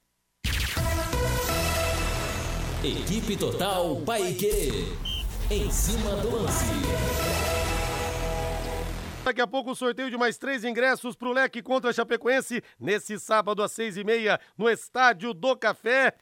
Equipe 2.83 3.37
Total 3.37 3.97
Paique. 3.97 4.97
Em 5.51 5.71
cima 5.71 6.17
do 6.23 6.37
lance. 6.37 7.64
Daqui 9.25 9.41
a 9.41 9.47
pouco 9.47 9.71
o 9.71 9.75
sorteio 9.75 10.11
de 10.11 10.19
mais 10.19 10.37
três 10.37 10.65
ingressos 10.65 11.17
para 11.17 11.29
o 11.29 11.33
Leque 11.33 11.63
contra 11.63 11.89
a 11.89 11.93
Chapecoense, 11.95 12.63
nesse 12.79 13.19
sábado 13.19 13.63
às 13.63 13.73
seis 13.73 13.97
e 13.97 14.05
meia, 14.05 14.39
no 14.57 14.69
Estádio 14.69 15.33
do 15.33 15.57
Café. 15.57 16.13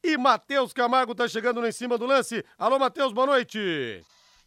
E 0.00 0.16
Matheus 0.16 0.72
Camargo 0.72 1.10
está 1.10 1.26
chegando 1.26 1.60
no 1.60 1.66
em 1.66 1.72
cima 1.72 1.98
do 1.98 2.06
lance. 2.06 2.44
Alô, 2.56 2.78
Matheus, 2.78 3.12
boa 3.12 3.26
noite. 3.26 4.00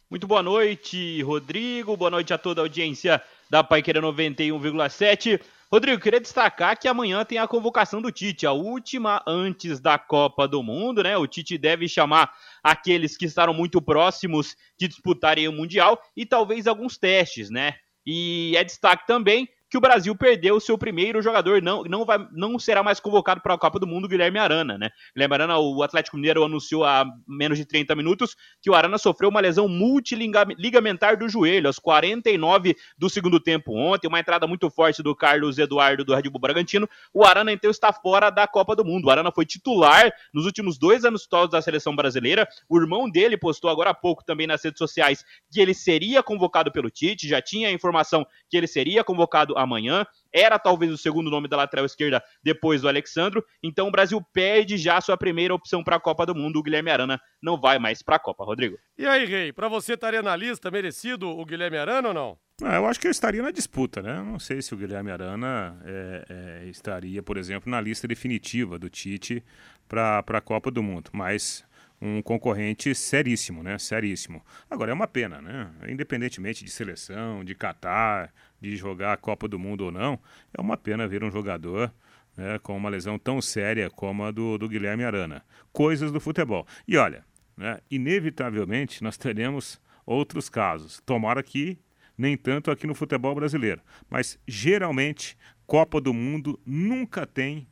Muito 0.08 0.26
boa 0.26 0.42
noite, 0.42 1.20
Rodrigo. 1.20 1.94
Boa 1.94 2.10
noite 2.10 2.32
a 2.32 2.38
toda 2.38 2.62
a 2.62 2.64
audiência 2.64 3.22
da 3.50 3.62
Paiqueira 3.62 4.00
91,7. 4.00 5.38
Rodrigo, 5.70 6.00
queria 6.00 6.20
destacar 6.20 6.78
que 6.78 6.88
amanhã 6.88 7.22
tem 7.22 7.36
a 7.36 7.46
convocação 7.46 8.00
do 8.00 8.10
Tite, 8.10 8.46
a 8.46 8.52
última 8.52 9.22
antes 9.26 9.78
da 9.78 9.98
Copa 9.98 10.48
do 10.48 10.62
Mundo, 10.62 11.02
né? 11.02 11.18
O 11.18 11.26
Tite 11.26 11.58
deve 11.58 11.86
chamar 11.86 12.32
aqueles 12.62 13.14
que 13.14 13.26
estaram 13.26 13.52
muito 13.52 13.82
próximos 13.82 14.56
de 14.78 14.88
disputarem 14.88 15.48
o 15.48 15.52
Mundial 15.52 16.00
e 16.16 16.24
talvez 16.24 16.66
alguns 16.66 16.96
testes, 16.96 17.50
né? 17.50 17.74
E 18.06 18.56
é 18.56 18.62
destaque 18.62 19.06
também 19.06 19.48
que 19.68 19.76
o 19.76 19.80
Brasil 19.80 20.14
perdeu 20.16 20.56
o 20.56 20.60
seu 20.60 20.78
primeiro 20.78 21.20
jogador, 21.20 21.60
não, 21.60 21.82
não, 21.84 22.04
vai, 22.04 22.18
não 22.32 22.58
será 22.58 22.82
mais 22.82 23.00
convocado 23.00 23.40
para 23.40 23.54
a 23.54 23.58
Copa 23.58 23.78
do 23.78 23.86
Mundo, 23.86 24.08
Guilherme 24.08 24.38
Arana, 24.38 24.78
né? 24.78 24.90
Guilherme 25.14 25.34
Arana, 25.34 25.58
o 25.58 25.82
Atlético 25.82 26.16
Mineiro 26.16 26.44
anunciou 26.44 26.84
há 26.84 27.04
menos 27.26 27.58
de 27.58 27.64
30 27.64 27.94
minutos 27.94 28.36
que 28.62 28.70
o 28.70 28.74
Arana 28.74 28.98
sofreu 28.98 29.28
uma 29.28 29.40
lesão 29.40 29.68
multiligamentar 29.68 31.18
do 31.18 31.28
joelho, 31.28 31.66
aos 31.66 31.78
49 31.78 32.76
do 32.96 33.10
segundo 33.10 33.40
tempo 33.40 33.76
ontem, 33.76 34.08
uma 34.08 34.20
entrada 34.20 34.46
muito 34.46 34.70
forte 34.70 35.02
do 35.02 35.14
Carlos 35.14 35.58
Eduardo 35.58 36.04
do 36.04 36.14
Red 36.14 36.30
Bull 36.30 36.40
Bragantino. 36.40 36.88
O 37.12 37.24
Arana, 37.24 37.52
então, 37.52 37.70
está 37.70 37.92
fora 37.92 38.30
da 38.30 38.46
Copa 38.46 38.76
do 38.76 38.84
Mundo. 38.84 39.06
O 39.06 39.10
Arana 39.10 39.32
foi 39.32 39.44
titular 39.44 40.12
nos 40.32 40.46
últimos 40.46 40.78
dois 40.78 41.04
anos 41.04 41.26
todos 41.26 41.50
da 41.50 41.60
seleção 41.60 41.94
brasileira. 41.94 42.46
O 42.68 42.78
irmão 42.78 43.10
dele 43.10 43.36
postou 43.36 43.70
agora 43.70 43.90
há 43.90 43.94
pouco 43.94 44.24
também 44.24 44.46
nas 44.46 44.62
redes 44.62 44.78
sociais 44.78 45.24
que 45.50 45.60
ele 45.60 45.74
seria 45.74 46.22
convocado 46.22 46.70
pelo 46.70 46.90
Tite, 46.90 47.28
já 47.28 47.40
tinha 47.42 47.68
a 47.68 47.72
informação 47.72 48.26
que 48.48 48.56
ele 48.56 48.66
seria 48.66 49.02
convocado 49.02 49.56
amanhã. 49.66 50.06
Era 50.32 50.58
talvez 50.58 50.92
o 50.92 50.98
segundo 50.98 51.30
nome 51.30 51.48
da 51.48 51.56
lateral 51.56 51.84
esquerda 51.84 52.22
depois 52.42 52.82
do 52.82 52.88
Alexandro. 52.88 53.44
Então 53.62 53.88
o 53.88 53.90
Brasil 53.90 54.20
perde 54.32 54.76
já 54.78 55.00
sua 55.00 55.16
primeira 55.16 55.54
opção 55.54 55.84
para 55.84 55.96
a 55.96 56.00
Copa 56.00 56.24
do 56.24 56.34
Mundo. 56.34 56.58
O 56.58 56.62
Guilherme 56.62 56.90
Arana 56.90 57.20
não 57.42 57.60
vai 57.60 57.78
mais 57.78 58.02
para 58.02 58.16
a 58.16 58.18
Copa, 58.18 58.44
Rodrigo. 58.44 58.78
E 58.96 59.06
aí, 59.06 59.24
Rei, 59.26 59.52
para 59.52 59.68
você 59.68 59.94
estaria 59.94 60.22
na 60.22 60.34
lista 60.34 60.70
merecido 60.70 61.28
o 61.28 61.44
Guilherme 61.44 61.76
Arana 61.76 62.08
ou 62.08 62.14
não? 62.14 62.38
Ah, 62.62 62.76
eu 62.76 62.86
acho 62.86 62.98
que 62.98 63.06
ele 63.06 63.12
estaria 63.12 63.42
na 63.42 63.50
disputa, 63.50 64.00
né? 64.00 64.22
Não 64.22 64.38
sei 64.38 64.62
se 64.62 64.72
o 64.72 64.78
Guilherme 64.78 65.10
Arana 65.10 65.78
é, 65.84 66.24
é, 66.62 66.68
estaria, 66.68 67.22
por 67.22 67.36
exemplo, 67.36 67.70
na 67.70 67.78
lista 67.80 68.08
definitiva 68.08 68.78
do 68.78 68.88
Tite 68.88 69.44
para 69.86 70.24
a 70.26 70.40
Copa 70.40 70.70
do 70.70 70.82
Mundo. 70.82 71.10
Mas 71.12 71.65
um 72.00 72.20
concorrente 72.22 72.94
seríssimo, 72.94 73.62
né? 73.62 73.78
Seríssimo. 73.78 74.44
Agora 74.70 74.90
é 74.90 74.94
uma 74.94 75.06
pena, 75.06 75.40
né? 75.40 75.70
Independentemente 75.88 76.64
de 76.64 76.70
seleção, 76.70 77.44
de 77.44 77.54
Catar, 77.54 78.32
de 78.60 78.76
jogar 78.76 79.12
a 79.12 79.16
Copa 79.16 79.48
do 79.48 79.58
Mundo 79.58 79.86
ou 79.86 79.92
não, 79.92 80.18
é 80.56 80.60
uma 80.60 80.76
pena 80.76 81.08
ver 81.08 81.24
um 81.24 81.30
jogador 81.30 81.92
né, 82.36 82.58
com 82.58 82.76
uma 82.76 82.90
lesão 82.90 83.18
tão 83.18 83.40
séria 83.40 83.88
como 83.90 84.24
a 84.24 84.30
do, 84.30 84.58
do 84.58 84.68
Guilherme 84.68 85.04
Arana. 85.04 85.42
Coisas 85.72 86.12
do 86.12 86.20
futebol. 86.20 86.66
E 86.86 86.96
olha, 86.96 87.24
né, 87.56 87.80
inevitavelmente 87.90 89.02
nós 89.02 89.16
teremos 89.16 89.80
outros 90.04 90.48
casos. 90.48 91.00
Tomara 91.04 91.42
que 91.42 91.78
nem 92.16 92.36
tanto 92.36 92.70
aqui 92.70 92.86
no 92.86 92.94
futebol 92.94 93.34
brasileiro. 93.34 93.80
Mas 94.08 94.38
geralmente, 94.46 95.36
Copa 95.66 96.00
do 96.00 96.14
Mundo 96.14 96.58
nunca 96.64 97.26
tem 97.26 97.66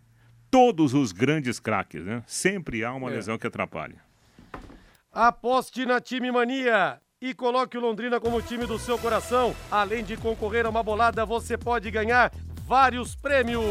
todos 0.50 0.94
os 0.94 1.12
grandes 1.12 1.58
craques, 1.58 2.04
né? 2.04 2.22
Sempre 2.26 2.84
há 2.84 2.92
uma 2.92 3.10
é. 3.10 3.14
lesão 3.14 3.38
que 3.38 3.46
atrapalha. 3.46 3.96
Aposte 5.14 5.86
na 5.86 6.00
Time 6.00 6.32
Mania 6.32 7.00
e 7.20 7.32
coloque 7.32 7.78
o 7.78 7.80
Londrina 7.80 8.18
como 8.18 8.42
time 8.42 8.66
do 8.66 8.80
seu 8.80 8.98
coração. 8.98 9.54
Além 9.70 10.02
de 10.02 10.16
concorrer 10.16 10.66
a 10.66 10.68
uma 10.68 10.82
bolada, 10.82 11.24
você 11.24 11.56
pode 11.56 11.88
ganhar 11.88 12.32
vários 12.66 13.14
prêmios. 13.14 13.62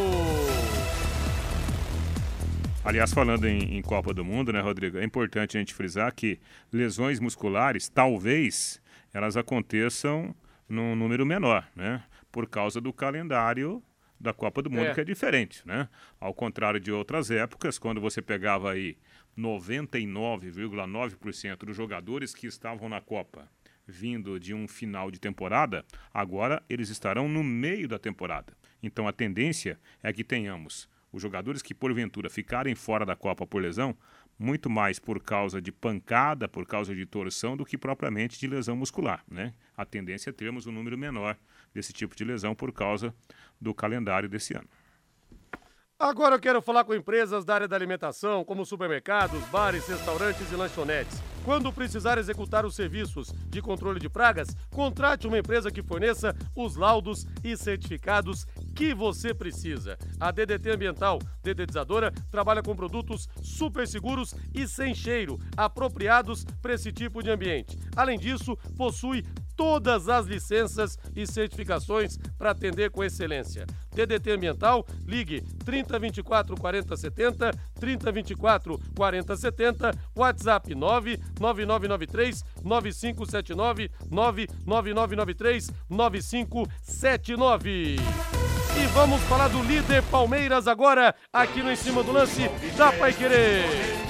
Aliás, 2.81 3.13
falando 3.13 3.45
em, 3.45 3.75
em, 3.75 3.81
Copa 3.81 4.13
do 4.13 4.23
Mundo, 4.23 4.53
né, 4.53 4.61
Rodrigo? 4.61 4.97
É 4.97 5.03
importante 5.03 5.57
a 5.57 5.59
gente 5.59 5.73
frisar 5.73 6.13
que 6.15 6.39
lesões 6.71 7.19
musculares, 7.19 7.89
talvez, 7.89 8.81
elas 9.13 9.35
aconteçam 9.35 10.33
num 10.69 10.95
número 10.95 11.25
menor, 11.25 11.67
né? 11.75 12.03
Por 12.31 12.47
causa 12.47 12.79
do 12.79 12.93
calendário 12.93 13.83
da 14.17 14.31
Copa 14.33 14.61
do 14.61 14.69
Mundo, 14.69 14.85
é. 14.85 14.93
que 14.93 15.01
é 15.01 15.03
diferente, 15.03 15.61
né? 15.67 15.89
Ao 16.21 16.33
contrário 16.33 16.79
de 16.79 16.89
outras 16.89 17.29
épocas, 17.29 17.77
quando 17.77 17.99
você 17.99 18.21
pegava 18.21 18.71
aí 18.71 18.95
99,9% 19.37 21.65
dos 21.65 21.75
jogadores 21.75 22.35
que 22.35 22.47
estavam 22.47 22.89
na 22.89 23.01
Copa 23.01 23.49
vindo 23.85 24.39
de 24.39 24.53
um 24.53 24.67
final 24.67 25.11
de 25.11 25.19
temporada, 25.19 25.85
agora 26.13 26.63
eles 26.69 26.89
estarão 26.89 27.27
no 27.27 27.43
meio 27.43 27.87
da 27.87 27.99
temporada. 27.99 28.53
Então 28.81 29.07
a 29.07 29.13
tendência 29.13 29.79
é 30.01 30.11
que 30.11 30.23
tenhamos 30.23 30.89
os 31.11 31.21
jogadores 31.21 31.61
que 31.61 31.73
porventura 31.73 32.29
ficarem 32.29 32.75
fora 32.75 33.05
da 33.05 33.15
Copa 33.15 33.45
por 33.45 33.61
lesão, 33.61 33.95
muito 34.37 34.69
mais 34.69 34.97
por 34.97 35.21
causa 35.21 35.61
de 35.61 35.71
pancada, 35.71 36.47
por 36.47 36.65
causa 36.65 36.95
de 36.95 37.05
torção, 37.05 37.55
do 37.55 37.63
que 37.63 37.77
propriamente 37.77 38.39
de 38.39 38.47
lesão 38.47 38.75
muscular. 38.75 39.23
Né? 39.29 39.53
A 39.77 39.85
tendência 39.85 40.31
é 40.31 40.33
termos 40.33 40.65
um 40.65 40.71
número 40.71 40.97
menor 40.97 41.37
desse 41.73 41.93
tipo 41.93 42.15
de 42.15 42.23
lesão 42.23 42.55
por 42.55 42.71
causa 42.71 43.13
do 43.61 43.73
calendário 43.73 44.27
desse 44.27 44.55
ano. 44.55 44.67
Agora 45.99 46.35
eu 46.35 46.39
quero 46.39 46.61
falar 46.61 46.83
com 46.83 46.93
empresas 46.93 47.45
da 47.45 47.55
área 47.55 47.67
da 47.67 47.75
alimentação, 47.75 48.43
como 48.43 48.65
supermercados, 48.65 49.41
bares, 49.45 49.87
restaurantes 49.87 50.51
e 50.51 50.55
lanchonetes. 50.55 51.21
Quando 51.45 51.71
precisar 51.71 52.17
executar 52.17 52.65
os 52.65 52.75
serviços 52.75 53.31
de 53.49 53.61
controle 53.61 53.99
de 53.99 54.09
pragas, 54.09 54.49
contrate 54.69 55.27
uma 55.27 55.37
empresa 55.37 55.71
que 55.71 55.83
forneça 55.83 56.35
os 56.55 56.75
laudos 56.75 57.25
e 57.43 57.55
certificados 57.55 58.45
que 58.75 58.93
você 58.93 59.33
precisa. 59.33 59.97
A 60.19 60.31
DDT 60.31 60.71
Ambiental 60.71 61.19
Dedetizadora 61.41 62.11
trabalha 62.31 62.63
com 62.63 62.75
produtos 62.75 63.27
super 63.41 63.87
seguros 63.87 64.33
e 64.53 64.67
sem 64.67 64.95
cheiro, 64.95 65.37
apropriados 65.55 66.45
para 66.61 66.73
esse 66.73 66.91
tipo 66.91 67.21
de 67.21 67.29
ambiente. 67.29 67.77
Além 67.95 68.17
disso, 68.17 68.57
possui 68.77 69.23
todas 69.55 70.09
as 70.09 70.25
licenças 70.25 70.97
e 71.15 71.27
certificações 71.27 72.17
para 72.37 72.51
atender 72.51 72.91
com 72.91 73.03
excelência. 73.03 73.65
DDT 73.93 74.31
Ambiental, 74.31 74.85
ligue 75.05 75.41
3024 75.63 76.55
4070, 76.55 77.51
3024 77.79 78.79
4070, 78.95 79.91
WhatsApp 80.15 80.75
99993 80.75 82.43
9579, 82.63 83.91
99993 84.09 85.69
9579. 85.89 87.97
E 88.75 88.87
vamos 88.87 89.21
falar 89.23 89.49
do 89.49 89.61
líder 89.61 90.01
Palmeiras 90.03 90.67
agora, 90.67 91.13
aqui 91.31 91.61
no 91.61 91.71
Em 91.71 91.75
Cima 91.75 92.03
do 92.03 92.11
Lance 92.11 92.49
da 92.75 92.91
Pai 92.91 93.13
Querer. 93.13 94.02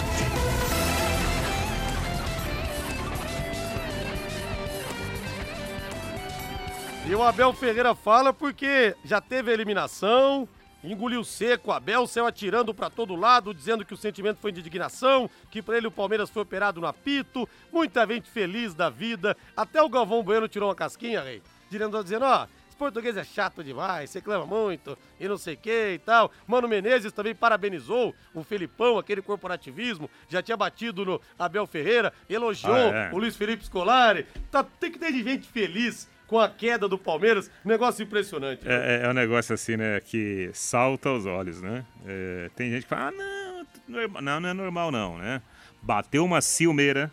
E 7.05 7.13
o 7.13 7.21
Abel 7.21 7.51
Ferreira 7.51 7.93
fala 7.93 8.31
porque 8.31 8.95
já 9.03 9.19
teve 9.19 9.51
a 9.51 9.53
eliminação, 9.53 10.47
engoliu 10.81 11.21
seco, 11.23 11.69
o 11.69 11.73
Abel 11.73 12.07
saiu 12.07 12.25
atirando 12.25 12.73
para 12.73 12.89
todo 12.89 13.13
lado, 13.13 13.53
dizendo 13.53 13.83
que 13.83 13.93
o 13.93 13.97
sentimento 13.97 14.39
foi 14.39 14.53
de 14.53 14.61
indignação, 14.61 15.29
que 15.51 15.61
para 15.61 15.75
ele 15.77 15.87
o 15.87 15.91
Palmeiras 15.91 16.29
foi 16.29 16.43
operado 16.43 16.79
no 16.79 16.87
apito, 16.87 17.47
muita 17.73 18.07
gente 18.07 18.29
feliz 18.29 18.73
da 18.73 18.89
vida, 18.89 19.35
até 19.55 19.81
o 19.81 19.89
Galvão 19.89 20.23
Bueno 20.23 20.47
tirou 20.47 20.69
uma 20.69 20.75
casquinha, 20.75 21.21
rei, 21.21 21.41
dizendo, 21.69 21.97
ó, 22.23 22.47
esse 22.69 22.77
português 22.77 23.17
é 23.17 23.23
chato 23.23 23.61
demais, 23.61 24.13
reclama 24.13 24.45
muito 24.45 24.97
e 25.19 25.27
não 25.27 25.37
sei 25.37 25.53
o 25.53 25.57
que 25.57 25.91
e 25.93 25.99
tal. 25.99 26.31
Mano 26.47 26.67
Menezes 26.67 27.11
também 27.11 27.35
parabenizou 27.35 28.15
o 28.33 28.43
Felipão, 28.43 28.97
aquele 28.97 29.21
corporativismo, 29.21 30.09
já 30.27 30.41
tinha 30.41 30.57
batido 30.57 31.05
no 31.05 31.21
Abel 31.37 31.67
Ferreira, 31.67 32.11
elogiou 32.27 32.73
ah, 32.73 33.09
é. 33.11 33.11
o 33.13 33.17
Luiz 33.17 33.35
Felipe 33.35 33.63
Scolari. 33.65 34.25
Tá, 34.49 34.63
tem 34.63 34.91
que 34.91 34.97
ter 34.97 35.11
de 35.11 35.21
gente 35.21 35.47
feliz 35.47 36.09
com 36.33 36.39
a 36.39 36.49
queda 36.49 36.87
do 36.87 36.97
Palmeiras, 36.97 37.51
negócio 37.63 38.01
impressionante. 38.01 38.67
É, 38.67 39.01
é, 39.01 39.05
é, 39.05 39.09
um 39.09 39.13
negócio 39.13 39.53
assim, 39.53 39.77
né, 39.77 39.99
que 39.99 40.49
salta 40.51 41.09
aos 41.09 41.27
olhos, 41.27 41.61
né? 41.61 41.85
É, 42.07 42.49
tem 42.55 42.71
gente 42.71 42.81
que 42.81 42.89
fala, 42.89 43.09
ah, 43.09 43.65
não, 43.87 44.07
não, 44.19 44.39
não 44.39 44.49
é 44.49 44.53
normal 44.53 44.91
não, 44.91 45.19
né? 45.19 45.43
Bateu 45.79 46.25
uma 46.25 46.41
ciumeira, 46.41 47.11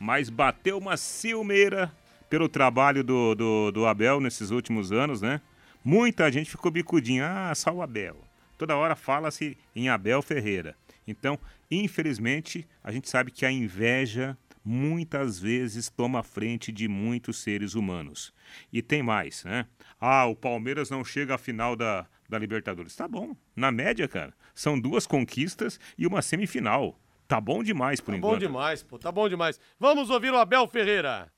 mas 0.00 0.28
bateu 0.28 0.78
uma 0.78 0.96
ciumeira 0.96 1.92
pelo 2.28 2.48
trabalho 2.48 3.04
do, 3.04 3.36
do, 3.36 3.70
do 3.70 3.86
Abel 3.86 4.20
nesses 4.20 4.50
últimos 4.50 4.90
anos, 4.90 5.22
né? 5.22 5.40
Muita 5.84 6.28
gente 6.32 6.50
ficou 6.50 6.72
bicudinha, 6.72 7.48
ah, 7.48 7.54
só 7.54 7.70
o 7.70 7.82
Abel. 7.82 8.16
Toda 8.58 8.74
hora 8.74 8.96
fala-se 8.96 9.56
em 9.76 9.88
Abel 9.88 10.20
Ferreira. 10.22 10.74
Então, 11.06 11.38
infelizmente, 11.70 12.66
a 12.82 12.90
gente 12.90 13.08
sabe 13.08 13.30
que 13.30 13.46
a 13.46 13.52
inveja 13.52 14.36
muitas 14.66 15.38
vezes 15.38 15.88
toma 15.88 16.24
frente 16.24 16.72
de 16.72 16.88
muitos 16.88 17.38
seres 17.38 17.74
humanos. 17.74 18.34
E 18.72 18.82
tem 18.82 19.00
mais, 19.00 19.44
né? 19.44 19.66
Ah, 20.00 20.26
o 20.26 20.34
Palmeiras 20.34 20.90
não 20.90 21.04
chega 21.04 21.36
à 21.36 21.38
final 21.38 21.76
da, 21.76 22.04
da 22.28 22.36
Libertadores. 22.36 22.96
Tá 22.96 23.06
bom. 23.06 23.36
Na 23.54 23.70
média, 23.70 24.08
cara, 24.08 24.34
são 24.52 24.78
duas 24.78 25.06
conquistas 25.06 25.78
e 25.96 26.04
uma 26.04 26.20
semifinal. 26.20 26.98
Tá 27.28 27.40
bom 27.40 27.62
demais 27.62 28.00
por 28.00 28.10
tá 28.10 28.18
enquanto. 28.18 28.32
Tá 28.32 28.38
bom 28.38 28.46
demais, 28.46 28.82
pô. 28.82 28.98
Tá 28.98 29.12
bom 29.12 29.28
demais. 29.28 29.60
Vamos 29.78 30.10
ouvir 30.10 30.32
o 30.32 30.36
Abel 30.36 30.66
Ferreira. 30.66 31.30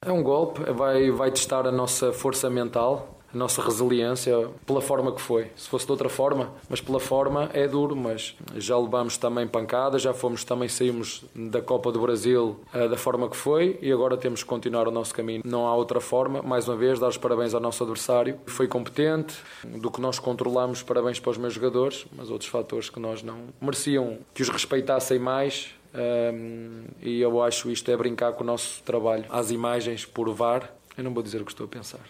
É 0.00 0.12
um 0.12 0.22
golpe, 0.22 0.62
vai, 0.72 1.10
vai 1.10 1.32
testar 1.32 1.66
a 1.66 1.72
nossa 1.72 2.12
força 2.12 2.48
mental, 2.48 3.17
a 3.32 3.36
nossa 3.36 3.62
resiliência 3.62 4.48
pela 4.66 4.80
forma 4.80 5.12
que 5.12 5.20
foi. 5.20 5.50
Se 5.56 5.68
fosse 5.68 5.86
de 5.86 5.92
outra 5.92 6.08
forma, 6.08 6.52
mas 6.68 6.80
pela 6.80 7.00
forma 7.00 7.50
é 7.52 7.66
duro, 7.66 7.94
mas 7.94 8.36
já 8.56 8.78
levamos 8.78 9.16
também 9.16 9.46
pancada, 9.46 9.98
já 9.98 10.14
fomos 10.14 10.44
também 10.44 10.68
saímos 10.68 11.24
da 11.34 11.60
Copa 11.60 11.92
do 11.92 12.00
Brasil 12.00 12.60
uh, 12.74 12.88
da 12.88 12.96
forma 12.96 13.28
que 13.28 13.36
foi 13.36 13.78
e 13.82 13.92
agora 13.92 14.16
temos 14.16 14.42
que 14.42 14.48
continuar 14.48 14.88
o 14.88 14.90
nosso 14.90 15.14
caminho. 15.14 15.42
Não 15.44 15.66
há 15.66 15.74
outra 15.74 16.00
forma. 16.00 16.42
Mais 16.42 16.68
uma 16.68 16.76
vez, 16.76 16.98
dar 16.98 17.08
os 17.08 17.16
parabéns 17.16 17.54
ao 17.54 17.60
nosso 17.60 17.82
adversário. 17.82 18.38
Foi 18.46 18.66
competente, 18.66 19.36
do 19.64 19.90
que 19.90 20.00
nós 20.00 20.18
controlamos, 20.18 20.82
parabéns 20.82 21.20
para 21.20 21.30
os 21.30 21.38
meus 21.38 21.54
jogadores, 21.54 22.06
mas 22.16 22.30
outros 22.30 22.50
fatores 22.50 22.88
que 22.88 23.00
nós 23.00 23.22
não 23.22 23.48
mereciam 23.60 24.18
que 24.34 24.42
os 24.42 24.48
respeitassem 24.48 25.18
mais 25.18 25.74
um, 25.94 26.84
e 27.00 27.20
eu 27.20 27.42
acho 27.42 27.70
isto 27.70 27.90
é 27.90 27.96
brincar 27.96 28.32
com 28.32 28.42
o 28.44 28.46
nosso 28.46 28.82
trabalho. 28.82 29.24
As 29.28 29.50
imagens 29.50 30.04
por 30.04 30.28
VAR, 30.32 30.72
eu 30.96 31.04
não 31.04 31.12
vou 31.12 31.22
dizer 31.22 31.40
o 31.40 31.44
que 31.44 31.52
estou 31.52 31.64
a 31.64 31.68
pensar. 31.68 32.00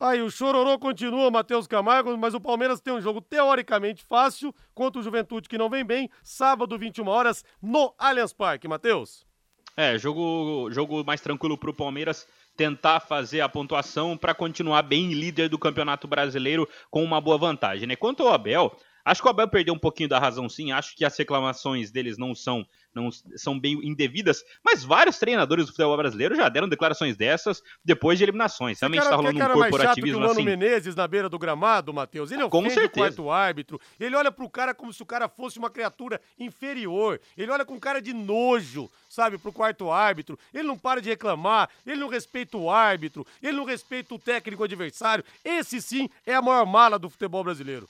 Aí 0.00 0.22
o 0.22 0.30
chororô 0.30 0.78
continua, 0.78 1.28
Matheus 1.28 1.66
Camargo, 1.66 2.16
mas 2.16 2.32
o 2.32 2.40
Palmeiras 2.40 2.80
tem 2.80 2.94
um 2.94 3.00
jogo 3.00 3.20
teoricamente 3.20 4.04
fácil 4.04 4.54
contra 4.72 5.00
o 5.00 5.02
Juventude 5.02 5.48
que 5.48 5.58
não 5.58 5.68
vem 5.68 5.84
bem, 5.84 6.08
sábado 6.22 6.78
21 6.78 7.08
horas 7.08 7.44
no 7.60 7.92
Allianz 7.98 8.32
Parque, 8.32 8.68
Matheus. 8.68 9.26
É, 9.76 9.98
jogo 9.98 10.70
jogo 10.70 11.04
mais 11.04 11.20
tranquilo 11.20 11.58
para 11.58 11.70
o 11.70 11.74
Palmeiras 11.74 12.28
tentar 12.56 13.00
fazer 13.00 13.40
a 13.40 13.48
pontuação 13.48 14.16
para 14.16 14.34
continuar 14.34 14.82
bem 14.82 15.12
líder 15.12 15.48
do 15.48 15.58
Campeonato 15.58 16.06
Brasileiro 16.06 16.68
com 16.90 17.02
uma 17.02 17.20
boa 17.20 17.38
vantagem, 17.38 17.88
né? 17.88 17.96
Quanto 17.96 18.22
ao 18.22 18.32
Abel, 18.32 18.76
Acho 19.08 19.22
que 19.22 19.28
o 19.28 19.30
Abel 19.30 19.48
perdeu 19.48 19.72
um 19.72 19.78
pouquinho 19.78 20.06
da 20.06 20.18
razão, 20.18 20.50
sim. 20.50 20.70
Acho 20.70 20.94
que 20.94 21.02
as 21.02 21.16
reclamações 21.16 21.90
deles 21.90 22.18
não 22.18 22.34
são, 22.34 22.66
não 22.98 23.10
são 23.36 23.58
bem 23.58 23.74
indevidas. 23.82 24.44
Mas 24.64 24.84
vários 24.84 25.18
treinadores 25.18 25.66
do 25.66 25.72
futebol 25.72 25.96
brasileiro 25.96 26.34
já 26.34 26.48
deram 26.48 26.68
declarações 26.68 27.16
dessas 27.16 27.62
depois 27.84 28.18
de 28.18 28.24
eliminações. 28.24 28.80
Realmente 28.80 29.02
está 29.02 29.16
rolando 29.16 29.38
um 29.38 29.52
corporativismo 29.52 29.78
mais 29.78 29.88
chato 29.88 30.02
que 30.02 30.10
o 30.12 30.20
Mano 30.20 30.32
assim. 30.32 30.44
Menezes 30.44 30.94
na 30.94 31.08
beira 31.08 31.28
do 31.28 31.38
gramado, 31.38 31.92
Matheus. 31.92 32.30
Ele 32.30 32.48
Com 32.48 32.66
o 32.66 32.90
quarto 32.90 33.30
árbitro. 33.30 33.80
Ele 33.98 34.14
olha 34.16 34.30
pro 34.30 34.48
cara 34.48 34.74
como 34.74 34.92
se 34.92 35.02
o 35.02 35.06
cara 35.06 35.28
fosse 35.28 35.58
uma 35.58 35.70
criatura 35.70 36.20
inferior. 36.38 37.20
Ele 37.36 37.50
olha 37.50 37.64
com 37.64 37.78
cara 37.78 38.00
de 38.00 38.12
nojo, 38.12 38.90
sabe, 39.08 39.38
pro 39.38 39.52
quarto 39.52 39.90
árbitro. 39.90 40.38
Ele 40.52 40.66
não 40.66 40.78
para 40.78 41.00
de 41.00 41.08
reclamar. 41.08 41.68
Ele 41.86 42.00
não 42.00 42.08
respeita 42.08 42.56
o 42.56 42.70
árbitro. 42.70 43.26
Ele 43.42 43.56
não 43.56 43.64
respeita 43.64 44.14
o 44.14 44.18
técnico 44.18 44.64
adversário. 44.64 45.24
Esse 45.44 45.80
sim 45.80 46.08
é 46.26 46.34
a 46.34 46.42
maior 46.42 46.66
mala 46.66 46.98
do 46.98 47.08
futebol 47.08 47.44
brasileiro. 47.44 47.88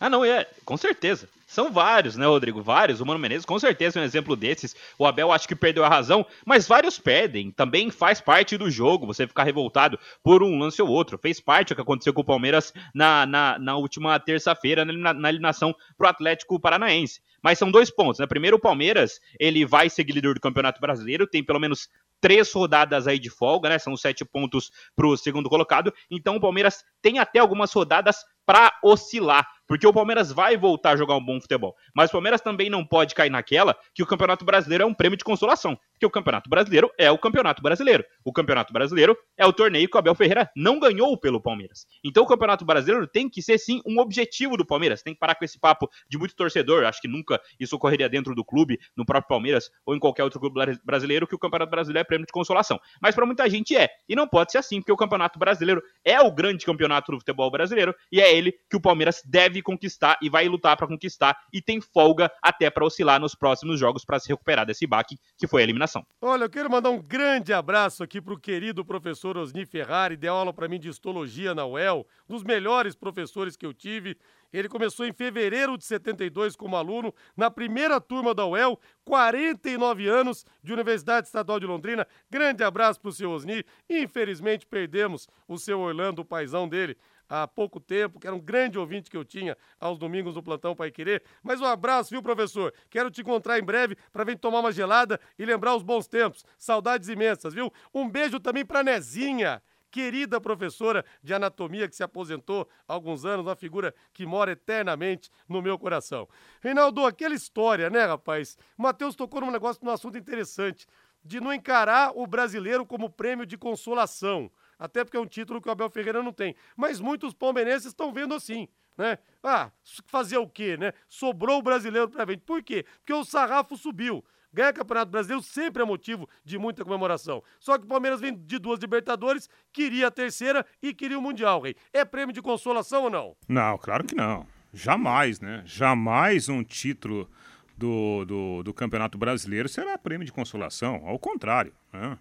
Ah, 0.00 0.08
não, 0.08 0.24
é, 0.24 0.46
com 0.64 0.76
certeza. 0.76 1.28
São 1.46 1.72
vários, 1.72 2.14
né, 2.14 2.26
Rodrigo? 2.26 2.62
Vários. 2.62 3.00
O 3.00 3.06
Mano 3.06 3.18
Menezes, 3.18 3.46
com 3.46 3.58
certeza, 3.58 3.98
é 3.98 4.02
um 4.02 4.04
exemplo 4.04 4.36
desses. 4.36 4.76
O 4.98 5.06
Abel 5.06 5.32
acho 5.32 5.48
que 5.48 5.56
perdeu 5.56 5.82
a 5.82 5.88
razão, 5.88 6.26
mas 6.44 6.68
vários 6.68 6.98
perdem. 6.98 7.50
Também 7.50 7.90
faz 7.90 8.20
parte 8.20 8.58
do 8.58 8.70
jogo 8.70 9.06
você 9.06 9.26
ficar 9.26 9.44
revoltado 9.44 9.98
por 10.22 10.42
um 10.42 10.58
lance 10.58 10.80
ou 10.82 10.88
outro. 10.88 11.16
Fez 11.16 11.40
parte 11.40 11.70
do 11.70 11.76
que 11.76 11.80
aconteceu 11.80 12.12
com 12.12 12.20
o 12.20 12.24
Palmeiras 12.24 12.72
na, 12.94 13.24
na, 13.24 13.58
na 13.58 13.76
última 13.76 14.20
terça-feira, 14.20 14.84
na, 14.84 15.14
na 15.14 15.28
eliminação 15.30 15.74
pro 15.96 16.06
Atlético 16.06 16.60
Paranaense. 16.60 17.20
Mas 17.42 17.58
são 17.58 17.70
dois 17.70 17.90
pontos, 17.90 18.18
né? 18.18 18.26
Primeiro, 18.26 18.58
o 18.58 18.60
Palmeiras, 18.60 19.20
ele 19.40 19.64
vai 19.64 19.88
ser 19.88 20.04
líder 20.04 20.34
do 20.34 20.40
Campeonato 20.40 20.80
Brasileiro, 20.80 21.26
tem 21.26 21.42
pelo 21.42 21.60
menos 21.60 21.88
três 22.20 22.52
rodadas 22.52 23.06
aí 23.06 23.18
de 23.18 23.30
folga, 23.30 23.68
né? 23.68 23.78
São 23.78 23.96
sete 23.96 24.24
pontos 24.24 24.70
pro 24.94 25.16
segundo 25.16 25.48
colocado. 25.48 25.94
Então 26.10 26.36
o 26.36 26.40
Palmeiras 26.40 26.84
tem 27.00 27.18
até 27.18 27.38
algumas 27.38 27.72
rodadas 27.72 28.24
para 28.44 28.72
oscilar, 28.82 29.46
porque 29.68 29.86
o 29.86 29.92
Palmeiras 29.92 30.32
vai 30.32 30.56
voltar 30.56 30.92
a 30.92 30.96
jogar 30.96 31.14
um 31.16 31.24
bom 31.24 31.40
futebol. 31.40 31.76
Mas 31.94 32.08
o 32.08 32.12
Palmeiras 32.12 32.40
também 32.40 32.70
não 32.70 32.84
pode 32.84 33.14
cair 33.14 33.30
naquela 33.30 33.76
que 33.94 34.02
o 34.02 34.06
Campeonato 34.06 34.44
Brasileiro 34.44 34.82
é 34.82 34.86
um 34.86 34.94
prêmio 34.94 35.16
de 35.16 35.22
consolação, 35.22 35.78
porque 35.92 36.06
o 36.06 36.10
Campeonato 36.10 36.48
Brasileiro 36.48 36.90
é 36.98 37.10
o 37.10 37.18
Campeonato 37.18 37.62
Brasileiro. 37.62 38.04
O 38.24 38.32
Campeonato 38.32 38.72
Brasileiro 38.72 39.16
é 39.36 39.46
o 39.46 39.52
torneio 39.52 39.88
que 39.88 39.96
o 39.96 39.98
Abel 39.98 40.14
Ferreira 40.14 40.50
não 40.56 40.80
ganhou 40.80 41.16
pelo 41.16 41.40
Palmeiras. 41.40 41.86
Então 42.02 42.24
o 42.24 42.26
Campeonato 42.26 42.64
Brasileiro 42.64 43.06
tem 43.06 43.28
que 43.28 43.42
ser 43.42 43.58
sim 43.58 43.82
um 43.86 44.00
objetivo 44.00 44.56
do 44.56 44.64
Palmeiras. 44.64 45.02
Tem 45.02 45.12
que 45.12 45.20
parar 45.20 45.34
com 45.34 45.44
esse 45.44 45.60
papo 45.60 45.88
de 46.08 46.16
muito 46.16 46.34
torcedor. 46.34 46.84
Acho 46.84 47.00
que 47.00 47.08
nunca 47.08 47.40
isso 47.60 47.76
ocorreria 47.76 48.08
dentro 48.08 48.34
do 48.34 48.44
clube, 48.44 48.78
no 48.96 49.04
próprio 49.04 49.28
Palmeiras 49.28 49.70
ou 49.84 49.94
em 49.94 49.98
qualquer 49.98 50.24
outro 50.24 50.40
clube 50.40 50.78
brasileiro 50.84 51.26
que 51.26 51.34
o 51.34 51.38
Campeonato 51.38 51.70
Brasileiro 51.70 52.00
é 52.00 52.04
prêmio 52.04 52.26
de 52.26 52.32
consolação. 52.32 52.80
Mas 53.02 53.14
para 53.14 53.26
muita 53.26 53.48
gente 53.50 53.76
é, 53.76 53.88
e 54.08 54.16
não 54.16 54.26
pode 54.26 54.52
ser 54.52 54.58
assim, 54.58 54.80
porque 54.80 54.92
o 54.92 54.96
Campeonato 54.96 55.38
Brasileiro 55.38 55.82
é 56.04 56.20
o 56.20 56.32
grande 56.32 56.64
campeonato 56.64 57.12
do 57.12 57.18
futebol 57.18 57.50
brasileiro 57.50 57.94
e 58.10 58.20
é 58.20 58.34
ele 58.34 58.52
que 58.70 58.76
o 58.76 58.80
Palmeiras 58.80 59.22
deve 59.24 59.57
conquistar 59.62 60.18
e 60.22 60.28
vai 60.28 60.48
lutar 60.48 60.76
para 60.76 60.86
conquistar 60.86 61.38
e 61.52 61.60
tem 61.60 61.80
folga 61.80 62.30
até 62.42 62.70
para 62.70 62.84
oscilar 62.84 63.20
nos 63.20 63.34
próximos 63.34 63.78
jogos 63.78 64.04
para 64.04 64.18
se 64.18 64.28
recuperar 64.28 64.66
desse 64.66 64.86
baque 64.86 65.18
que 65.36 65.46
foi 65.46 65.62
a 65.62 65.64
eliminação. 65.64 66.04
Olha, 66.20 66.44
eu 66.44 66.50
quero 66.50 66.70
mandar 66.70 66.90
um 66.90 67.00
grande 67.00 67.52
abraço 67.52 68.02
aqui 68.02 68.20
pro 68.20 68.38
querido 68.38 68.84
professor 68.84 69.36
Osni 69.36 69.66
Ferrari, 69.66 70.16
deu 70.16 70.34
aula 70.34 70.52
para 70.52 70.68
mim 70.68 70.78
de 70.78 70.88
histologia 70.88 71.54
na 71.54 71.66
UEL, 71.66 72.06
um 72.28 72.34
dos 72.34 72.44
melhores 72.44 72.94
professores 72.94 73.56
que 73.56 73.66
eu 73.66 73.74
tive. 73.74 74.16
Ele 74.52 74.68
começou 74.68 75.06
em 75.06 75.12
fevereiro 75.12 75.76
de 75.76 75.84
72 75.84 76.56
como 76.56 76.76
aluno, 76.76 77.14
na 77.36 77.50
primeira 77.50 78.00
turma 78.00 78.34
da 78.34 78.46
UEL, 78.46 78.80
49 79.04 80.08
anos 80.08 80.46
de 80.62 80.72
Universidade 80.72 81.26
Estadual 81.26 81.60
de 81.60 81.66
Londrina. 81.66 82.06
Grande 82.30 82.64
abraço 82.64 83.00
para 83.00 83.10
o 83.10 83.12
seu 83.12 83.30
Osni. 83.30 83.64
Infelizmente 83.90 84.66
perdemos 84.66 85.28
o 85.46 85.58
seu 85.58 85.80
Orlando, 85.80 86.22
o 86.22 86.24
paizão 86.24 86.66
dele, 86.66 86.96
há 87.28 87.46
pouco 87.46 87.78
tempo, 87.78 88.18
que 88.18 88.26
era 88.26 88.34
um 88.34 88.40
grande 88.40 88.78
ouvinte 88.78 89.10
que 89.10 89.16
eu 89.16 89.24
tinha 89.24 89.56
aos 89.78 89.98
domingos 89.98 90.34
do 90.34 90.42
Plantão 90.42 90.74
Pai 90.74 90.90
Querer. 90.90 91.22
Mas 91.42 91.60
um 91.60 91.66
abraço, 91.66 92.10
viu, 92.10 92.22
professor? 92.22 92.72
Quero 92.88 93.10
te 93.10 93.20
encontrar 93.20 93.58
em 93.58 93.62
breve 93.62 93.96
para 94.12 94.24
vir 94.24 94.38
tomar 94.38 94.60
uma 94.60 94.72
gelada 94.72 95.20
e 95.38 95.44
lembrar 95.44 95.74
os 95.76 95.82
bons 95.82 96.06
tempos. 96.06 96.44
Saudades 96.58 97.08
imensas, 97.08 97.54
viu? 97.54 97.72
Um 97.92 98.08
beijo 98.08 98.40
também 98.40 98.64
para 98.64 98.82
Nezinha 98.82 99.62
querida 99.90 100.40
professora 100.40 101.04
de 101.22 101.34
anatomia 101.34 101.88
que 101.88 101.96
se 101.96 102.02
aposentou 102.02 102.68
há 102.86 102.92
alguns 102.92 103.24
anos, 103.24 103.46
uma 103.46 103.56
figura 103.56 103.94
que 104.12 104.26
mora 104.26 104.52
eternamente 104.52 105.30
no 105.48 105.62
meu 105.62 105.78
coração. 105.78 106.28
Reinaldo, 106.62 107.04
aquela 107.06 107.34
história, 107.34 107.88
né, 107.90 108.04
rapaz? 108.04 108.56
Matheus 108.76 109.16
tocou 109.16 109.40
num 109.40 109.50
negócio, 109.50 109.84
num 109.84 109.90
assunto 109.90 110.18
interessante, 110.18 110.86
de 111.24 111.40
não 111.40 111.52
encarar 111.52 112.12
o 112.14 112.26
brasileiro 112.26 112.86
como 112.86 113.10
prêmio 113.10 113.44
de 113.44 113.56
consolação 113.56 114.50
até 114.78 115.04
porque 115.04 115.16
é 115.16 115.20
um 115.20 115.26
título 115.26 115.60
que 115.60 115.68
o 115.68 115.72
Abel 115.72 115.90
Ferreira 115.90 116.22
não 116.22 116.32
tem. 116.32 116.54
Mas 116.76 117.00
muitos 117.00 117.34
palmeirenses 117.34 117.88
estão 117.88 118.12
vendo 118.12 118.34
assim, 118.34 118.68
né? 118.96 119.18
Ah, 119.42 119.70
fazer 120.06 120.38
o 120.38 120.48
quê, 120.48 120.76
né? 120.76 120.92
Sobrou 121.08 121.58
o 121.58 121.62
brasileiro 121.62 122.08
para 122.08 122.26
frente. 122.26 122.42
Por 122.44 122.62
quê? 122.62 122.84
Porque 122.98 123.12
o 123.12 123.24
sarrafo 123.24 123.76
subiu. 123.76 124.24
Ganhar 124.52 124.72
Campeonato 124.72 125.10
Brasileiro 125.10 125.42
sempre 125.42 125.82
é 125.82 125.86
motivo 125.86 126.28
de 126.42 126.58
muita 126.58 126.84
comemoração. 126.84 127.42
Só 127.60 127.76
que 127.76 127.84
o 127.84 127.88
Palmeiras 127.88 128.20
vem 128.20 128.34
de 128.34 128.58
duas 128.58 128.80
Libertadores, 128.80 129.48
queria 129.72 130.06
a 130.06 130.10
terceira 130.10 130.64
e 130.82 130.94
queria 130.94 131.18
o 131.18 131.22
Mundial, 131.22 131.60
Rei. 131.60 131.76
É 131.92 132.04
prêmio 132.04 132.32
de 132.32 132.40
consolação 132.40 133.04
ou 133.04 133.10
não? 133.10 133.36
Não, 133.46 133.76
claro 133.76 134.04
que 134.04 134.14
não. 134.14 134.46
Jamais, 134.72 135.40
né? 135.40 135.62
Jamais 135.66 136.48
um 136.48 136.64
título 136.64 137.28
do, 137.76 138.24
do, 138.24 138.62
do 138.62 138.74
Campeonato 138.74 139.18
Brasileiro 139.18 139.68
será 139.68 139.98
prêmio 139.98 140.24
de 140.24 140.32
consolação. 140.32 141.02
Ao 141.06 141.18
contrário, 141.18 141.72
né? 141.92 142.18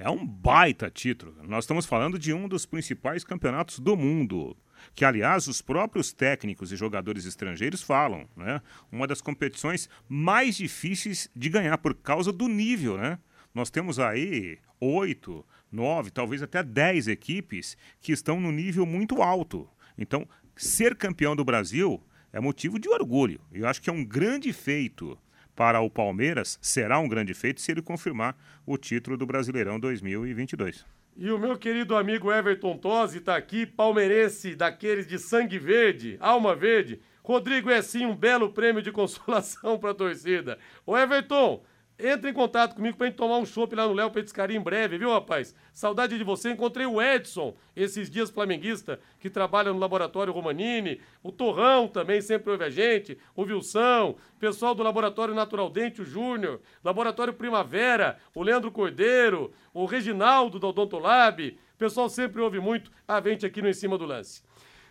É 0.00 0.08
um 0.08 0.26
baita 0.26 0.88
título. 0.90 1.34
Nós 1.46 1.64
estamos 1.64 1.84
falando 1.84 2.18
de 2.18 2.32
um 2.32 2.48
dos 2.48 2.64
principais 2.64 3.22
campeonatos 3.22 3.78
do 3.78 3.94
mundo. 3.98 4.56
Que, 4.94 5.04
aliás, 5.04 5.46
os 5.46 5.60
próprios 5.60 6.10
técnicos 6.10 6.72
e 6.72 6.76
jogadores 6.76 7.26
estrangeiros 7.26 7.82
falam, 7.82 8.26
né? 8.34 8.62
Uma 8.90 9.06
das 9.06 9.20
competições 9.20 9.90
mais 10.08 10.56
difíceis 10.56 11.30
de 11.36 11.50
ganhar 11.50 11.76
por 11.76 11.94
causa 11.94 12.32
do 12.32 12.48
nível, 12.48 12.96
né? 12.96 13.18
Nós 13.54 13.68
temos 13.68 13.98
aí 13.98 14.58
oito, 14.80 15.44
nove, 15.70 16.10
talvez 16.10 16.42
até 16.42 16.62
dez 16.62 17.06
equipes 17.06 17.76
que 18.00 18.10
estão 18.10 18.40
no 18.40 18.50
nível 18.50 18.86
muito 18.86 19.20
alto. 19.20 19.68
Então, 19.98 20.26
ser 20.56 20.96
campeão 20.96 21.36
do 21.36 21.44
Brasil 21.44 22.02
é 22.32 22.40
motivo 22.40 22.78
de 22.78 22.88
orgulho. 22.88 23.38
Eu 23.52 23.68
acho 23.68 23.82
que 23.82 23.90
é 23.90 23.92
um 23.92 24.02
grande 24.02 24.50
feito 24.50 25.18
para 25.54 25.80
o 25.80 25.90
Palmeiras 25.90 26.58
será 26.60 26.98
um 26.98 27.08
grande 27.08 27.34
feito 27.34 27.60
se 27.60 27.70
ele 27.70 27.82
confirmar 27.82 28.36
o 28.66 28.76
título 28.76 29.16
do 29.16 29.26
Brasileirão 29.26 29.78
2022. 29.78 30.84
E 31.16 31.30
o 31.30 31.38
meu 31.38 31.58
querido 31.58 31.96
amigo 31.96 32.32
Everton 32.32 32.76
Tosi 32.78 33.18
está 33.18 33.36
aqui, 33.36 33.66
palmeirense 33.66 34.54
daqueles 34.54 35.06
de 35.06 35.18
sangue 35.18 35.58
verde, 35.58 36.16
alma 36.20 36.54
verde. 36.54 37.00
Rodrigo 37.22 37.70
é 37.70 37.82
sim 37.82 38.06
um 38.06 38.16
belo 38.16 38.50
prêmio 38.50 38.80
de 38.82 38.90
consolação 38.90 39.76
para 39.80 39.90
a 39.90 39.94
torcida. 39.94 40.58
Ô 40.86 40.96
Everton, 40.96 41.62
Entra 42.02 42.30
em 42.30 42.32
contato 42.32 42.74
comigo 42.74 42.96
pra 42.96 43.06
gente 43.06 43.16
tomar 43.16 43.36
um 43.36 43.44
chopp 43.44 43.74
lá 43.74 43.86
no 43.86 43.92
Léo 43.92 44.10
Petiscaria 44.10 44.56
em 44.56 44.60
breve, 44.60 44.96
viu, 44.96 45.10
rapaz? 45.10 45.54
Saudade 45.72 46.16
de 46.16 46.24
você. 46.24 46.50
Encontrei 46.50 46.86
o 46.86 47.00
Edson, 47.00 47.54
esses 47.76 48.08
dias 48.08 48.30
flamenguista, 48.30 48.98
que 49.18 49.28
trabalha 49.28 49.72
no 49.72 49.78
Laboratório 49.78 50.32
Romanini. 50.32 51.00
O 51.22 51.30
Torrão 51.30 51.86
também 51.86 52.20
sempre 52.20 52.50
ouve 52.50 52.64
a 52.64 52.70
gente. 52.70 53.18
O 53.36 53.42
Wilson, 53.42 54.16
pessoal 54.38 54.74
do 54.74 54.82
Laboratório 54.82 55.34
Natural 55.34 55.68
Dente, 55.68 56.00
o 56.00 56.04
Júnior. 56.04 56.60
Laboratório 56.82 57.34
Primavera, 57.34 58.18
o 58.34 58.42
Leandro 58.42 58.70
Cordeiro, 58.70 59.52
o 59.74 59.84
Reginaldo 59.84 60.58
do 60.58 60.68
Odontolab. 60.68 61.58
Pessoal 61.78 62.08
sempre 62.08 62.40
ouve 62.40 62.60
muito 62.60 62.90
a 63.06 63.20
gente 63.20 63.44
aqui 63.44 63.60
no 63.60 63.68
Em 63.68 63.74
Cima 63.74 63.98
do 63.98 64.06
Lance. 64.06 64.42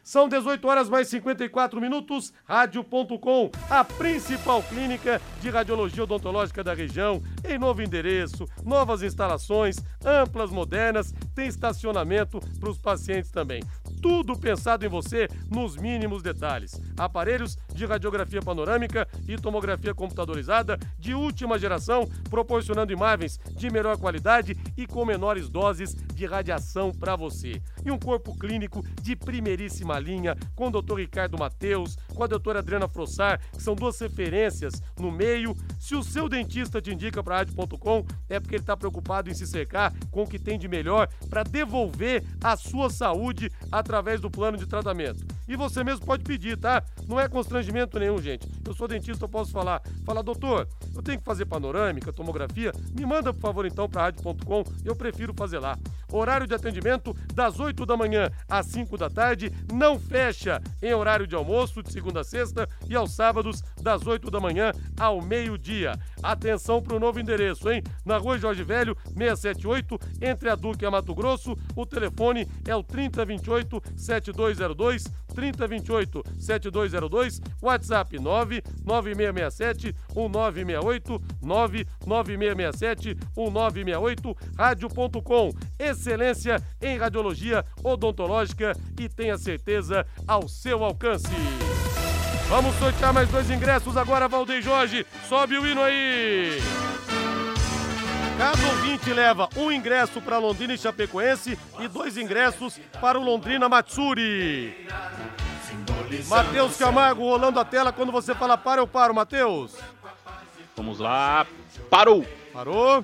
São 0.04 0.28
18 0.28 0.68
horas 0.68 0.90
mais 0.90 1.08
54 1.08 1.80
minutos. 1.80 2.34
Rádio.com, 2.46 3.52
a 3.70 3.84
principal 3.84 4.64
clínica 4.64 5.22
de 5.42 5.50
radiologia 5.50 6.04
odontológica 6.04 6.64
da 6.64 6.74
região, 6.74 7.22
em 7.48 7.58
novo 7.58 7.82
endereço, 7.82 8.46
novas 8.64 9.04
instalações, 9.04 9.78
amplas, 10.04 10.52
modernas, 10.52 11.14
tem 11.36 11.48
estacionamento 11.48 12.40
para 12.60 12.70
os 12.70 12.78
pacientes 12.78 13.32
também 13.32 13.62
tudo 14.02 14.38
pensado 14.38 14.86
em 14.86 14.90
você 14.90 15.28
nos 15.50 15.76
mínimos 15.76 16.22
detalhes. 16.22 16.80
Aparelhos 16.98 17.58
de 17.74 17.86
radiografia 17.86 18.42
panorâmica 18.42 19.08
e 19.28 19.36
tomografia 19.36 19.94
computadorizada 19.94 20.78
de 20.98 21.14
última 21.14 21.58
geração, 21.58 22.08
proporcionando 22.30 22.94
imagens 22.94 23.40
de 23.56 23.70
melhor 23.70 23.98
qualidade 23.98 24.58
e 24.78 24.86
com 24.86 25.06
menores 25.06 25.50
doses 25.50 25.96
de 26.14 26.26
radiação 26.26 26.92
para 26.92 27.16
você. 27.16 27.62
E 27.86 27.92
um 27.92 28.00
corpo 28.00 28.38
clínico 28.38 28.84
de 29.02 29.16
primeiríssima 29.16 30.00
linha, 30.00 30.36
com 30.56 30.68
o 30.68 30.82
Dr. 30.82 30.98
Ricardo 30.98 31.38
Mateus, 31.38 31.98
com 32.14 32.24
a 32.24 32.28
doutora 32.28 32.60
Adriana 32.60 32.88
Frossar, 32.88 33.40
que 33.52 33.62
são 33.62 33.76
duas 33.76 34.00
referências 34.00 34.82
no 35.00 35.12
meio. 35.12 35.56
Se 35.80 35.96
o 35.96 36.04
seu 36.04 36.28
dentista 36.28 36.82
te 36.82 36.92
indica 36.92 37.24
para 37.24 37.38
rádio.com, 37.38 38.06
é 38.28 38.40
porque 38.40 38.56
ele 38.56 38.64
está 38.64 38.76
preocupado 38.76 39.30
em 39.30 39.34
se 39.34 39.48
cercar 39.48 39.94
com 40.12 40.24
o 40.24 40.28
que 40.28 40.38
tem 40.38 40.58
de 40.58 40.68
melhor 40.68 41.08
para 41.30 41.44
devolver 41.44 42.24
a 42.44 42.56
sua 42.56 42.90
saúde 42.90 43.52
através 43.90 44.22
do 44.22 44.30
plano 44.30 44.56
de 44.56 44.68
tratamento. 44.68 45.26
E 45.50 45.56
você 45.56 45.84
mesmo 45.84 46.06
pode 46.06 46.24
pedir, 46.24 46.56
tá? 46.56 46.84
Não 47.08 47.20
é 47.20 47.28
constrangimento 47.28 47.98
nenhum, 47.98 48.22
gente. 48.22 48.48
Eu 48.64 48.72
sou 48.76 48.88
dentista, 48.88 49.26
eu 49.26 49.30
posso 49.30 49.52
falar. 49.52 49.82
Fala, 50.06 50.22
doutor, 50.22 50.68
eu 50.96 51.02
tenho 51.02 51.18
que 51.18 51.26
fazer 51.26 51.46
panorâmica, 51.48 52.14
tomografia. 52.14 52.72
Me 52.96 53.04
manda, 53.04 53.34
por 53.34 53.42
favor, 53.42 53.66
então, 53.66 53.90
para 53.90 54.04
rádio.com. 54.04 54.64
Eu 54.86 54.96
prefiro 54.96 55.34
fazer 55.34 55.58
lá. 55.58 55.76
Horário 56.12 56.46
de 56.46 56.54
atendimento 56.54 57.16
das 57.34 57.60
8 57.60 57.84
da 57.84 57.98
manhã 57.98 58.30
às 58.48 58.68
5 58.68 58.96
da 58.96 59.10
tarde. 59.10 59.52
Não 59.74 60.00
fecha 60.00 60.62
em 60.84 60.94
horário 60.94 61.26
de 61.26 61.34
almoço, 61.34 61.82
de 61.82 61.92
segunda 61.92 62.20
a 62.20 62.24
sexta, 62.24 62.70
e 62.88 62.96
aos 62.96 63.16
sábados, 63.16 63.64
das 63.82 64.06
8 64.06 64.30
da 64.30 64.40
manhã 64.40 64.72
ao 65.00 65.20
meio-dia. 65.20 65.94
Atenção 66.22 66.80
para 66.80 66.96
o 66.96 67.00
novo 67.00 67.20
endereço, 67.20 67.72
hein? 67.72 67.82
Na 68.06 68.18
rua 68.18 68.38
Jorge 68.38 68.64
Velho, 68.64 68.96
678, 69.16 70.00
entre 70.22 70.50
a 70.50 70.56
Duque 70.56 70.84
e 70.84 70.88
a 70.88 70.92
Mato 70.92 71.16
Grosso. 71.16 71.58
O 71.76 71.88
telefone 71.88 72.48
é 72.68 72.76
o 72.76 72.84
3028 72.84 73.82
7202 73.96 75.06
3028 75.40 76.24
7202, 76.38 77.42
WhatsApp 77.62 78.20
99667 78.20 79.96
1968 80.14 81.22
99667 81.42 83.18
1968, 83.38 84.38
rádio.com. 84.58 85.52
Excelência 85.80 86.62
em 86.82 86.98
radiologia 86.98 87.66
odontológica 87.84 88.76
e 89.00 89.08
tenha 89.08 89.38
certeza 89.38 90.06
ao 90.28 90.48
seu 90.50 90.84
alcance. 90.84 91.28
Vamos 92.50 92.76
sortear 92.76 93.14
mais 93.14 93.30
dois 93.30 93.50
ingressos 93.50 93.96
agora, 93.96 94.28
Valdeir 94.28 94.62
Jorge. 94.62 95.06
Sobe 95.28 95.58
o 95.58 95.66
hino 95.66 95.82
aí. 95.82 96.60
Cada 98.40 98.68
ouvinte 98.70 99.12
leva 99.12 99.50
um 99.58 99.70
ingresso 99.70 100.22
para 100.22 100.38
Londrina 100.38 100.74
e 100.74 100.78
Chapecoense 100.78 101.60
e 101.78 101.90
dois 101.90 102.16
ingressos 102.16 102.80
para 103.02 103.20
o 103.20 103.22
Londrina 103.22 103.68
Matsuri. 103.68 104.88
Matheus 106.30 106.78
Camargo 106.78 107.22
rolando 107.22 107.60
a 107.60 107.66
tela 107.66 107.92
quando 107.92 108.14
você 108.14 108.34
fala 108.34 108.58
para, 108.58 108.80
eu 108.80 108.88
paro, 108.88 109.14
Matheus. 109.14 109.76
Vamos 110.74 111.00
lá. 111.00 111.46
Parou. 111.90 112.26
Parou. 112.54 113.04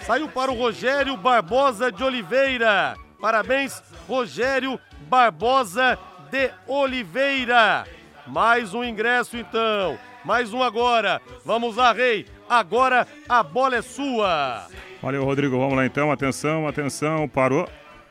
Saiu 0.00 0.28
para 0.28 0.52
o 0.52 0.54
Rogério 0.54 1.16
Barbosa 1.16 1.90
de 1.90 2.04
Oliveira. 2.04 2.94
Parabéns, 3.18 3.82
Rogério 4.06 4.78
Barbosa 5.08 5.98
de 6.30 6.50
Oliveira. 6.66 7.86
Mais 8.26 8.74
um 8.74 8.84
ingresso 8.84 9.38
então. 9.38 9.98
Mais 10.24 10.52
um 10.52 10.62
agora. 10.62 11.20
Vamos 11.44 11.76
lá, 11.76 11.92
Rei. 11.92 12.26
Agora 12.48 13.06
a 13.28 13.42
bola 13.42 13.76
é 13.76 13.82
sua. 13.82 14.66
Valeu, 15.02 15.24
Rodrigo. 15.24 15.58
Vamos 15.58 15.76
lá 15.76 15.86
então. 15.86 16.12
Atenção, 16.12 16.66
atenção. 16.66 17.28
Parou. 17.28 17.68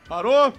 Parou. 0.08 0.52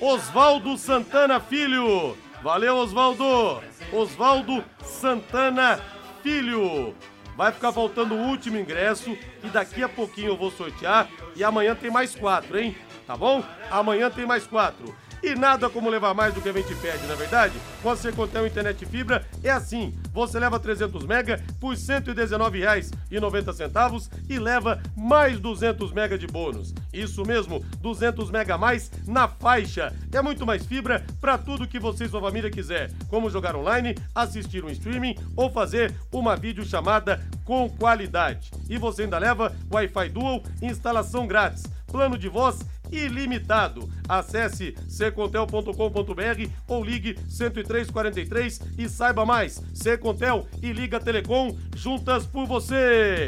Oswaldo 0.00 0.76
Santana 0.76 1.40
Filho. 1.40 2.16
Valeu, 2.42 2.76
Oswaldo. 2.76 3.62
Oswaldo 3.92 4.64
Santana 4.82 5.80
Filho. 6.22 6.94
Vai 7.36 7.52
ficar 7.52 7.72
faltando 7.72 8.14
o 8.14 8.28
último 8.28 8.56
ingresso 8.56 9.16
e 9.44 9.48
daqui 9.48 9.82
a 9.82 9.88
pouquinho 9.88 10.28
eu 10.28 10.36
vou 10.36 10.50
sortear 10.50 11.08
e 11.34 11.44
amanhã 11.44 11.74
tem 11.74 11.90
mais 11.90 12.14
quatro, 12.14 12.58
hein? 12.58 12.74
Tá 13.06 13.16
bom? 13.16 13.44
Amanhã 13.70 14.10
tem 14.10 14.24
mais 14.24 14.46
quatro. 14.46 14.94
E 15.26 15.34
nada 15.34 15.68
como 15.68 15.90
levar 15.90 16.14
mais 16.14 16.32
do 16.32 16.40
que 16.40 16.48
a 16.48 16.52
gente 16.52 16.72
pede, 16.76 17.04
na 17.08 17.14
é 17.14 17.16
verdade? 17.16 17.54
Com 17.82 17.90
a 17.90 17.96
Secontel 17.96 18.46
Internet 18.46 18.86
Fibra 18.86 19.26
é 19.42 19.50
assim. 19.50 19.92
Você 20.12 20.38
leva 20.38 20.60
300 20.60 21.04
mega 21.04 21.42
por 21.60 21.74
R$ 21.74 21.80
119,90 21.80 24.08
e 24.30 24.38
leva 24.38 24.80
mais 24.96 25.40
200 25.40 25.90
mega 25.90 26.16
de 26.16 26.28
bônus. 26.28 26.72
Isso 26.92 27.26
mesmo, 27.26 27.58
200 27.80 28.30
mega 28.30 28.54
a 28.54 28.58
mais 28.58 28.88
na 29.04 29.26
faixa. 29.26 29.92
É 30.12 30.22
muito 30.22 30.46
mais 30.46 30.64
fibra 30.64 31.04
para 31.20 31.36
tudo 31.36 31.66
que 31.66 31.80
você 31.80 32.04
e 32.04 32.08
sua 32.08 32.20
família 32.20 32.48
quiser, 32.48 32.92
como 33.08 33.28
jogar 33.28 33.56
online, 33.56 33.96
assistir 34.14 34.64
um 34.64 34.70
streaming 34.70 35.16
ou 35.34 35.50
fazer 35.50 35.92
uma 36.12 36.36
videochamada 36.36 37.20
com 37.44 37.68
qualidade. 37.68 38.52
E 38.70 38.78
você 38.78 39.02
ainda 39.02 39.18
leva 39.18 39.52
Wi-Fi 39.72 40.08
Dual, 40.08 40.44
instalação 40.62 41.26
grátis, 41.26 41.64
plano 41.86 42.16
de 42.16 42.28
voz 42.28 42.60
ilimitado. 42.90 43.88
Acesse 44.08 44.74
secontel.com.br 44.88 46.50
ou 46.68 46.84
ligue 46.84 47.14
10343 47.14 48.60
e 48.78 48.88
saiba 48.88 49.26
mais. 49.26 49.62
Secontel 49.74 50.46
e 50.62 50.72
Liga 50.72 51.00
Telecom 51.00 51.56
juntas 51.74 52.26
por 52.26 52.46
você. 52.46 53.26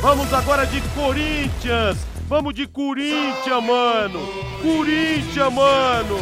Vamos 0.00 0.32
agora 0.32 0.64
de 0.66 0.80
Corinthians. 0.94 1.98
Vamos 2.28 2.54
de 2.54 2.66
Corinthians, 2.66 3.64
mano. 3.64 4.20
Corinthians, 4.62 5.52
mano. 5.52 6.16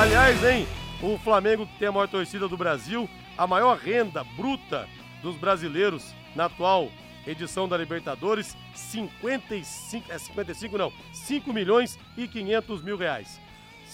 Aliás, 0.00 0.42
hein, 0.44 0.66
o 1.02 1.18
Flamengo 1.18 1.68
tem 1.78 1.88
a 1.88 1.92
maior 1.92 2.08
torcida 2.08 2.48
do 2.48 2.56
Brasil, 2.56 3.08
a 3.36 3.46
maior 3.46 3.76
renda 3.76 4.24
bruta 4.36 4.86
dos 5.22 5.36
brasileiros 5.36 6.14
na 6.34 6.46
atual 6.46 6.88
edição 7.30 7.68
da 7.68 7.76
Libertadores, 7.76 8.56
55, 8.74 10.10
é 10.10 10.18
55 10.18 10.78
não, 10.78 10.92
5 11.12 11.52
milhões 11.52 11.98
e 12.16 12.26
500 12.26 12.82
mil 12.82 12.96
reais. 12.96 13.40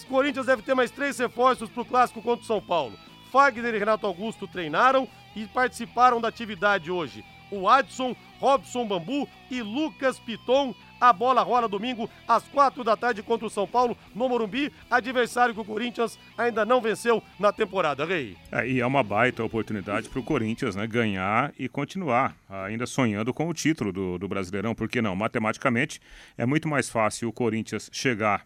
Corinthians 0.07 0.45
deve 0.45 0.61
ter 0.61 0.75
mais 0.75 0.91
três 0.91 1.17
reforços 1.17 1.69
para 1.69 1.81
o 1.81 1.85
clássico 1.85 2.21
contra 2.21 2.43
o 2.43 2.47
São 2.47 2.61
Paulo. 2.61 2.97
Fagner 3.31 3.73
e 3.73 3.79
Renato 3.79 4.05
Augusto 4.05 4.47
treinaram 4.47 5.07
e 5.35 5.45
participaram 5.47 6.21
da 6.21 6.27
atividade 6.27 6.91
hoje. 6.91 7.23
O 7.51 7.69
Adson, 7.69 8.15
Robson 8.39 8.85
Bambu 8.85 9.27
e 9.49 9.61
Lucas 9.61 10.19
Piton 10.19 10.73
a 10.99 11.11
bola 11.11 11.41
rola 11.41 11.67
domingo 11.67 12.09
às 12.27 12.43
quatro 12.47 12.83
da 12.83 12.95
tarde 12.95 13.21
contra 13.21 13.45
o 13.45 13.49
São 13.49 13.67
Paulo 13.67 13.97
no 14.13 14.29
Morumbi, 14.29 14.71
adversário 14.89 15.53
que 15.53 15.59
o 15.59 15.65
Corinthians 15.65 16.17
ainda 16.37 16.65
não 16.65 16.81
venceu 16.81 17.21
na 17.39 17.51
temporada, 17.51 18.05
Rei. 18.05 18.37
É, 18.51 18.67
e 18.67 18.79
é 18.79 18.85
uma 18.85 19.03
baita 19.03 19.43
oportunidade 19.43 20.09
para 20.09 20.19
o 20.19 20.23
Corinthians 20.23 20.75
né, 20.75 20.87
ganhar 20.87 21.53
e 21.59 21.67
continuar 21.67 22.35
ainda 22.49 22.85
sonhando 22.85 23.33
com 23.33 23.47
o 23.47 23.53
título 23.53 23.91
do, 23.91 24.17
do 24.17 24.27
Brasileirão, 24.27 24.73
porque 24.73 25.01
não? 25.01 25.15
Matematicamente 25.15 25.99
é 26.37 26.45
muito 26.45 26.67
mais 26.67 26.89
fácil 26.89 27.29
o 27.29 27.33
Corinthians 27.33 27.89
chegar 27.91 28.45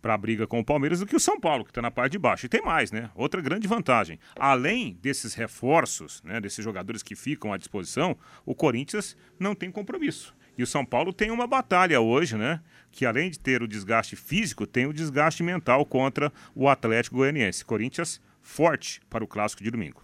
para 0.00 0.14
a 0.14 0.18
briga 0.18 0.46
com 0.46 0.60
o 0.60 0.64
Palmeiras 0.64 1.00
do 1.00 1.06
que 1.06 1.16
o 1.16 1.20
São 1.20 1.38
Paulo, 1.38 1.64
que 1.64 1.70
está 1.70 1.82
na 1.82 1.90
parte 1.90 2.12
de 2.12 2.18
baixo. 2.18 2.46
E 2.46 2.48
tem 2.48 2.62
mais, 2.62 2.90
né? 2.90 3.10
Outra 3.14 3.40
grande 3.40 3.68
vantagem. 3.68 4.18
Além 4.38 4.98
desses 5.00 5.34
reforços, 5.34 6.22
né, 6.22 6.40
desses 6.40 6.64
jogadores 6.64 7.02
que 7.02 7.14
ficam 7.14 7.52
à 7.52 7.56
disposição, 7.56 8.16
o 8.44 8.54
Corinthians 8.54 9.16
não 9.38 9.54
tem 9.54 9.70
compromisso. 9.70 10.34
E 10.56 10.62
o 10.62 10.66
São 10.66 10.84
Paulo 10.84 11.12
tem 11.12 11.30
uma 11.30 11.46
batalha 11.46 12.00
hoje, 12.00 12.36
né? 12.36 12.60
Que 12.90 13.06
além 13.06 13.30
de 13.30 13.38
ter 13.38 13.62
o 13.62 13.68
desgaste 13.68 14.16
físico, 14.16 14.66
tem 14.66 14.86
o 14.86 14.92
desgaste 14.92 15.42
mental 15.42 15.86
contra 15.86 16.32
o 16.54 16.68
Atlético 16.68 17.16
Goianiense. 17.16 17.64
Corinthians 17.64 18.20
forte 18.42 19.00
para 19.08 19.24
o 19.24 19.26
clássico 19.26 19.62
de 19.62 19.70
domingo. 19.70 20.02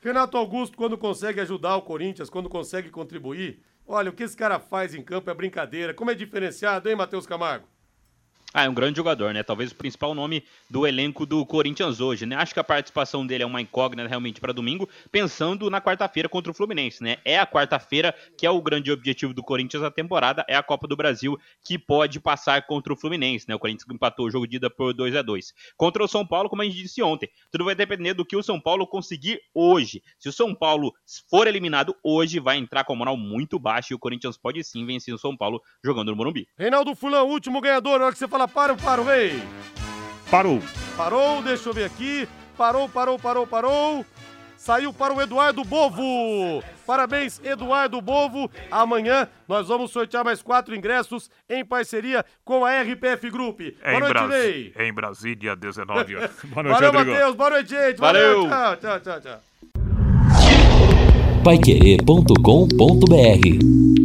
Renato 0.00 0.36
Augusto, 0.36 0.76
quando 0.76 0.98
consegue 0.98 1.40
ajudar 1.40 1.76
o 1.76 1.82
Corinthians, 1.82 2.28
quando 2.28 2.48
consegue 2.48 2.90
contribuir, 2.90 3.62
olha, 3.86 4.10
o 4.10 4.12
que 4.12 4.24
esse 4.24 4.36
cara 4.36 4.58
faz 4.58 4.94
em 4.94 5.02
campo 5.02 5.30
é 5.30 5.34
brincadeira. 5.34 5.94
Como 5.94 6.10
é 6.10 6.14
diferenciado, 6.14 6.88
hein, 6.88 6.96
Matheus 6.96 7.26
Camargo? 7.26 7.71
Ah, 8.54 8.64
é 8.64 8.68
um 8.68 8.74
grande 8.74 8.98
jogador, 8.98 9.32
né? 9.32 9.42
Talvez 9.42 9.72
o 9.72 9.74
principal 9.74 10.14
nome 10.14 10.44
do 10.68 10.86
elenco 10.86 11.24
do 11.24 11.44
Corinthians 11.46 12.00
hoje, 12.00 12.26
né? 12.26 12.36
Acho 12.36 12.52
que 12.52 12.60
a 12.60 12.64
participação 12.64 13.26
dele 13.26 13.44
é 13.44 13.46
uma 13.46 13.62
incógnita 13.62 14.06
realmente 14.06 14.42
para 14.42 14.52
domingo, 14.52 14.86
pensando 15.10 15.70
na 15.70 15.80
quarta-feira 15.80 16.28
contra 16.28 16.52
o 16.52 16.54
Fluminense, 16.54 17.02
né? 17.02 17.16
É 17.24 17.38
a 17.38 17.46
quarta-feira 17.46 18.14
que 18.36 18.44
é 18.44 18.50
o 18.50 18.60
grande 18.60 18.92
objetivo 18.92 19.32
do 19.32 19.42
Corinthians 19.42 19.82
na 19.82 19.90
temporada, 19.90 20.44
é 20.46 20.54
a 20.54 20.62
Copa 20.62 20.86
do 20.86 20.94
Brasil 20.94 21.38
que 21.64 21.78
pode 21.78 22.20
passar 22.20 22.66
contra 22.66 22.92
o 22.92 22.96
Fluminense, 22.96 23.46
né? 23.48 23.54
O 23.54 23.58
Corinthians 23.58 23.88
empatou 23.90 24.26
o 24.26 24.30
jogo 24.30 24.46
de 24.46 24.56
ida 24.56 24.68
por 24.68 24.92
2 24.92 25.16
a 25.16 25.22
2 25.22 25.54
Contra 25.74 26.04
o 26.04 26.08
São 26.08 26.26
Paulo, 26.26 26.50
como 26.50 26.60
a 26.60 26.64
gente 26.66 26.76
disse 26.76 27.02
ontem, 27.02 27.30
tudo 27.50 27.64
vai 27.64 27.74
depender 27.74 28.12
do 28.12 28.24
que 28.24 28.36
o 28.36 28.42
São 28.42 28.60
Paulo 28.60 28.86
conseguir 28.86 29.40
hoje. 29.54 30.02
Se 30.18 30.28
o 30.28 30.32
São 30.32 30.54
Paulo 30.54 30.92
for 31.30 31.46
eliminado 31.46 31.96
hoje, 32.04 32.38
vai 32.38 32.58
entrar 32.58 32.84
com 32.84 32.92
a 32.92 32.96
moral 32.96 33.16
muito 33.16 33.58
baixa 33.58 33.94
e 33.94 33.96
o 33.96 33.98
Corinthians 33.98 34.36
pode 34.36 34.62
sim 34.62 34.84
vencer 34.84 35.14
o 35.14 35.18
São 35.18 35.34
Paulo 35.34 35.62
jogando 35.82 36.10
no 36.10 36.16
Morumbi. 36.16 36.46
Reinaldo 36.58 36.94
Fulão, 36.94 37.30
último 37.30 37.58
ganhador, 37.58 37.98
na 37.98 38.04
hora 38.04 38.12
que 38.12 38.18
você 38.18 38.28
fala 38.28 38.41
fala 38.48 38.48
para, 38.48 38.76
parou, 38.76 39.04
rei. 39.04 39.42
Parou. 40.30 40.60
Parou, 40.96 41.42
deixa 41.42 41.68
eu 41.68 41.74
ver 41.74 41.84
aqui. 41.84 42.28
Parou, 42.56 42.88
parou, 42.88 43.18
parou, 43.18 43.46
parou. 43.46 44.06
Saiu 44.56 44.92
para 44.92 45.12
o 45.12 45.20
Eduardo 45.20 45.64
Bovo. 45.64 46.62
Parabéns, 46.86 47.40
Eduardo 47.42 48.00
Bovo. 48.00 48.48
Amanhã 48.70 49.28
nós 49.48 49.66
vamos 49.66 49.90
sortear 49.90 50.24
mais 50.24 50.40
quatro 50.40 50.74
ingressos 50.74 51.28
em 51.48 51.64
parceria 51.64 52.24
com 52.44 52.64
a 52.64 52.80
RPF 52.80 53.28
Group. 53.30 53.60
Boa 53.82 54.00
noite, 54.00 54.26
Ney. 54.28 54.72
Em 54.78 54.92
Brasília, 54.92 55.56
19 55.56 56.16
horas. 56.16 56.30
Boa 56.44 56.62
noite, 56.62 56.80
Valeu, 56.80 56.92
Matheus. 56.92 57.34
Boa 57.34 57.50
noite, 57.50 57.70
gente. 57.70 57.98
Valeu. 57.98 58.48
Valeu. 58.48 58.76
Tchau, 58.76 59.00
tchau, 59.00 59.00
tchau, 59.00 59.20
tchau. 59.20 59.40
Paiquerê.com.br 61.42 64.01